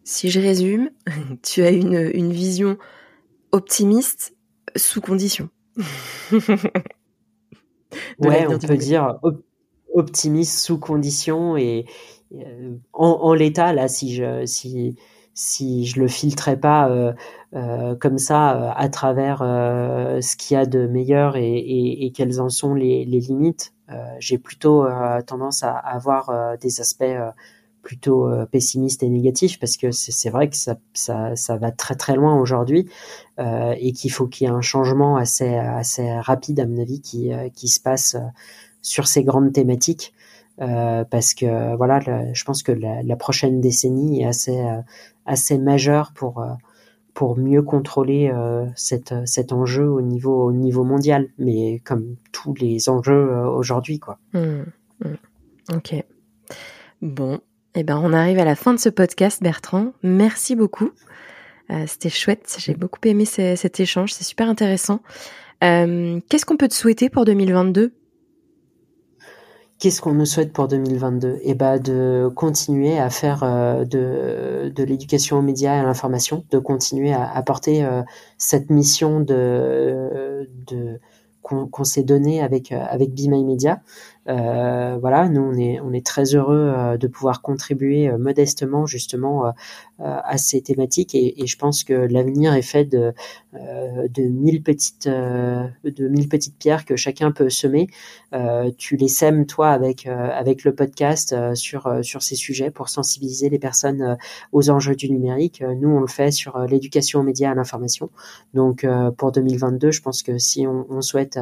si 0.04 0.30
je 0.30 0.40
résume, 0.40 0.90
tu 1.42 1.62
as 1.62 1.70
une 1.70 2.10
une 2.14 2.32
vision 2.32 2.78
optimiste 3.52 4.34
sous 4.76 5.02
condition. 5.02 5.50
ouais, 8.18 8.46
on 8.48 8.58
peut 8.58 8.76
dire 8.76 9.18
optimiste 9.94 10.58
sous 10.58 10.78
condition 10.78 11.56
et 11.56 11.86
euh, 12.34 12.76
en, 12.92 13.34
l'état 13.34 13.72
là, 13.72 13.88
si 13.88 14.14
je 14.14 14.46
si 14.46 14.96
si 15.34 15.86
je 15.86 15.98
le 15.98 16.08
filtrais 16.08 16.58
pas 16.58 16.90
euh, 16.90 17.12
euh, 17.54 17.94
comme 17.96 18.18
ça 18.18 18.72
à 18.72 18.88
travers 18.88 19.38
ce 19.38 20.36
qu'il 20.36 20.54
y 20.54 20.58
a 20.58 20.66
de 20.66 20.86
meilleur 20.86 21.36
et, 21.36 21.56
et, 21.56 22.06
et, 22.06 22.12
quelles 22.12 22.40
en 22.40 22.48
sont 22.48 22.74
les, 22.74 23.04
les 23.04 23.20
limites, 23.20 23.72
j'ai 24.18 24.38
plutôt 24.38 24.86
tendance 25.26 25.62
à, 25.62 25.72
avoir 25.72 26.56
des 26.58 26.80
aspects 26.80 27.04
plutôt 27.82 28.30
pessimistes 28.50 29.02
et 29.02 29.08
négatifs 29.08 29.58
parce 29.58 29.76
que 29.76 29.90
c'est 29.90 30.30
vrai 30.30 30.48
que 30.48 30.56
ça, 30.56 30.76
ça, 30.94 31.34
ça, 31.34 31.56
va 31.56 31.72
très 31.72 31.96
très 31.96 32.14
loin 32.14 32.38
aujourd'hui 32.40 32.88
euh, 33.38 33.74
et 33.78 33.92
qu'il 33.92 34.12
faut 34.12 34.26
qu'il 34.26 34.46
y 34.46 34.50
ait 34.50 34.54
un 34.54 34.60
changement 34.60 35.16
assez 35.16 35.54
assez 35.56 36.12
rapide 36.20 36.60
à 36.60 36.66
mon 36.66 36.80
avis 36.80 37.00
qui 37.00 37.30
qui 37.54 37.68
se 37.68 37.80
passe 37.80 38.16
sur 38.82 39.06
ces 39.06 39.24
grandes 39.24 39.52
thématiques 39.52 40.14
euh, 40.60 41.04
parce 41.04 41.34
que 41.34 41.76
voilà, 41.76 42.00
je 42.32 42.44
pense 42.44 42.62
que 42.62 42.72
la, 42.72 43.16
prochaine 43.16 43.60
décennie 43.60 44.22
est 44.22 44.26
assez 44.26 44.60
euh, 44.60 44.80
assez 45.24 45.58
majeure 45.58 46.12
pour 46.14 46.40
euh, 46.40 46.52
pour 47.14 47.36
mieux 47.36 47.62
contrôler 47.62 48.32
cette, 48.74 49.14
cet 49.26 49.52
enjeu 49.52 49.86
au 49.86 50.00
niveau 50.00 50.44
au 50.46 50.52
niveau 50.52 50.82
mondial, 50.82 51.28
mais 51.36 51.78
comme 51.84 52.16
tous 52.32 52.54
les 52.54 52.88
enjeux 52.88 53.36
aujourd'hui, 53.48 53.98
quoi. 53.98 54.18
Mmh, 54.32 54.62
mmh. 55.04 55.74
Ok. 55.76 55.94
Bon, 57.02 57.38
eh 57.74 57.82
ben 57.84 58.00
on 58.02 58.12
arrive 58.12 58.38
à 58.38 58.44
la 58.44 58.54
fin 58.54 58.74
de 58.74 58.78
ce 58.78 58.88
podcast, 58.88 59.42
Bertrand. 59.42 59.92
Merci 60.02 60.56
beaucoup. 60.56 60.90
C'était 61.86 62.10
chouette. 62.10 62.56
J'ai 62.58 62.74
beaucoup 62.74 63.00
aimé 63.04 63.24
cet 63.24 63.80
échange. 63.80 64.12
C'est 64.12 64.24
super 64.24 64.46
intéressant. 64.46 65.00
Qu'est-ce 65.60 66.44
qu'on 66.44 66.58
peut 66.58 66.68
te 66.68 66.74
souhaiter 66.74 67.08
pour 67.08 67.24
2022 67.24 67.94
Qu'est-ce 69.82 70.00
qu'on 70.00 70.14
nous 70.14 70.26
souhaite 70.26 70.52
pour 70.52 70.68
2022 70.68 71.40
Eh 71.42 71.54
ben 71.54 71.76
de 71.76 72.30
continuer 72.36 73.00
à 73.00 73.10
faire 73.10 73.42
euh, 73.42 73.84
de, 73.84 74.84
l'éducation 74.84 75.38
aux 75.38 75.42
médias 75.42 75.74
et 75.74 75.80
à 75.80 75.82
l'information, 75.82 76.44
de 76.52 76.60
continuer 76.60 77.12
à 77.12 77.28
apporter 77.28 77.84
euh, 77.84 78.02
cette 78.38 78.70
mission 78.70 79.18
de, 79.18 80.48
de 80.68 81.00
qu'on 81.42 81.82
s'est 81.82 82.04
donnée 82.04 82.40
avec 82.40 82.70
avec 82.70 83.12
Be 83.12 83.26
Media, 83.26 83.82
voilà, 84.26 85.28
nous 85.28 85.42
on 85.42 85.54
est 85.54 85.80
on 85.80 85.92
est 85.92 86.04
très 86.06 86.34
heureux 86.34 86.96
de 86.98 87.06
pouvoir 87.08 87.42
contribuer 87.42 88.10
modestement 88.18 88.86
justement 88.86 89.52
à 90.02 90.36
ces 90.38 90.62
thématiques 90.62 91.14
et, 91.14 91.42
et, 91.42 91.46
je 91.46 91.56
pense 91.56 91.84
que 91.84 91.92
l'avenir 91.92 92.54
est 92.54 92.62
fait 92.62 92.84
de 92.84 93.12
de 93.52 94.22
mille 94.22 94.62
petites 94.62 95.06
de 95.06 96.08
mille 96.08 96.28
petites 96.28 96.56
pierres 96.58 96.84
que 96.84 96.96
chacun 96.96 97.30
peut 97.32 97.50
semer. 97.50 97.88
tu 98.78 98.96
les 98.96 99.08
sèmes 99.08 99.46
toi 99.46 99.70
avec 99.70 100.06
avec 100.06 100.64
le 100.64 100.74
podcast 100.74 101.34
sur 101.54 101.98
sur 102.02 102.22
ces 102.22 102.34
sujets 102.34 102.70
pour 102.70 102.88
sensibiliser 102.88 103.48
les 103.48 103.58
personnes 103.58 104.16
aux 104.52 104.70
enjeux 104.70 104.96
du 104.96 105.10
numérique. 105.10 105.62
Nous 105.62 105.88
on 105.88 106.00
le 106.00 106.06
fait 106.06 106.30
sur 106.30 106.58
l'éducation 106.60 107.20
aux 107.20 107.24
médias 107.24 107.50
à 107.50 107.54
l'information. 107.54 108.10
Donc 108.54 108.86
pour 109.18 109.32
2022, 109.32 109.90
je 109.90 110.02
pense 110.02 110.22
que 110.22 110.38
si 110.38 110.66
on, 110.66 111.02
souhaite 111.02 111.38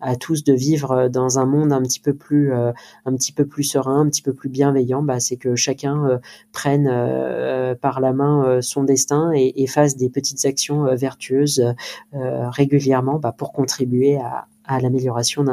à 0.00 0.16
tous 0.16 0.44
de 0.44 0.52
vivre 0.52 1.08
dans 1.08 1.38
un 1.38 1.46
monde 1.46 1.72
un 1.72 1.82
petit 1.82 2.00
peu 2.00 2.14
plus 2.14 2.52
euh, 2.52 2.72
un 3.04 3.14
petit 3.14 3.32
peu 3.32 3.46
plus 3.46 3.64
serein, 3.64 4.00
un 4.00 4.08
petit 4.08 4.22
peu 4.22 4.32
plus 4.32 4.48
bienveillant, 4.48 5.02
bah, 5.02 5.20
c'est 5.20 5.36
que 5.36 5.56
chacun 5.56 6.06
euh, 6.06 6.18
prenne 6.52 6.88
euh, 6.90 7.74
par 7.90 8.00
la 8.00 8.12
main 8.12 8.60
son 8.62 8.84
destin 8.84 9.32
et, 9.34 9.62
et, 9.62 9.66
fasse 9.66 9.96
des 9.96 10.10
petites 10.10 10.44
actions 10.44 10.94
vertueuses 10.94 11.74
régulièrement 12.12 13.18
bah, 13.18 13.34
pour 13.36 13.52
contribuer 13.52 14.16
à, 14.16 14.46
à 14.70 14.78
l'amélioration 14.78 15.44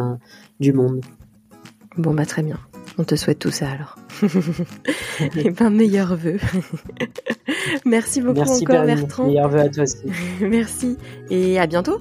du 0.59 0.73
monde. 0.73 1.01
Bon 1.97 2.13
bah 2.13 2.25
très 2.25 2.43
bien. 2.43 2.59
On 2.99 3.03
te 3.03 3.15
souhaite 3.15 3.39
tout 3.39 3.51
ça 3.51 3.69
alors. 3.69 3.95
et 5.35 5.49
ben 5.49 5.69
meilleurs 5.69 6.15
vœux. 6.15 6.38
Merci 7.85 8.21
beaucoup 8.21 8.39
Merci 8.39 8.63
encore 8.63 8.85
Bertrand. 8.85 9.27
Meilleurs 9.27 9.49
vœux 9.49 9.59
à 9.59 9.69
toi 9.69 9.83
aussi. 9.83 9.97
Merci 10.41 10.97
et 11.29 11.59
à 11.59 11.67
bientôt. 11.67 11.99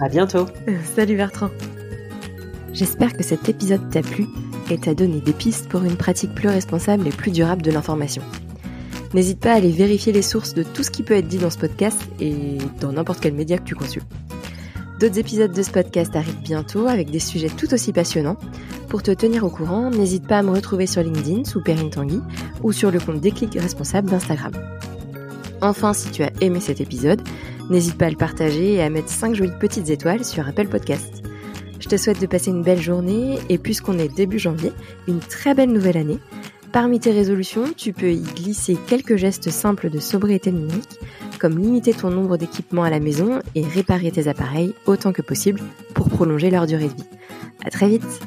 À 0.00 0.08
bientôt. 0.08 0.46
Salut 0.94 1.16
Bertrand. 1.16 1.50
J'espère 2.72 3.16
que 3.16 3.24
cet 3.24 3.48
épisode 3.48 3.90
t'a 3.90 4.02
plu 4.02 4.26
et 4.70 4.78
t'a 4.78 4.94
donné 4.94 5.20
des 5.20 5.32
pistes 5.32 5.68
pour 5.68 5.82
une 5.82 5.96
pratique 5.96 6.34
plus 6.34 6.48
responsable 6.48 7.06
et 7.06 7.10
plus 7.10 7.32
durable 7.32 7.62
de 7.62 7.72
l'information. 7.72 8.22
N'hésite 9.14 9.40
pas 9.40 9.52
à 9.52 9.56
aller 9.56 9.70
vérifier 9.70 10.12
les 10.12 10.22
sources 10.22 10.54
de 10.54 10.62
tout 10.62 10.82
ce 10.82 10.90
qui 10.90 11.02
peut 11.02 11.14
être 11.14 11.28
dit 11.28 11.38
dans 11.38 11.50
ce 11.50 11.58
podcast 11.58 12.00
et 12.20 12.58
dans 12.80 12.92
n'importe 12.92 13.20
quel 13.20 13.34
média 13.34 13.58
que 13.58 13.64
tu 13.64 13.74
consultes. 13.74 14.06
D'autres 15.00 15.18
épisodes 15.18 15.52
de 15.52 15.62
ce 15.62 15.70
podcast 15.70 16.14
arrivent 16.14 16.42
bientôt 16.42 16.86
avec 16.86 17.10
des 17.10 17.18
sujets 17.18 17.48
tout 17.48 17.72
aussi 17.72 17.92
passionnants. 17.92 18.36
Pour 18.88 19.02
te 19.02 19.10
tenir 19.10 19.44
au 19.44 19.50
courant, 19.50 19.90
n'hésite 19.90 20.26
pas 20.26 20.38
à 20.38 20.42
me 20.42 20.50
retrouver 20.50 20.86
sur 20.86 21.02
LinkedIn 21.02 21.44
sous 21.44 21.62
Perrine 21.62 21.90
Tanguy 21.90 22.20
ou 22.62 22.72
sur 22.72 22.90
le 22.90 23.00
compte 23.00 23.20
Déclic 23.20 23.54
Responsable 23.54 24.10
d'Instagram. 24.10 24.52
Enfin, 25.62 25.92
si 25.92 26.10
tu 26.10 26.22
as 26.22 26.32
aimé 26.40 26.60
cet 26.60 26.80
épisode, 26.80 27.22
N'hésite 27.70 27.96
pas 27.96 28.06
à 28.06 28.10
le 28.10 28.16
partager 28.16 28.74
et 28.74 28.82
à 28.82 28.90
mettre 28.90 29.08
5 29.08 29.36
jolies 29.36 29.52
petites 29.58 29.90
étoiles 29.90 30.24
sur 30.24 30.46
Apple 30.46 30.66
Podcast. 30.66 31.22
Je 31.78 31.88
te 31.88 31.96
souhaite 31.96 32.20
de 32.20 32.26
passer 32.26 32.50
une 32.50 32.64
belle 32.64 32.82
journée 32.82 33.38
et 33.48 33.58
puisqu'on 33.58 33.96
est 33.96 34.12
début 34.12 34.40
janvier, 34.40 34.72
une 35.06 35.20
très 35.20 35.54
belle 35.54 35.70
nouvelle 35.70 35.96
année. 35.96 36.18
Parmi 36.72 37.00
tes 37.00 37.10
résolutions, 37.10 37.64
tu 37.76 37.92
peux 37.92 38.12
y 38.12 38.22
glisser 38.22 38.78
quelques 38.86 39.16
gestes 39.16 39.50
simples 39.50 39.90
de 39.90 39.98
sobriété 39.98 40.52
numérique, 40.52 41.00
comme 41.40 41.58
limiter 41.58 41.92
ton 41.92 42.10
nombre 42.10 42.36
d'équipements 42.36 42.84
à 42.84 42.90
la 42.90 43.00
maison 43.00 43.40
et 43.56 43.64
réparer 43.64 44.12
tes 44.12 44.28
appareils 44.28 44.72
autant 44.86 45.12
que 45.12 45.22
possible 45.22 45.60
pour 45.94 46.08
prolonger 46.08 46.48
leur 46.48 46.66
durée 46.66 46.88
de 46.88 46.94
vie. 46.94 47.08
À 47.64 47.70
très 47.70 47.88
vite! 47.88 48.20